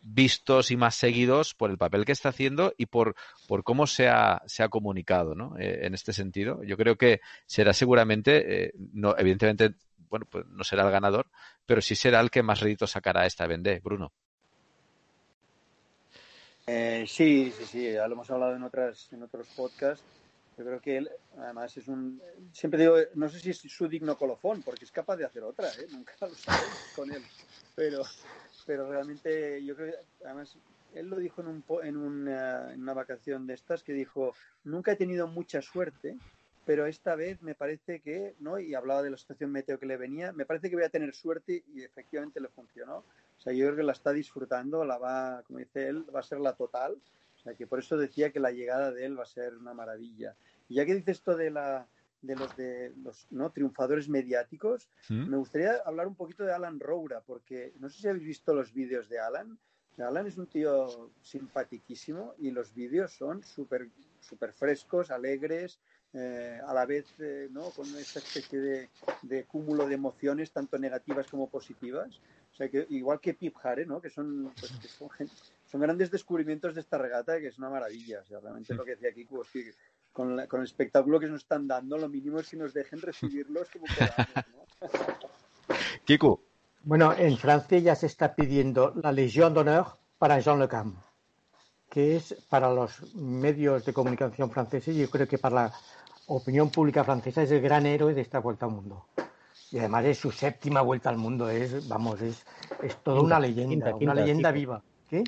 vistos 0.03 0.69
y 0.69 0.77
más 0.77 0.93
seguidos 0.93 1.55
por 1.55 1.71
el 1.71 1.79
papel 1.79 2.05
que 2.05 2.11
está 2.11 2.29
haciendo 2.29 2.75
y 2.77 2.85
por, 2.85 3.15
por 3.47 3.63
cómo 3.63 3.87
se 3.87 4.09
ha, 4.09 4.43
se 4.45 4.61
ha 4.61 4.69
comunicado 4.69 5.33
¿no? 5.33 5.55
en 5.57 5.95
este 5.95 6.13
sentido. 6.13 6.61
Yo 6.63 6.77
creo 6.77 6.97
que 6.97 7.19
será 7.47 7.73
seguramente, 7.73 8.73
no, 8.93 9.15
evidentemente 9.17 9.73
bueno, 10.09 10.25
pues 10.29 10.45
no 10.47 10.63
será 10.63 10.83
el 10.83 10.91
ganador, 10.91 11.27
pero 11.65 11.81
sí 11.81 11.95
será 11.95 12.19
el 12.19 12.29
que 12.29 12.43
más 12.43 12.59
rédito 12.59 12.87
sacará 12.87 13.25
esta 13.25 13.47
vende, 13.47 13.79
Bruno. 13.83 14.11
Eh, 16.71 17.05
sí, 17.07 17.51
sí, 17.51 17.65
sí, 17.65 17.93
ya 17.93 18.07
lo 18.07 18.13
hemos 18.13 18.29
hablado 18.29 18.55
en 18.55 18.63
otras, 18.63 19.11
en 19.11 19.23
otros 19.23 19.47
podcasts. 19.55 20.05
Yo 20.55 20.65
creo 20.65 20.81
que 20.81 20.97
él, 20.97 21.09
además, 21.37 21.75
es 21.77 21.87
un. 21.87 22.21
Siempre 22.53 22.81
digo, 22.81 22.97
no 23.15 23.29
sé 23.29 23.39
si 23.39 23.49
es 23.51 23.59
su 23.59 23.87
digno 23.87 24.17
colofón, 24.17 24.61
porque 24.61 24.85
es 24.85 24.91
capaz 24.91 25.15
de 25.15 25.25
hacer 25.25 25.41
otra, 25.43 25.69
¿eh? 25.69 25.87
nunca 25.91 26.13
lo 26.21 26.35
sabemos 26.35 26.91
con 26.93 27.11
él. 27.11 27.23
Pero, 27.73 28.03
pero 28.67 28.91
realmente, 28.91 29.63
yo 29.65 29.75
creo 29.75 29.93
que, 29.93 30.25
además, 30.25 30.57
él 30.93 31.07
lo 31.07 31.17
dijo 31.17 31.41
en, 31.41 31.47
un, 31.47 31.63
en, 31.83 31.97
una, 31.97 32.73
en 32.73 32.81
una 32.81 32.93
vacación 32.93 33.47
de 33.47 33.53
estas, 33.53 33.81
que 33.81 33.93
dijo: 33.93 34.35
Nunca 34.65 34.91
he 34.91 34.95
tenido 34.95 35.27
mucha 35.27 35.61
suerte, 35.61 36.19
pero 36.69 36.85
esta 36.85 37.15
vez 37.15 37.41
me 37.41 37.55
parece 37.55 37.99
que, 37.99 38.35
¿no? 38.41 38.59
Y 38.59 38.75
hablaba 38.75 39.01
de 39.01 39.09
la 39.09 39.17
situación 39.17 39.51
meteo 39.51 39.79
que 39.79 39.87
le 39.87 39.97
venía, 39.97 40.31
me 40.33 40.45
parece 40.45 40.69
que 40.69 40.75
voy 40.75 40.85
a 40.85 40.89
tener 40.89 41.15
suerte 41.15 41.63
y 41.73 41.81
efectivamente 41.81 42.39
le 42.39 42.47
funcionó. 42.47 42.97
O 42.97 43.41
sea, 43.41 43.53
yo 43.53 43.65
creo 43.65 43.77
que 43.77 43.81
la 43.81 43.93
está 43.93 44.13
disfrutando, 44.13 44.85
la 44.85 44.99
va, 44.99 45.41
como 45.47 45.57
dice 45.57 45.87
él, 45.87 46.05
va 46.15 46.19
a 46.19 46.21
ser 46.21 46.39
la 46.39 46.53
total. 46.53 46.95
O 47.37 47.39
sea, 47.39 47.55
que 47.55 47.65
por 47.65 47.79
eso 47.79 47.97
decía 47.97 48.31
que 48.31 48.39
la 48.39 48.51
llegada 48.51 48.91
de 48.91 49.03
él 49.03 49.17
va 49.17 49.23
a 49.23 49.25
ser 49.25 49.57
una 49.57 49.73
maravilla. 49.73 50.35
Y 50.67 50.75
ya 50.75 50.85
que 50.85 50.93
dice 50.93 51.09
esto 51.09 51.35
de 51.35 51.49
la 51.49 51.87
de 52.21 52.35
los 52.35 52.55
de 52.55 52.93
los 53.03 53.25
¿no? 53.31 53.49
triunfadores 53.51 54.07
mediáticos, 54.07 54.91
¿Mm? 55.09 55.27
me 55.27 55.37
gustaría 55.37 55.73
hablar 55.87 56.05
un 56.05 56.13
poquito 56.13 56.43
de 56.43 56.53
Alan 56.53 56.79
Roura, 56.79 57.21
porque 57.21 57.73
no 57.79 57.89
sé 57.89 57.99
si 57.99 58.07
habéis 58.07 58.25
visto 58.25 58.53
los 58.53 58.71
vídeos 58.75 59.09
de 59.09 59.17
Alan. 59.17 59.57
Alan 59.97 60.27
es 60.27 60.37
un 60.37 60.45
tío 60.45 61.11
simpaticísimo 61.23 62.35
y 62.37 62.51
los 62.51 62.75
vídeos 62.75 63.11
son 63.11 63.43
súper 63.43 63.89
super 64.19 64.53
frescos, 64.53 65.11
alegres, 65.11 65.79
eh, 66.13 66.59
a 66.65 66.73
la 66.73 66.85
vez 66.85 67.05
eh, 67.19 67.47
¿no? 67.51 67.69
con 67.69 67.85
esta 67.97 68.19
especie 68.19 68.89
de, 69.21 69.45
cúmulo 69.45 69.87
de 69.87 69.93
emociones, 69.93 70.51
tanto 70.51 70.79
negativas 70.79 71.27
como 71.27 71.49
positivas. 71.49 72.19
O 72.51 72.55
sea, 72.55 72.67
que 72.67 72.87
igual 72.89 73.19
que 73.19 73.35
Pip 73.35 73.55
Hare, 73.61 73.85
¿no? 73.85 74.01
que, 74.01 74.09
son, 74.09 74.51
pues, 74.59 74.73
son, 75.69 75.81
grandes 75.81 76.09
descubrimientos 76.09 76.73
de 76.73 76.81
esta 76.81 76.97
regata, 76.97 77.39
que 77.39 77.47
es 77.47 77.57
una 77.59 77.69
maravilla. 77.69 78.21
O 78.21 78.25
sea, 78.25 78.39
realmente 78.39 78.73
lo 78.73 78.83
que 78.83 78.95
decía 78.95 79.13
Kiku 79.13 79.41
es 79.43 79.49
que 79.49 79.73
con, 80.11 80.47
con, 80.47 80.61
el 80.61 80.65
espectáculo 80.65 81.19
que 81.19 81.27
nos 81.27 81.43
están 81.43 81.67
dando, 81.67 81.97
lo 81.97 82.09
mínimo 82.09 82.39
es 82.39 82.49
que 82.49 82.57
nos 82.57 82.73
dejen 82.73 83.01
recibirlos 83.01 83.69
como 83.69 83.85
queramos. 83.85 84.45
¿no? 84.51 84.87
Kiku. 86.05 86.41
Bueno, 86.81 87.13
en 87.15 87.37
Francia 87.37 87.77
ya 87.77 87.95
se 87.95 88.07
está 88.07 88.35
pidiendo 88.35 88.93
la 88.95 89.11
Legión 89.11 89.53
d'honneur 89.53 89.97
para 90.17 90.39
Jean 90.39 90.59
Le 90.59 90.67
Cam 90.67 91.08
que 91.89 92.15
es 92.15 92.35
para 92.49 92.71
los 92.71 93.13
medios 93.15 93.85
de 93.85 93.93
comunicación 93.93 94.51
franceses, 94.51 94.95
y 94.95 95.01
yo 95.01 95.09
creo 95.09 95.27
que 95.27 95.37
para 95.37 95.55
la 95.55 95.73
opinión 96.27 96.69
pública 96.69 97.03
francesa 97.03 97.41
es 97.41 97.51
el 97.51 97.61
gran 97.61 97.85
héroe 97.85 98.13
de 98.13 98.21
esta 98.21 98.39
vuelta 98.39 98.65
al 98.65 98.73
mundo. 98.73 99.05
Y 99.71 99.79
además 99.79 100.05
es 100.05 100.17
su 100.17 100.31
séptima 100.31 100.81
vuelta 100.81 101.09
al 101.09 101.17
mundo, 101.17 101.49
es, 101.49 101.87
vamos, 101.87 102.21
es, 102.21 102.45
es 102.83 102.95
toda 102.97 103.21
una 103.21 103.39
leyenda, 103.39 103.95
una 103.95 104.13
leyenda 104.13 104.51
viva. 104.51 104.81
¿Qué? 105.09 105.23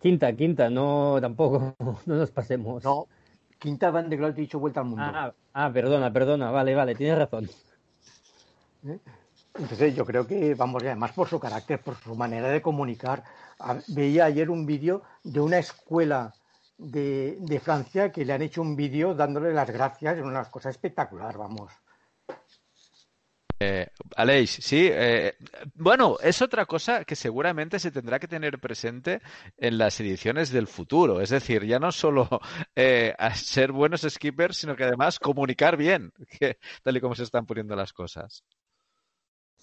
Quinta, 0.00 0.32
quinta, 0.34 0.70
no, 0.70 1.18
tampoco, 1.20 1.74
no 2.06 2.14
nos 2.16 2.30
pasemos. 2.30 2.82
No, 2.84 3.06
quinta 3.58 3.90
Van 3.90 4.08
de 4.08 4.16
Globe 4.16 4.32
dicho 4.32 4.58
vuelta 4.58 4.80
al 4.80 4.86
mundo. 4.86 5.04
Ah, 5.04 5.32
ah, 5.52 5.70
perdona, 5.72 6.12
perdona, 6.12 6.50
vale, 6.50 6.74
vale, 6.74 6.94
tienes 6.94 7.18
razón. 7.18 7.48
¿Eh? 8.86 8.98
Entonces 9.54 9.94
yo 9.94 10.04
creo 10.06 10.26
que, 10.26 10.54
vamos, 10.54 10.82
además 10.82 11.12
por 11.12 11.28
su 11.28 11.40
carácter, 11.40 11.80
por 11.80 11.96
su 11.96 12.14
manera 12.14 12.48
de 12.48 12.62
comunicar. 12.62 13.24
Veía 13.88 14.26
ayer 14.26 14.48
un 14.48 14.64
vídeo 14.64 15.02
de 15.22 15.40
una 15.40 15.58
escuela 15.58 16.32
de, 16.78 17.60
Francia 17.62 18.10
que 18.10 18.24
le 18.24 18.32
han 18.32 18.42
hecho 18.42 18.62
un 18.62 18.76
vídeo 18.76 19.14
dándole 19.14 19.52
las 19.52 19.70
gracias, 19.70 20.18
una 20.18 20.44
cosa 20.50 20.70
espectacular, 20.70 21.36
vamos. 21.36 21.72
Eh, 23.62 23.88
Aleix, 24.16 24.50
sí. 24.50 24.88
Eh, 24.90 25.34
bueno, 25.74 26.16
es 26.22 26.40
otra 26.40 26.64
cosa 26.64 27.04
que 27.04 27.14
seguramente 27.14 27.78
se 27.78 27.90
tendrá 27.90 28.18
que 28.18 28.26
tener 28.26 28.58
presente 28.58 29.20
en 29.58 29.76
las 29.76 30.00
ediciones 30.00 30.50
del 30.50 30.66
futuro. 30.66 31.20
Es 31.20 31.28
decir, 31.28 31.66
ya 31.66 31.78
no 31.78 31.92
solo 31.92 32.26
eh, 32.74 33.14
ser 33.34 33.72
buenos 33.72 34.00
skippers, 34.08 34.56
sino 34.56 34.74
que 34.74 34.84
además 34.84 35.18
comunicar 35.18 35.76
bien, 35.76 36.10
tal 36.82 36.96
y 36.96 37.00
como 37.02 37.14
se 37.14 37.24
están 37.24 37.44
poniendo 37.44 37.76
las 37.76 37.92
cosas. 37.92 38.44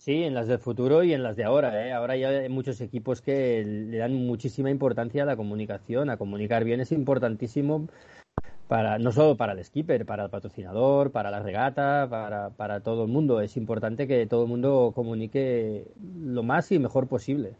Sí, 0.07 0.23
en 0.23 0.33
las 0.33 0.47
del 0.47 0.59
futuro 0.59 1.03
y 1.03 1.13
en 1.13 1.21
las 1.21 1.35
de 1.35 1.43
ahora. 1.43 1.85
¿eh? 1.85 1.91
Ahora 1.91 2.15
ya 2.15 2.29
hay 2.29 2.47
muchos 2.47 2.79
equipos 2.79 3.21
que 3.21 3.65
le 3.65 3.97
dan 3.97 4.13
muchísima 4.13 4.69
importancia 4.69 5.23
a 5.23 5.25
la 5.25 5.35
comunicación. 5.35 6.09
A 6.09 6.15
comunicar 6.15 6.63
bien 6.63 6.79
es 6.79 6.93
importantísimo 6.93 7.89
para 8.69 8.99
no 8.99 9.11
solo 9.11 9.35
para 9.35 9.51
el 9.51 9.65
skipper, 9.65 10.05
para 10.05 10.23
el 10.23 10.29
patrocinador, 10.29 11.11
para 11.11 11.29
la 11.29 11.41
regata, 11.41 12.07
para, 12.09 12.51
para 12.51 12.79
todo 12.79 13.03
el 13.03 13.09
mundo. 13.09 13.41
Es 13.41 13.57
importante 13.57 14.07
que 14.07 14.25
todo 14.27 14.43
el 14.43 14.49
mundo 14.49 14.93
comunique 14.95 15.83
lo 16.17 16.41
más 16.41 16.71
y 16.71 16.79
mejor 16.79 17.07
posible. 17.09 17.55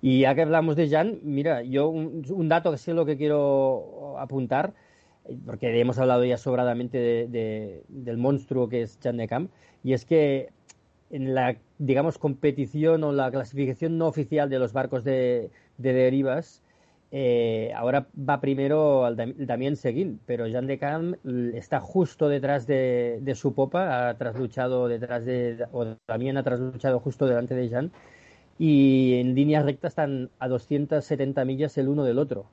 Y 0.00 0.20
ya 0.20 0.36
que 0.36 0.42
hablamos 0.42 0.76
de 0.76 0.88
Jan, 0.88 1.18
mira, 1.24 1.64
yo 1.64 1.88
un, 1.88 2.48
dato 2.48 2.70
que 2.70 2.78
sé 2.78 2.94
lo 2.94 3.04
que 3.04 3.16
quiero 3.16 4.14
apuntar, 4.20 4.74
porque 5.44 5.80
hemos 5.80 5.98
hablado 5.98 6.24
ya 6.24 6.38
sobradamente 6.38 6.98
de, 6.98 7.82
del 7.88 8.16
monstruo 8.16 8.68
que 8.68 8.82
es 8.82 8.96
Jan 9.02 9.16
de 9.16 9.26
Camp, 9.26 9.50
y 9.82 9.94
es 9.94 10.04
que 10.04 10.50
en 11.14 11.32
la, 11.32 11.56
digamos, 11.78 12.18
competición 12.18 13.04
o 13.04 13.12
la 13.12 13.30
clasificación 13.30 13.98
no 13.98 14.08
oficial 14.08 14.50
de 14.50 14.58
los 14.58 14.72
barcos 14.72 15.04
de, 15.04 15.50
derivas, 15.78 16.60
eh, 17.12 17.72
ahora 17.76 18.08
va 18.18 18.40
primero 18.40 19.06
el 19.06 19.46
Damien 19.46 19.76
Seguin, 19.76 20.18
pero 20.26 20.48
Jean 20.48 20.66
de 20.66 20.78
Cam 20.78 21.14
está 21.54 21.78
justo 21.78 22.28
detrás 22.28 22.66
de, 22.66 23.32
su 23.36 23.54
popa, 23.54 24.08
ha 24.08 24.18
trasluchado 24.18 24.88
detrás 24.88 25.24
de, 25.24 25.64
o 25.70 25.94
también 26.04 26.36
ha 26.36 26.42
trasluchado 26.42 26.98
justo 26.98 27.26
delante 27.26 27.54
de 27.54 27.68
Jean, 27.68 27.92
y 28.58 29.20
en 29.20 29.36
línea 29.36 29.62
recta 29.62 29.86
están 29.86 30.30
a 30.40 30.48
270 30.48 31.44
millas 31.44 31.78
el 31.78 31.88
uno 31.88 32.02
del 32.02 32.18
otro. 32.18 32.46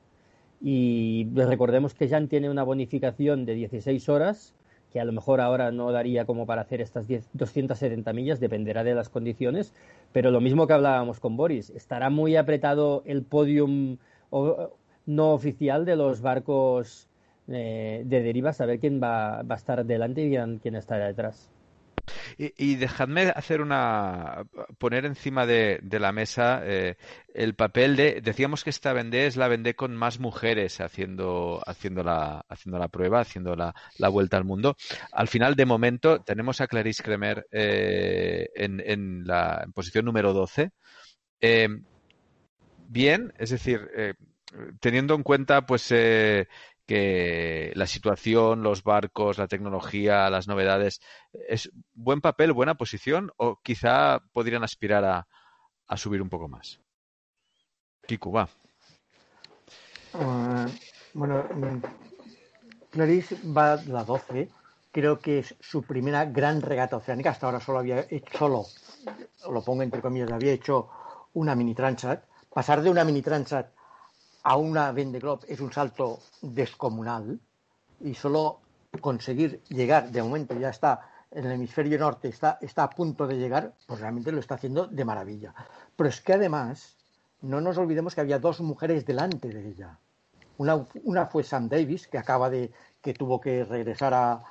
Y 0.62 1.28
recordemos 1.34 1.96
que 1.96 2.08
Jean 2.08 2.28
tiene 2.28 2.48
una 2.52 2.62
bonificación 2.62 3.46
de 3.46 3.56
16 3.56 4.08
horas, 4.10 4.54
que 4.92 5.00
a 5.00 5.06
lo 5.06 5.12
mejor 5.12 5.42
ahora 5.42 5.72
no 5.72 5.92
daría 5.92 6.26
como 6.26 6.46
para 6.46 6.62
hacer 6.62 6.82
estas 6.82 7.08
10, 7.08 7.30
270 7.34 8.14
millas, 8.14 8.40
dependerá 8.40 8.84
de 8.84 8.94
las 8.94 9.10
condiciones, 9.10 9.74
pero 10.12 10.32
lo 10.32 10.42
mismo 10.42 10.68
que 10.68 10.74
hablábamos 10.74 11.20
con 11.20 11.38
Boris, 11.38 11.70
estará 11.72 12.10
muy 12.10 12.36
apretado 12.36 13.04
el 13.06 13.24
podium 13.24 13.98
no 15.06 15.34
oficial 15.34 15.86
de 15.86 15.96
los 15.96 16.22
barcos 16.22 17.08
de 17.48 18.06
deriva, 18.08 18.54
saber 18.54 18.80
quién 18.80 19.02
va, 19.02 19.42
va, 19.44 19.56
a 19.56 19.58
estar 19.58 19.86
delante 19.86 20.24
y 20.24 20.60
quién 20.60 20.76
estará 20.76 21.08
detrás. 21.08 21.50
Y, 22.38 22.76
dejadme 22.76 23.30
hacer 23.36 23.62
una 23.62 24.44
poner 24.78 25.06
encima 25.06 25.46
de, 25.46 25.80
la 25.92 26.12
mesa 26.12 26.62
eh, 26.64 26.96
el 27.34 27.54
papel 27.54 27.96
de 27.96 28.22
decíamos 28.22 28.64
que 28.64 28.70
esta 28.70 28.94
vendé 28.94 29.28
es 29.28 29.38
la 29.38 29.48
vendé 29.48 29.76
con 29.76 29.96
más 29.96 30.20
mujeres 30.20 30.82
haciendo 30.82 31.62
haciendo 31.66 32.04
la 32.04 32.44
haciendo 32.50 32.80
la 32.80 32.88
prueba 32.88 33.20
haciendo 33.20 33.56
la, 33.56 33.74
vuelta 34.10 34.38
al 34.38 34.46
mundo. 34.46 34.76
Al 35.12 35.28
final 35.28 35.56
de 35.56 35.66
momento 35.66 36.22
tenemos 36.22 36.62
a 36.62 36.68
Clarice 36.68 37.04
Kremer 37.04 37.48
eh, 37.52 38.50
en, 38.56 39.26
la 39.26 39.68
posición 39.74 40.06
número 40.06 40.34
12 40.34 40.72
eh, 41.42 41.70
bien 42.88 43.34
es 43.38 43.52
decir 43.52 43.90
teniendo 44.80 45.16
en 45.16 45.24
cuenta 45.24 45.66
pues 45.66 45.94
que 46.86 47.72
la 47.76 47.88
situación, 47.88 48.64
los 48.64 48.84
barcos, 48.84 49.38
la 49.38 49.48
tecnología, 49.48 50.30
las 50.30 50.48
novedades, 50.48 51.00
¿es 51.48 51.72
buen 51.94 52.22
papel, 52.22 52.54
buena 52.54 52.76
posición 52.76 53.32
o 53.38 53.60
quizá 53.62 54.20
podrían 54.34 54.64
aspirar 54.64 55.06
a, 55.06 55.28
subir 55.98 56.22
un 56.22 56.30
poco 56.30 56.48
más? 56.48 56.80
Kiku, 58.08 58.32
va. 58.32 58.50
Ah, 60.14 60.68
bueno, 61.14 61.46
Clarice 62.90 63.38
va 63.46 63.76
la 63.88 64.04
12. 64.04 64.50
Creo 64.92 65.20
que 65.20 65.40
es 65.40 65.56
su 65.60 65.84
primera 65.84 66.26
gran 66.26 66.62
regata 66.62 66.98
oceánica. 66.98 67.32
Hasta 67.32 67.46
ahora 67.46 67.60
solo 67.60 67.80
había 67.80 68.06
hecho, 68.10 68.38
solo, 68.38 68.66
lo 69.50 69.62
pongo 69.62 69.84
entre 69.84 70.02
comillas, 70.02 70.32
había 70.32 70.52
hecho 70.52 70.90
una 71.34 71.56
mini 71.56 71.74
transat. 71.74 72.26
Pasar 72.54 72.82
de 72.82 72.90
una 72.90 73.06
mini 73.06 73.22
transat 73.22 73.72
a 74.44 74.56
una 74.58 74.92
Vendée 74.92 75.22
es 75.48 75.60
un 75.60 75.72
salto 75.72 76.20
descomunal 76.42 77.40
y 78.00 78.14
solo 78.16 78.60
conseguir 79.00 79.62
llegar, 79.70 80.12
de 80.12 80.22
momento 80.22 80.54
ya 80.56 80.70
está 80.70 81.10
en 81.32 81.46
el 81.46 81.54
hemisferio 81.54 81.98
norte, 81.98 82.28
está, 82.28 82.58
está 82.62 82.84
a 82.84 82.90
punto 82.90 83.26
de 83.26 83.38
llegar, 83.38 83.74
pues 83.88 84.00
realmente 84.00 84.32
lo 84.32 84.40
está 84.40 84.56
haciendo 84.56 84.88
de 84.88 85.06
maravilla. 85.06 85.54
Pero 85.96 86.10
es 86.10 86.20
que 86.20 86.34
además, 86.34 86.98
no 87.42 87.62
nos 87.62 87.78
olvidemos 87.78 88.16
que 88.16 88.22
había 88.22 88.40
dos 88.40 88.60
mujeres 88.62 89.06
delante 89.06 89.48
de 89.48 89.70
ella. 89.70 89.98
Una, 90.58 90.86
una 91.04 91.28
fue 91.28 91.44
Sam 91.44 91.70
Davis, 91.70 92.08
que 92.08 92.18
acaba 92.18 92.50
de, 92.50 92.72
que 93.02 93.14
tuvo 93.14 93.40
que 93.40 93.64
regresar 93.64 94.14
a, 94.14 94.44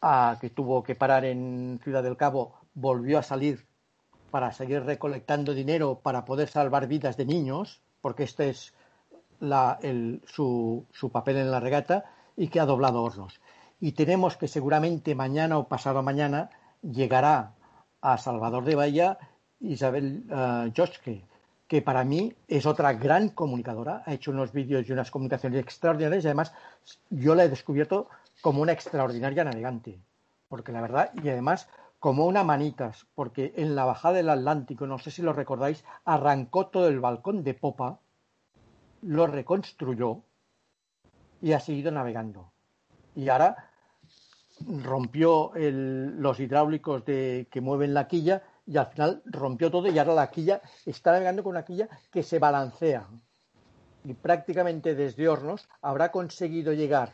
a, 0.00 0.38
que 0.40 0.50
tuvo 0.50 0.82
que 0.82 0.96
parar 0.96 1.24
en 1.24 1.80
Ciudad 1.82 2.02
del 2.02 2.16
Cabo, 2.16 2.54
volvió 2.74 3.18
a 3.18 3.22
salir 3.22 3.66
para 4.30 4.52
seguir 4.52 4.82
recolectando 4.82 5.54
dinero 5.54 6.00
para 6.02 6.24
poder 6.24 6.48
salvar 6.48 6.86
vidas 6.86 7.16
de 7.16 7.24
niños, 7.24 7.80
porque 8.00 8.24
este 8.24 8.50
es 8.50 8.74
su, 10.26 11.10
papel 11.12 11.36
en 11.36 11.50
la 11.50 11.60
regata 11.60 12.04
y 12.36 12.48
que 12.48 12.60
ha 12.60 12.66
doblado 12.66 13.02
hornos. 13.02 13.40
Y 13.80 13.92
tenemos 13.92 14.36
que 14.36 14.48
seguramente 14.48 15.14
mañana 15.14 15.58
o 15.58 15.68
pasado 15.68 16.02
mañana 16.02 16.50
llegará 16.82 17.54
a 18.00 18.18
Salvador 18.18 18.64
de 18.64 18.74
Bahía 18.74 19.18
Isabel 19.60 20.24
uh, 20.30 20.72
que 21.66 21.82
para 21.82 22.02
mí 22.02 22.34
es 22.48 22.64
otra 22.64 22.94
gran 22.94 23.28
comunicadora. 23.28 24.02
Ha 24.06 24.14
hecho 24.14 24.30
unos 24.30 24.52
vídeos 24.52 24.88
y 24.88 24.92
unas 24.92 25.10
comunicaciones 25.10 25.60
extraordinarias 25.60 26.24
y 26.24 26.28
además 26.28 26.54
yo 27.10 27.34
la 27.34 27.44
he 27.44 27.48
descubierto 27.48 28.08
como 28.40 28.62
una 28.62 28.72
extraordinaria 28.72 29.44
navegante. 29.44 30.00
Porque 30.48 30.72
la 30.72 30.80
verdad, 30.80 31.10
y 31.22 31.28
además 31.28 31.68
como 31.98 32.26
una 32.26 32.44
manitas, 32.44 33.06
porque 33.14 33.52
en 33.56 33.74
la 33.74 33.84
bajada 33.84 34.14
del 34.14 34.30
Atlántico, 34.30 34.86
no 34.86 34.98
sé 34.98 35.10
si 35.10 35.20
lo 35.20 35.32
recordáis, 35.32 35.84
arrancó 36.04 36.68
todo 36.68 36.88
el 36.88 37.00
balcón 37.00 37.42
de 37.42 37.54
popa 37.54 37.98
lo 39.02 39.26
reconstruyó 39.26 40.22
y 41.40 41.52
ha 41.52 41.60
seguido 41.60 41.90
navegando. 41.90 42.52
Y 43.14 43.28
ahora 43.28 43.70
rompió 44.66 45.52
los 45.54 46.40
hidráulicos 46.40 47.04
de, 47.04 47.48
que 47.50 47.60
mueven 47.60 47.94
la 47.94 48.08
quilla 48.08 48.42
y 48.66 48.76
al 48.76 48.86
final 48.86 49.22
rompió 49.24 49.70
todo 49.70 49.88
y 49.88 49.98
ahora 49.98 50.14
la 50.14 50.30
quilla 50.30 50.60
está 50.84 51.12
navegando 51.12 51.42
con 51.42 51.50
una 51.50 51.64
quilla 51.64 51.88
que 52.10 52.22
se 52.22 52.38
balancea. 52.38 53.08
Y 54.04 54.14
prácticamente 54.14 54.94
desde 54.94 55.28
Hornos 55.28 55.68
habrá 55.80 56.10
conseguido 56.10 56.72
llegar 56.72 57.12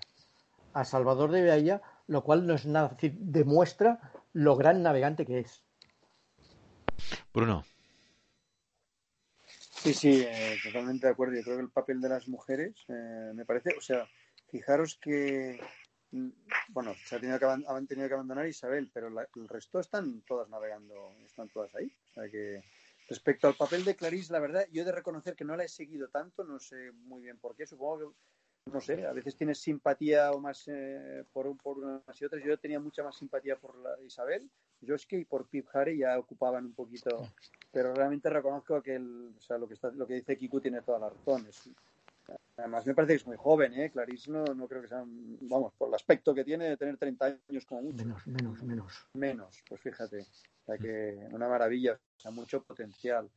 a 0.72 0.85
Salvador 0.85 1.30
de 1.30 1.47
Bahía, 1.47 1.82
lo 2.07 2.22
cual 2.24 2.47
no 2.47 2.55
es 2.55 2.66
nada, 2.66 2.97
demuestra 3.01 4.12
lo 4.32 4.57
gran 4.57 4.82
navegante 4.82 5.24
que 5.24 5.41
es. 5.41 5.62
Bruno. 7.32 7.64
Sí, 9.85 9.93
sí, 9.93 10.24
eh, 10.26 10.57
totalmente 10.62 11.07
de 11.07 11.12
acuerdo. 11.12 11.35
Yo 11.35 11.43
creo 11.43 11.57
que 11.57 11.62
el 11.64 11.70
papel 11.70 12.01
de 12.01 12.09
las 12.09 12.26
mujeres 12.26 12.74
eh, 12.89 13.32
me 13.35 13.45
parece, 13.45 13.74
o 13.76 13.82
sea, 13.82 14.09
fijaros 14.49 14.99
que, 14.99 15.61
mm, 16.11 16.30
bueno, 16.68 16.95
se 17.05 17.16
ha 17.16 17.20
tenido 17.20 17.39
que, 17.39 17.45
han 17.45 17.87
tenido 17.87 18.09
que 18.09 18.14
abandonar 18.14 18.47
Isabel, 18.47 18.91
pero 18.95 19.09
el 19.09 19.47
resto 19.47 19.80
están 19.80 20.22
todas 20.22 20.49
navegando, 20.49 21.12
están 21.26 21.51
todas 21.51 21.74
ahí. 21.74 21.95
O 22.09 22.14
sea 22.14 22.30
que 22.30 22.62
respecto 23.11 23.47
al 23.47 23.57
papel 23.57 23.85
de 23.85 23.95
Clarice, 23.95 24.32
la 24.32 24.41
verdad, 24.41 24.66
yo 24.72 24.80
he 24.80 24.87
de 24.87 24.93
reconocer 24.93 25.37
que 25.37 25.45
no 25.45 25.55
la 25.55 25.64
he 25.64 25.68
seguido 25.68 26.09
tanto, 26.09 26.45
no 26.45 26.59
sé 26.59 26.91
muy 26.93 27.20
bien 27.20 27.37
por 27.37 27.55
qué, 27.55 27.66
supongo 27.66 27.99
que 27.99 28.16
no 28.73 28.81
sé, 28.81 29.07
a 29.07 29.12
veces 29.12 29.37
tienes 29.37 29.59
simpatía 29.59 30.31
o 30.33 30.41
más 30.41 30.65
eh, 30.69 31.25
por, 31.33 31.57
por 31.59 31.79
unas 31.79 32.21
y 32.21 32.25
otras. 32.25 32.43
Yo 32.43 32.59
tenía 32.59 32.81
mucha 32.81 33.03
más 33.03 33.17
simpatía 33.17 33.57
por 33.57 33.77
la 33.77 34.01
Isabel, 34.03 34.49
Joske 34.87 35.19
y 35.19 35.25
por 35.25 35.47
Pip 35.47 35.67
Harry 35.73 35.99
ya 35.99 36.19
ocupaban 36.19 36.65
un 36.65 36.75
poquito, 36.75 37.29
pero 37.71 37.95
realmente 37.95 38.31
reconozco 38.31 38.83
que 38.83 38.97
el, 38.97 39.35
o 39.37 39.41
sea, 39.41 39.59
lo 39.59 39.69
que 39.69 39.75
está, 39.75 39.91
lo 39.91 40.07
que 40.07 40.15
dice 40.15 40.39
Kiku 40.39 40.61
tiene 40.61 40.83
todas 40.83 41.01
las 41.01 41.12
razones. 41.12 41.71
Además 42.57 42.87
me 42.87 42.95
parece 42.95 43.12
que 43.12 43.17
es 43.17 43.27
muy 43.27 43.37
joven, 43.37 43.75
¿eh? 43.75 43.91
Clarice 43.91 44.31
no, 44.31 44.45
no 44.45 44.67
creo 44.67 44.81
que 44.81 44.89
sea, 44.89 45.05
vamos, 45.05 45.75
por 45.77 45.89
el 45.89 45.95
aspecto 45.95 46.35
que 46.35 46.45
tiene 46.45 46.71
de 46.71 46.77
tener 46.79 46.97
30 46.97 47.39
años 47.49 47.67
como 47.67 47.83
mucho. 47.83 48.03
Menos, 48.03 48.27
menos, 48.27 48.62
menos. 48.62 49.07
Menos, 49.12 49.62
pues 49.69 49.81
fíjate, 49.83 50.21
o 50.21 50.65
sea 50.65 50.79
que 50.79 51.29
una 51.33 51.49
maravilla, 51.49 51.93
o 51.93 52.21
sea, 52.21 52.31
mucho 52.31 52.62
potencial 52.62 53.29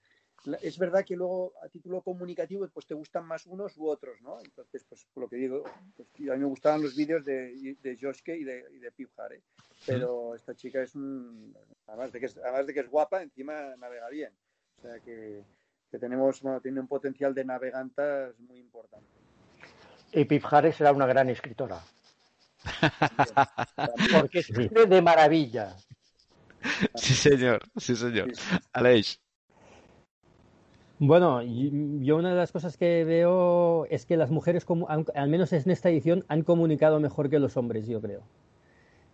es 0.62 0.78
verdad 0.78 1.04
que 1.04 1.16
luego 1.16 1.54
a 1.64 1.68
título 1.68 2.02
comunicativo 2.02 2.68
pues 2.70 2.86
te 2.86 2.94
gustan 2.94 3.26
más 3.26 3.46
unos 3.46 3.78
u 3.78 3.88
otros, 3.88 4.22
¿no? 4.22 4.40
Entonces, 4.40 4.84
pues 4.88 5.06
lo 5.16 5.28
que 5.28 5.36
digo, 5.36 5.64
pues, 5.96 6.08
a 6.30 6.34
mí 6.34 6.40
me 6.40 6.46
gustaban 6.46 6.82
los 6.82 6.96
vídeos 6.96 7.26
de, 7.26 7.76
de 7.82 7.98
Joshke 8.00 8.36
y 8.36 8.44
de, 8.44 8.66
y 8.74 8.80
de 8.80 8.92
Pip 8.92 9.10
Hare, 9.20 9.42
pero 9.86 10.36
esta 10.36 10.56
chica 10.56 10.82
es 10.82 10.96
un, 10.96 11.56
además 11.88 12.12
de, 12.12 12.20
que 12.20 12.28
es, 12.28 12.38
además 12.38 12.68
de 12.68 12.74
que 12.74 12.80
es 12.82 12.90
guapa, 12.90 13.22
encima 13.22 13.76
navega 13.78 14.10
bien. 14.10 14.32
O 14.78 14.82
sea 14.82 15.00
que, 15.00 15.44
que 15.92 16.00
tenemos, 16.00 16.42
bueno, 16.42 16.62
tiene 16.62 16.80
un 16.80 16.88
potencial 16.88 17.34
de 17.34 17.44
navegantas 17.44 18.40
muy 18.40 18.60
importante. 18.60 19.08
Y 20.14 20.26
Pip 20.26 20.44
Hare 20.50 20.72
será 20.72 20.92
una 20.92 21.08
gran 21.08 21.30
escritora. 21.30 21.82
Porque 24.14 24.40
escribe 24.40 24.86
de 24.86 25.02
maravilla. 25.02 25.76
Sí, 26.96 27.14
señor, 27.14 27.62
sí, 27.78 27.96
señor. 27.96 28.32
Aleix. 28.74 29.20
Bueno, 31.00 31.44
yo 31.44 32.18
una 32.18 32.32
de 32.32 32.36
las 32.36 32.52
cosas 32.52 32.76
que 32.76 33.04
veo 33.04 33.86
es 33.86 34.08
que 34.08 34.18
las 34.18 34.32
mujeres, 34.32 34.66
al 35.14 35.30
menos 35.30 35.54
en 35.54 35.70
esta 35.70 35.90
edición, 35.90 36.26
han 36.28 36.42
comunicado 36.42 37.00
mejor 37.00 37.30
que 37.30 37.38
los 37.38 37.56
hombres, 37.56 37.86
yo 37.88 38.02
creo. 38.02 38.24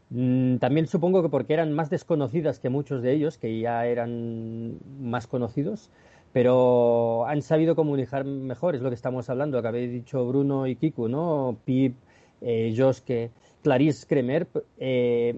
Mm, 0.09 0.57
también 0.57 0.87
supongo 0.87 1.21
que 1.21 1.29
porque 1.29 1.53
eran 1.53 1.73
más 1.73 1.89
desconocidas 1.89 2.59
que 2.59 2.69
muchos 2.69 3.01
de 3.01 3.11
ellos, 3.13 3.37
que 3.37 3.59
ya 3.59 3.85
eran 3.85 4.77
más 5.01 5.27
conocidos, 5.27 5.89
pero 6.31 7.25
han 7.27 7.41
sabido 7.41 7.75
comunicar 7.75 8.23
mejor, 8.23 8.75
es 8.75 8.81
lo 8.81 8.89
que 8.89 8.95
estamos 8.95 9.29
hablando, 9.29 9.61
que 9.61 9.67
habéis 9.67 9.91
dicho 9.91 10.25
Bruno 10.25 10.67
y 10.67 10.77
Kiku, 10.77 11.09
¿no? 11.09 11.57
Pip, 11.65 11.95
eh, 12.41 12.73
Joske, 12.77 13.31
Clarice 13.61 14.07
Kremer. 14.07 14.47
Eh, 14.77 15.35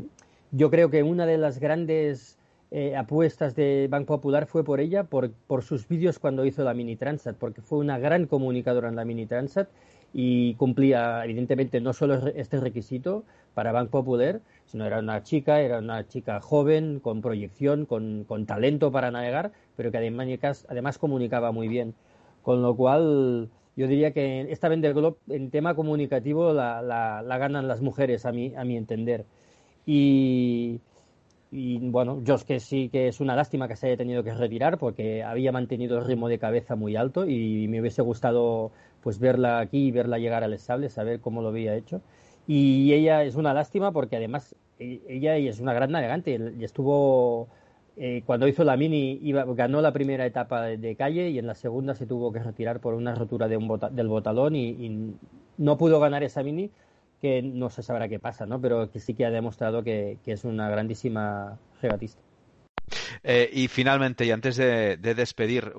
yo 0.52 0.70
creo 0.70 0.92
que 0.92 1.02
una 1.02 1.26
de 1.26 1.38
las 1.40 1.60
grandes 1.60 2.38
eh, 2.72 2.96
apuestas 2.96 3.56
de 3.56 3.88
Banco 3.90 4.16
Popular 4.16 4.48
fue 4.48 4.64
por 4.64 4.80
ella, 4.80 5.04
por, 5.04 5.32
por 5.32 5.64
sus 5.64 5.88
vídeos 5.88 6.20
cuando 6.20 6.46
hizo 6.46 6.64
la 6.64 6.74
Mini 6.74 6.96
Transat, 6.96 7.38
porque 7.38 7.62
fue 7.62 7.80
una 7.80 7.98
gran 8.00 8.26
comunicadora 8.26 8.90
en 8.90 8.96
la 8.96 9.06
Mini 9.06 9.26
Transat 9.26 9.70
y 10.14 10.56
cumplía, 10.56 11.24
evidentemente, 11.26 11.82
no 11.82 11.94
solo 11.94 12.28
este 12.36 12.60
requisito 12.60 13.24
para 13.54 13.72
Banco 13.72 14.04
Popular, 14.04 14.42
sino 14.66 14.86
era 14.86 15.00
una 15.00 15.24
chica, 15.24 15.62
era 15.62 15.80
una 15.80 16.08
chica 16.08 16.40
joven, 16.42 17.00
con 17.00 17.22
proyección, 17.22 17.86
con, 17.86 18.24
con 18.26 18.46
talento 18.46 18.92
para 18.92 19.12
navegar, 19.12 19.52
pero 19.76 19.92
que 19.92 19.98
además, 19.98 20.66
además 20.70 20.98
comunicaba 20.98 21.52
muy 21.52 21.68
bien. 21.68 21.94
Con 22.44 22.62
lo 22.62 22.76
cual, 22.76 23.50
yo 23.76 23.88
diría 23.88 24.12
que 24.12 24.42
esta 24.52 24.70
Vender 24.70 24.94
Globe, 24.94 25.18
en 25.30 25.52
tema 25.52 25.76
comunicativo, 25.76 26.54
la 26.54 27.38
ganan 27.38 27.68
las 27.68 27.82
mujeres, 27.82 28.26
a 28.26 28.32
mi, 28.32 28.56
a 28.56 28.64
mi 28.64 28.78
entender. 28.78 29.26
Y, 29.86 30.80
y 31.58 31.80
bueno, 31.80 32.20
yo 32.22 32.36
es 32.36 32.44
que 32.44 32.60
sí 32.60 32.90
que 32.90 33.08
es 33.08 33.22
una 33.22 33.34
lástima 33.34 33.70
que 33.70 33.78
se 33.78 33.88
haya 33.88 33.96
tenido 33.96 34.26
que 34.26 34.34
retirar 34.34 34.78
porque 34.78 35.24
había 35.24 35.54
mantenido 35.54 35.98
el 35.98 36.04
ritmo 36.04 36.28
de 36.28 36.38
cabeza 36.38 36.76
muy 36.76 36.98
alto 36.98 37.26
y 37.26 37.70
me 37.70 37.80
hubiese 37.80 38.02
gustado 38.02 38.72
pues 39.02 39.20
verla 39.20 39.60
aquí 39.60 39.88
y 39.88 39.92
verla 39.92 40.20
llegar 40.20 40.44
al 40.44 40.54
estable, 40.54 40.90
saber 40.90 41.22
cómo 41.22 41.42
lo 41.42 41.48
había 41.48 41.74
hecho. 41.74 42.02
Y 42.46 42.92
ella 42.92 43.24
es 43.24 43.36
una 43.36 43.54
lástima 43.54 43.94
porque 43.94 44.18
además 44.18 44.54
e, 44.80 45.00
ella 45.08 45.38
es 45.38 45.62
una 45.62 45.74
gran 45.74 45.92
navegante 45.92 46.38
y 46.60 46.64
estuvo 46.66 47.48
eh, 47.96 48.24
cuando 48.26 48.50
hizo 48.50 48.66
la 48.66 48.76
mini 48.76 49.18
iba, 49.24 49.46
ganó 49.46 49.80
la 49.80 49.94
primera 49.94 50.26
etapa 50.26 50.64
de, 50.64 50.96
calle 50.98 51.30
y 51.30 51.40
en 51.40 51.48
la 51.48 51.56
segunda 51.56 51.96
se 51.96 52.06
tuvo 52.06 52.34
que 52.34 52.40
retirar 52.40 52.82
por 52.82 52.96
una 52.96 53.16
rotura 53.16 53.48
de 53.48 53.56
un 53.56 53.80
del 53.92 54.10
botalón 54.10 54.58
y, 54.58 54.72
y 54.72 55.16
no 55.58 55.78
pudo 55.78 56.02
ganar 56.02 56.22
esa 56.22 56.44
mini 56.44 56.70
que 57.22 57.42
no 57.42 57.70
se 57.70 57.84
sabrá 57.84 58.08
qué 58.08 58.20
pasa, 58.20 58.46
¿no? 58.46 58.60
Pero 58.62 58.92
que 58.92 59.00
sí 59.00 59.14
que 59.14 59.26
ha 59.26 59.32
demostrado 59.32 59.84
que, 59.84 60.20
es 60.26 60.44
una 60.44 60.70
grandísima 60.70 61.58
regatista. 61.82 62.22
Eh, 63.24 63.50
y 63.52 63.68
finalmente, 63.68 64.26
y 64.26 64.32
antes 64.32 64.58
de, 64.58 64.98
despedir, 64.98 65.74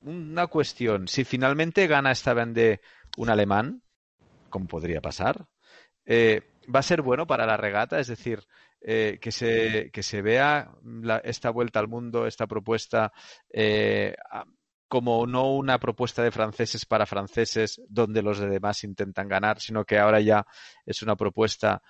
una 0.00 0.46
cuestión. 0.46 1.08
Si 1.08 1.24
finalmente 1.24 1.86
gana 1.86 2.10
esta 2.10 2.34
vende 2.34 2.80
un 3.16 3.30
alemán, 3.30 3.82
como 4.48 4.66
podría 4.66 5.00
pasar, 5.00 5.46
eh, 6.06 6.42
¿va 6.74 6.80
a 6.80 6.84
ser 6.84 7.02
bueno 7.02 7.26
para 7.26 7.46
la 7.46 7.56
regata? 7.56 8.00
Es 8.00 8.08
decir, 8.08 8.42
eh, 8.80 9.18
que, 9.20 9.30
se, 9.30 9.90
que 9.92 10.02
se 10.02 10.22
vea 10.22 10.70
esta 11.22 11.50
vuelta 11.50 11.78
al 11.78 11.88
mundo, 11.88 12.26
esta 12.26 12.46
propuesta, 12.46 13.12
como 14.90 15.24
no 15.24 15.54
una 15.54 15.78
propuesta 15.78 16.24
de 16.24 16.32
franceses 16.32 16.84
para 16.84 17.06
franceses 17.06 17.80
donde 17.88 18.22
los 18.22 18.40
demás 18.40 18.82
intentan 18.82 19.28
ganar, 19.28 19.60
sino 19.60 19.84
que 19.84 20.00
ahora 20.00 20.20
ya 20.20 20.44
es 20.84 21.00
una 21.02 21.14
propuesta 21.14 21.80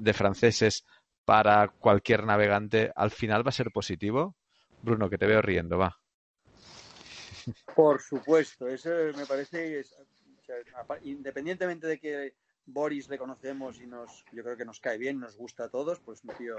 de 0.00 0.12
franceses 0.14 0.86
para 1.26 1.68
cualquier 1.68 2.24
navegante, 2.24 2.90
¿al 2.96 3.10
final 3.10 3.46
va 3.46 3.50
a 3.50 3.52
ser 3.52 3.70
positivo? 3.70 4.36
Bruno, 4.80 5.10
que 5.10 5.18
te 5.18 5.26
veo 5.26 5.42
riendo, 5.42 5.76
va. 5.76 6.00
Por 7.74 8.00
supuesto, 8.00 8.66
eso 8.68 8.88
me 9.14 9.26
parece, 9.26 9.82
independientemente 11.02 11.86
de 11.86 11.98
que 11.98 12.36
Boris 12.64 13.10
le 13.10 13.18
conocemos 13.18 13.78
y 13.82 13.86
nos, 13.86 14.24
yo 14.32 14.42
creo 14.42 14.56
que 14.56 14.64
nos 14.64 14.80
cae 14.80 14.96
bien, 14.96 15.20
nos 15.20 15.36
gusta 15.36 15.64
a 15.64 15.68
todos, 15.68 16.00
pues 16.00 16.24
un 16.24 16.34
tío 16.34 16.56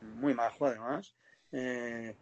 muy 0.00 0.32
majo 0.32 0.64
además. 0.64 1.14
Eh, 1.52 2.16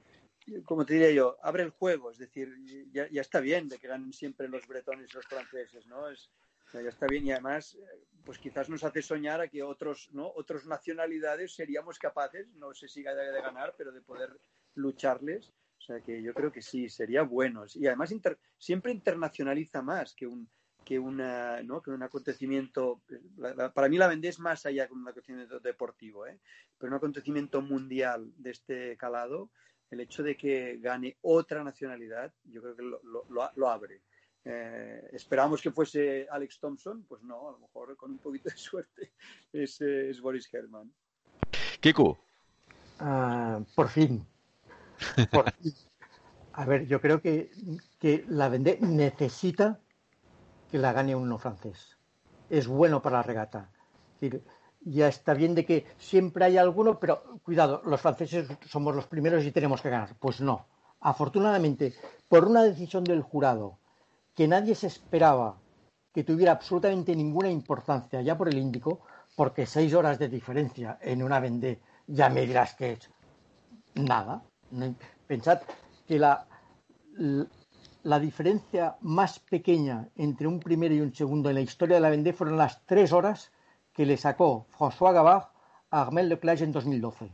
como 0.64 0.86
te 0.86 0.94
diría 0.94 1.10
yo, 1.10 1.38
abre 1.42 1.62
el 1.62 1.70
juego, 1.70 2.10
es 2.10 2.18
decir, 2.18 2.54
ya, 2.92 3.08
está 3.12 3.40
bien 3.40 3.68
de 3.68 3.78
que 3.78 3.88
ganen 3.88 4.12
siempre 4.12 4.48
los 4.48 4.66
bretones 4.66 5.10
y 5.10 5.16
los 5.16 5.26
franceses, 5.26 5.86
¿no? 5.86 6.08
Es, 6.08 6.30
ya 6.72 6.80
está 6.80 7.06
bien 7.06 7.26
y 7.26 7.32
además, 7.32 7.78
pues 8.24 8.38
quizás 8.38 8.68
nos 8.68 8.84
hace 8.84 9.00
soñar 9.02 9.40
a 9.40 9.48
que 9.48 9.62
otros, 9.62 10.10
¿no? 10.12 10.30
Otras 10.34 10.66
nacionalidades 10.66 11.54
seríamos 11.54 11.98
capaces, 11.98 12.48
no 12.54 12.74
sé 12.74 12.88
si 12.88 13.02
de, 13.02 13.14
de 13.14 13.40
ganar, 13.40 13.74
pero 13.78 13.92
de 13.92 14.02
poder 14.02 14.38
lucharles. 14.74 15.52
O 15.78 15.80
sea 15.80 16.00
que 16.00 16.22
yo 16.22 16.34
creo 16.34 16.50
que 16.50 16.62
sí, 16.62 16.88
sería 16.88 17.22
bueno. 17.22 17.64
Y 17.74 17.86
además 17.86 18.12
siempre 18.58 18.92
internacionaliza 18.92 19.82
más 19.82 20.14
que 20.14 20.26
un, 20.26 20.48
que, 20.84 20.98
una, 20.98 21.62
¿no? 21.62 21.82
que 21.82 21.90
un 21.90 22.02
acontecimiento. 22.02 23.02
para 23.74 23.88
mí 23.88 23.98
la 23.98 24.08
Vendée 24.08 24.30
es 24.30 24.38
más 24.38 24.64
allá 24.66 24.86
que 24.86 24.94
un 24.94 25.02
acontecimiento 25.02 25.60
deportivo, 25.60 26.26
¿eh? 26.26 26.40
pero 26.78 26.90
un 26.90 26.96
acontecimiento 26.96 27.60
mundial 27.60 28.32
de 28.36 28.50
este 28.50 28.96
calado 28.96 29.50
el 29.90 30.00
hecho 30.00 30.22
de 30.22 30.36
que 30.36 30.78
gane 30.78 31.16
otra 31.22 31.62
nacionalidad, 31.62 32.32
yo 32.44 32.62
creo 32.62 32.76
que 32.76 32.82
lo, 32.82 33.00
lo, 33.54 33.68
abre. 33.68 34.02
Eh, 34.44 35.08
esperamos 35.12 35.60
que 35.60 35.70
fuese 35.70 36.26
Alex 36.30 36.58
Thompson, 36.60 37.04
pues 37.04 37.22
no, 37.22 37.48
a 37.48 37.52
lo 37.52 37.58
mejor 37.58 37.96
con 37.96 38.12
un 38.12 38.18
poquito 38.18 38.48
de 38.48 38.56
suerte 38.56 39.12
es, 39.52 39.80
es 39.80 40.20
Boris 40.20 40.52
Herman. 40.52 40.92
Kiku. 41.80 42.16
Por 43.74 43.88
fin. 43.88 44.26
Por 45.30 45.52
fin. 45.52 45.74
A 46.52 46.64
ver, 46.64 46.86
yo 46.86 47.00
creo 47.00 47.20
que, 47.20 47.50
que 47.98 48.24
la 48.28 48.48
Vendée 48.48 48.78
necesita 48.80 49.78
que 50.70 50.78
la 50.78 50.92
gane 50.92 51.14
un 51.14 51.28
no 51.28 51.38
francés. 51.38 51.98
Es 52.48 52.66
bueno 52.66 53.02
para 53.02 53.18
la 53.18 53.22
regata. 53.22 53.70
Es 54.14 54.20
decir, 54.20 54.42
ya 54.86 55.08
está 55.08 55.34
bien 55.34 55.54
de 55.54 55.66
que 55.66 55.84
siempre 55.98 56.44
hay 56.44 56.56
alguno, 56.56 57.00
pero 57.00 57.40
cuidado, 57.42 57.82
los 57.84 58.00
franceses 58.00 58.48
somos 58.66 58.94
los 58.94 59.06
primeros 59.06 59.44
y 59.44 59.50
tenemos 59.50 59.82
que 59.82 59.90
ganar. 59.90 60.14
Pues 60.20 60.40
no. 60.40 60.66
Afortunadamente, 61.00 61.92
por 62.28 62.46
una 62.46 62.62
decisión 62.62 63.02
del 63.02 63.22
jurado 63.22 63.78
que 64.34 64.46
nadie 64.46 64.74
se 64.74 64.86
esperaba 64.86 65.56
que 66.14 66.22
tuviera 66.22 66.52
absolutamente 66.52 67.16
ninguna 67.16 67.50
importancia 67.50 68.22
ya 68.22 68.38
por 68.38 68.48
el 68.48 68.58
Índico, 68.58 69.00
porque 69.34 69.66
seis 69.66 69.92
horas 69.92 70.18
de 70.18 70.28
diferencia 70.28 70.98
en 71.02 71.22
una 71.22 71.40
vendée 71.40 71.80
ya 72.06 72.28
me 72.30 72.46
dirás 72.46 72.74
que 72.74 72.92
es 72.92 73.10
nada. 73.94 74.42
Pensad 75.26 75.62
que 76.06 76.18
la, 76.18 76.46
la 78.04 78.20
diferencia 78.20 78.96
más 79.00 79.40
pequeña 79.40 80.08
entre 80.14 80.46
un 80.46 80.60
primero 80.60 80.94
y 80.94 81.00
un 81.00 81.12
segundo 81.12 81.50
en 81.50 81.56
la 81.56 81.60
historia 81.60 81.96
de 81.96 82.02
la 82.02 82.10
vendée 82.10 82.32
fueron 82.32 82.56
las 82.56 82.86
tres 82.86 83.12
horas 83.12 83.50
que 83.96 84.04
le 84.04 84.18
sacó 84.18 84.66
François 84.78 85.14
Gavard 85.14 85.48
a 85.90 86.02
Armel 86.02 86.28
Leclerc 86.28 86.60
en 86.60 86.70
2012. 86.70 87.30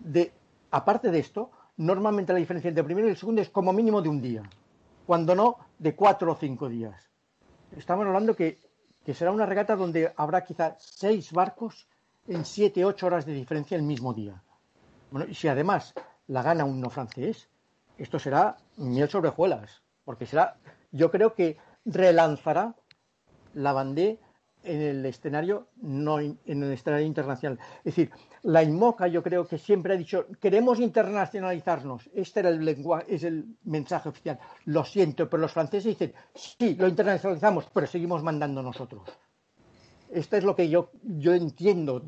De, 0.00 0.30
aparte 0.70 1.10
de 1.10 1.18
esto, 1.18 1.50
normalmente 1.78 2.34
la 2.34 2.38
diferencia 2.38 2.68
entre 2.68 2.82
el 2.82 2.86
primero 2.86 3.08
y 3.08 3.12
el 3.12 3.16
segundo 3.16 3.40
es 3.40 3.48
como 3.48 3.72
mínimo 3.72 4.02
de 4.02 4.10
un 4.10 4.20
día, 4.20 4.42
cuando 5.06 5.34
no 5.34 5.56
de 5.78 5.96
cuatro 5.96 6.32
o 6.32 6.36
cinco 6.36 6.68
días. 6.68 7.08
Estamos 7.74 8.06
hablando 8.06 8.36
que, 8.36 8.60
que 9.06 9.14
será 9.14 9.32
una 9.32 9.46
regata 9.46 9.74
donde 9.74 10.12
habrá 10.16 10.44
quizá 10.44 10.76
seis 10.78 11.32
barcos 11.32 11.88
en 12.28 12.44
siete, 12.44 12.84
ocho 12.84 13.06
horas 13.06 13.24
de 13.24 13.32
diferencia 13.32 13.74
el 13.74 13.84
mismo 13.84 14.12
día. 14.12 14.42
Bueno, 15.10 15.26
y 15.30 15.34
si 15.34 15.48
además 15.48 15.94
la 16.26 16.42
gana 16.42 16.66
un 16.66 16.78
no 16.78 16.90
francés, 16.90 17.48
esto 17.96 18.18
será 18.18 18.58
miel 18.76 19.08
sobre 19.08 19.30
hojuelas, 19.30 19.82
porque 20.04 20.26
será, 20.26 20.58
yo 20.92 21.10
creo 21.10 21.32
que 21.34 21.56
relanzará 21.86 22.74
la 23.54 23.72
bandera 23.72 24.25
en 24.66 24.80
el 24.80 25.06
escenario 25.06 25.68
no 25.82 26.20
en 26.20 26.38
el 26.44 26.72
escenario 26.72 27.06
internacional. 27.06 27.58
Es 27.78 27.96
decir, 27.96 28.10
la 28.42 28.62
IMOCA 28.62 29.06
yo 29.08 29.22
creo 29.22 29.46
que 29.46 29.58
siempre 29.58 29.94
ha 29.94 29.96
dicho 29.96 30.26
queremos 30.40 30.80
internacionalizarnos. 30.80 32.10
Este 32.14 32.40
era 32.40 32.48
el 32.50 32.64
lenguaje, 32.64 33.14
es 33.14 33.24
el 33.24 33.46
mensaje 33.64 34.08
oficial. 34.08 34.38
Lo 34.64 34.84
siento, 34.84 35.28
pero 35.28 35.40
los 35.40 35.52
franceses 35.52 35.98
dicen 35.98 36.14
sí, 36.34 36.74
lo 36.74 36.88
internacionalizamos, 36.88 37.68
pero 37.72 37.86
seguimos 37.86 38.22
mandando 38.22 38.62
nosotros. 38.62 39.02
Esto 40.10 40.36
es 40.36 40.44
lo 40.44 40.54
que 40.54 40.68
yo, 40.68 40.90
yo 41.02 41.34
entiendo 41.34 42.02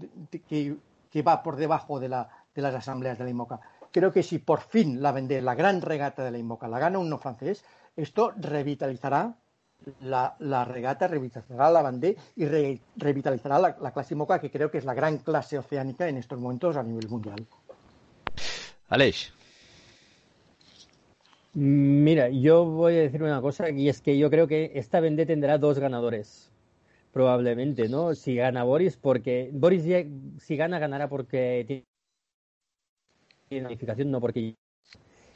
que, 0.49 0.77
que 1.11 1.23
va 1.23 1.43
por 1.43 1.57
debajo 1.57 1.99
de, 1.99 2.09
la, 2.09 2.29
de 2.55 2.63
las 2.63 2.75
asambleas 2.75 3.19
de 3.19 3.25
la 3.25 3.31
IMOCA. 3.31 3.61
Creo 3.91 4.13
que 4.13 4.23
si 4.23 4.39
por 4.39 4.61
fin 4.61 5.03
la 5.03 5.13
vende 5.13 5.41
la 5.41 5.55
gran 5.55 5.81
regata 5.81 6.23
de 6.23 6.31
la 6.31 6.39
IMOCA 6.39 6.69
la 6.69 6.79
gana 6.79 6.99
un 6.99 7.09
no 7.09 7.19
francés, 7.19 7.65
esto 7.97 8.33
revitalizará 8.37 9.35
la, 10.01 10.65
regata 10.65 11.07
revitalizará 11.09 11.71
la 11.71 11.83
bandé 11.83 12.17
y 12.37 12.45
revitalizará 12.97 13.59
la, 13.59 13.93
clase 13.93 14.15
moca, 14.15 14.41
que 14.41 14.51
creo 14.51 14.71
que 14.71 14.79
es 14.79 14.85
la 14.85 14.95
gran 14.95 15.19
clase 15.19 15.59
oceánica 15.59 16.09
en 16.09 16.17
estos 16.17 16.39
momentos 16.39 16.77
a 16.77 16.83
nivel 16.83 17.09
mundial. 17.09 17.47
Aleix. 18.89 19.33
Mira, 21.55 22.29
yo 22.29 22.65
voy 22.65 22.95
a 22.95 23.01
decir 23.01 23.23
una 23.23 23.41
cosa 23.41 23.71
y 23.71 23.89
es 23.89 24.01
que 24.01 24.19
yo 24.19 24.31
creo 24.31 24.47
que 24.47 24.73
esta 24.75 25.01
vendé 25.01 25.27
tendrá 25.27 25.59
dos 25.59 25.79
ganadores. 25.79 26.51
Probablemente, 27.13 27.89
¿no? 27.89 28.15
Si 28.15 28.37
gana 28.37 28.65
Boris, 28.65 28.97
porque 28.97 29.51
Boris 29.53 29.83
si 30.39 30.57
gana, 30.57 30.79
ganará 30.79 31.09
porque 31.09 31.85
tiene 33.49 33.65
calificación, 33.65 34.11
no 34.11 34.21
porque 34.21 34.55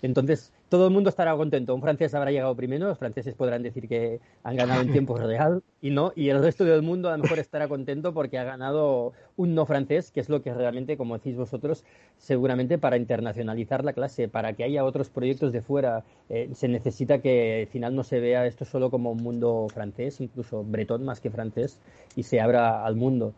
entonces, 0.03 0.53
todo 0.68 0.88
el 0.88 0.92
mundo 0.92 1.11
estará 1.11 1.36
contento. 1.36 1.74
Un 1.74 1.80
francés 1.80 2.12
habrá 2.14 2.32
llegado 2.32 2.57
primero, 2.57 2.88
los 2.88 2.98
franceses 2.98 3.34
podrán 3.34 3.62
decir 3.62 3.88
que 3.88 4.20
han 4.42 4.57
ganado 4.57 4.82
en 4.82 4.90
tiempo 4.90 5.16
real 5.18 5.62
y 5.80 5.90
no, 5.90 6.12
y 6.16 6.28
el 6.28 6.42
resto 6.42 6.64
del 6.64 6.82
mundo 6.82 7.09
a 7.09 7.16
lo 7.16 7.22
mejor 7.22 7.38
estará 7.38 7.68
contento 7.68 8.12
porque 8.12 8.38
ha 8.38 8.44
ganado 8.44 9.12
un 9.36 9.55
no 9.55 9.64
francés, 9.64 10.11
que 10.11 10.20
es 10.20 10.28
lo 10.28 10.42
que 10.42 10.53
realmente, 10.53 10.96
como 10.96 11.16
decís 11.16 11.36
vosotros, 11.36 11.84
seguramente 12.18 12.78
para 12.78 12.96
internacionalizar 12.96 13.84
la 13.84 13.92
clase, 13.92 14.28
para 14.28 14.55
que 14.55 14.64
haya 14.64 14.84
otros 14.84 15.09
proyectos 15.09 15.53
de 15.53 15.62
fuera, 15.62 16.05
eh, 16.28 16.50
se 16.53 16.66
necesita 16.66 17.20
que 17.20 17.62
al 17.62 17.66
final 17.68 17.94
no 17.94 18.03
se 18.03 18.18
vea 18.18 18.46
esto 18.46 18.64
solo 18.64 18.90
como 18.90 19.12
un 19.12 19.22
mundo 19.22 19.68
francés, 19.72 20.20
incluso 20.20 20.64
bretón 20.64 21.05
más 21.05 21.20
que 21.20 21.30
francés, 21.30 21.78
y 22.16 22.24
se 22.24 22.40
abra 22.40 22.84
al 22.84 22.96
mundo. 22.96 23.34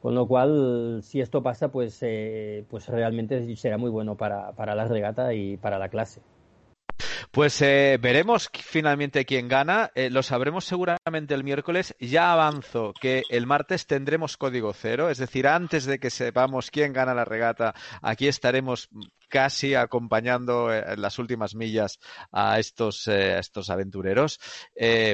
Con 0.00 0.14
lo 0.14 0.26
cual, 0.26 1.00
si 1.02 1.20
esto 1.20 1.42
pasa, 1.42 1.70
pues, 1.70 1.98
eh, 2.02 2.64
pues 2.70 2.88
realmente 2.88 3.54
será 3.56 3.76
muy 3.78 3.90
bueno 3.90 4.16
para, 4.16 4.52
para 4.54 4.74
la 4.74 4.86
regata 4.86 5.34
y 5.34 5.58
para 5.58 5.78
la 5.78 5.90
clase. 5.90 6.22
Pues 7.30 7.60
eh, 7.62 7.98
veremos 8.00 8.50
finalmente 8.52 9.24
quién 9.24 9.48
gana. 9.48 9.90
Eh, 9.94 10.10
lo 10.10 10.22
sabremos 10.22 10.64
seguramente 10.64 11.34
el 11.34 11.44
miércoles. 11.44 11.94
Ya 12.00 12.32
avanzo 12.32 12.92
que 13.00 13.22
el 13.30 13.46
martes 13.46 13.86
tendremos 13.86 14.36
código 14.36 14.72
cero, 14.72 15.10
es 15.10 15.18
decir, 15.18 15.46
antes 15.46 15.84
de 15.84 15.98
que 15.98 16.10
sepamos 16.10 16.70
quién 16.70 16.92
gana 16.92 17.14
la 17.14 17.24
regata, 17.24 17.74
aquí 18.02 18.28
estaremos 18.28 18.88
casi 19.28 19.74
acompañando 19.74 20.74
en 20.74 20.84
eh, 20.84 20.96
las 20.96 21.18
últimas 21.18 21.54
millas 21.54 21.98
a 22.32 22.58
estos, 22.58 23.06
estos 23.06 23.70
aventureros. 23.70 24.40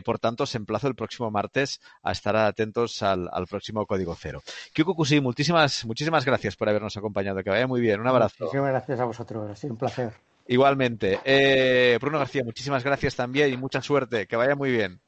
por 0.05 0.19
tanto, 0.19 0.47
se 0.47 0.59
emplazo 0.59 0.89
el 0.89 0.95
próximo 0.95 1.31
martes 1.31 1.81
a 2.03 2.13
estar 2.13 2.37
atentos 2.37 3.03
al, 3.03 3.29
próximo 3.49 3.87
código 3.87 4.15
cero. 4.19 4.43
Kusi, 4.75 5.21
muchísimas, 5.21 5.85
muchísimas 5.85 6.25
gracias 6.25 6.57
por 6.57 6.69
habernos 6.69 6.97
acompañado. 6.97 7.43
Que 7.43 7.51
vaya 7.51 7.67
muy 7.67 7.81
bien. 7.81 8.01
Un 8.01 8.09
abrazo. 8.09 8.45
Muchísimas 8.45 8.71
gracias 8.71 9.01
a 9.01 9.05
vosotros. 9.05 9.51
Ha 9.51 9.57
sido 9.57 9.75
un 9.75 9.79
placer. 9.79 10.26
Igualmente. 10.49 11.21
Eh, 11.25 11.99
Bruno 12.01 12.19
García, 12.19 12.45
muchísimas 12.45 12.85
gracias 12.85 13.17
también 13.17 13.53
y 13.53 13.57
mucha 13.57 13.83
suerte. 13.83 14.27
Que 14.27 14.37
vaya 14.37 14.55
muy 14.55 14.71
bien. 14.71 15.01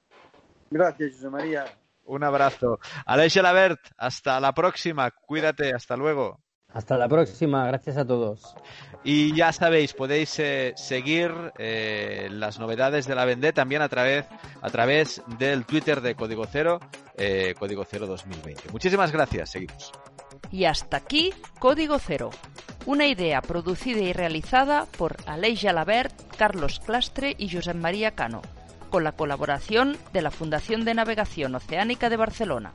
Gracias, 0.71 1.15
José 1.15 1.31
María. 1.31 1.65
Un 2.05 2.25
abrazo. 2.25 2.81
Aleix 3.07 3.37
Labert, 3.37 3.81
hasta 3.97 4.41
la 4.41 4.53
próxima. 4.53 5.11
Cuídate. 5.11 5.73
Hasta 5.75 5.97
luego. 5.97 6.41
Hasta 6.73 6.99
la 6.99 7.09
próxima, 7.09 7.67
gracias 7.67 7.97
a 7.97 8.07
todos. 8.07 8.55
Y 9.03 9.35
ya 9.35 9.53
sabéis, 9.53 9.95
podéis 9.95 10.39
eh, 10.39 10.75
seguir 10.77 11.33
eh, 11.59 12.29
las 12.31 12.59
novedades 12.59 13.07
de 13.07 13.15
la 13.15 13.25
Vendée 13.25 13.55
también 13.55 13.81
a 13.81 13.89
través, 13.89 14.27
a 14.61 14.69
través 14.69 15.23
del 15.39 15.65
Twitter 15.65 16.03
de 16.03 16.15
Código 16.15 16.45
Cero, 16.47 16.79
eh, 17.17 17.55
Código 17.59 17.87
Cero 17.87 18.07
2020. 18.07 18.71
Muchísimas 18.71 19.13
gracias, 19.13 19.51
seguimos. 19.51 19.93
Y 20.51 20.67
hasta 20.67 20.99
aquí 20.99 21.33
Código 21.59 21.99
Cero, 21.99 22.31
una 22.89 23.07
idea 23.07 23.43
producida 23.43 24.01
y 24.01 24.15
realizada 24.15 24.87
por 24.87 25.19
Aleix 25.27 25.61
Jalabert, 25.61 26.11
Carlos 26.39 26.81
Clastre 26.81 27.35
y 27.37 27.51
Josep 27.51 27.77
María 27.77 28.13
Cano, 28.13 28.41
con 28.89 29.05
la 29.05 29.13
colaboración 29.13 29.99
de 30.15 30.23
la 30.23 30.31
Fundación 30.31 30.87
de 30.87 30.95
Navegación 30.95 31.55
Oceánica 31.55 32.09
de 32.09 32.17
Barcelona. 32.17 32.73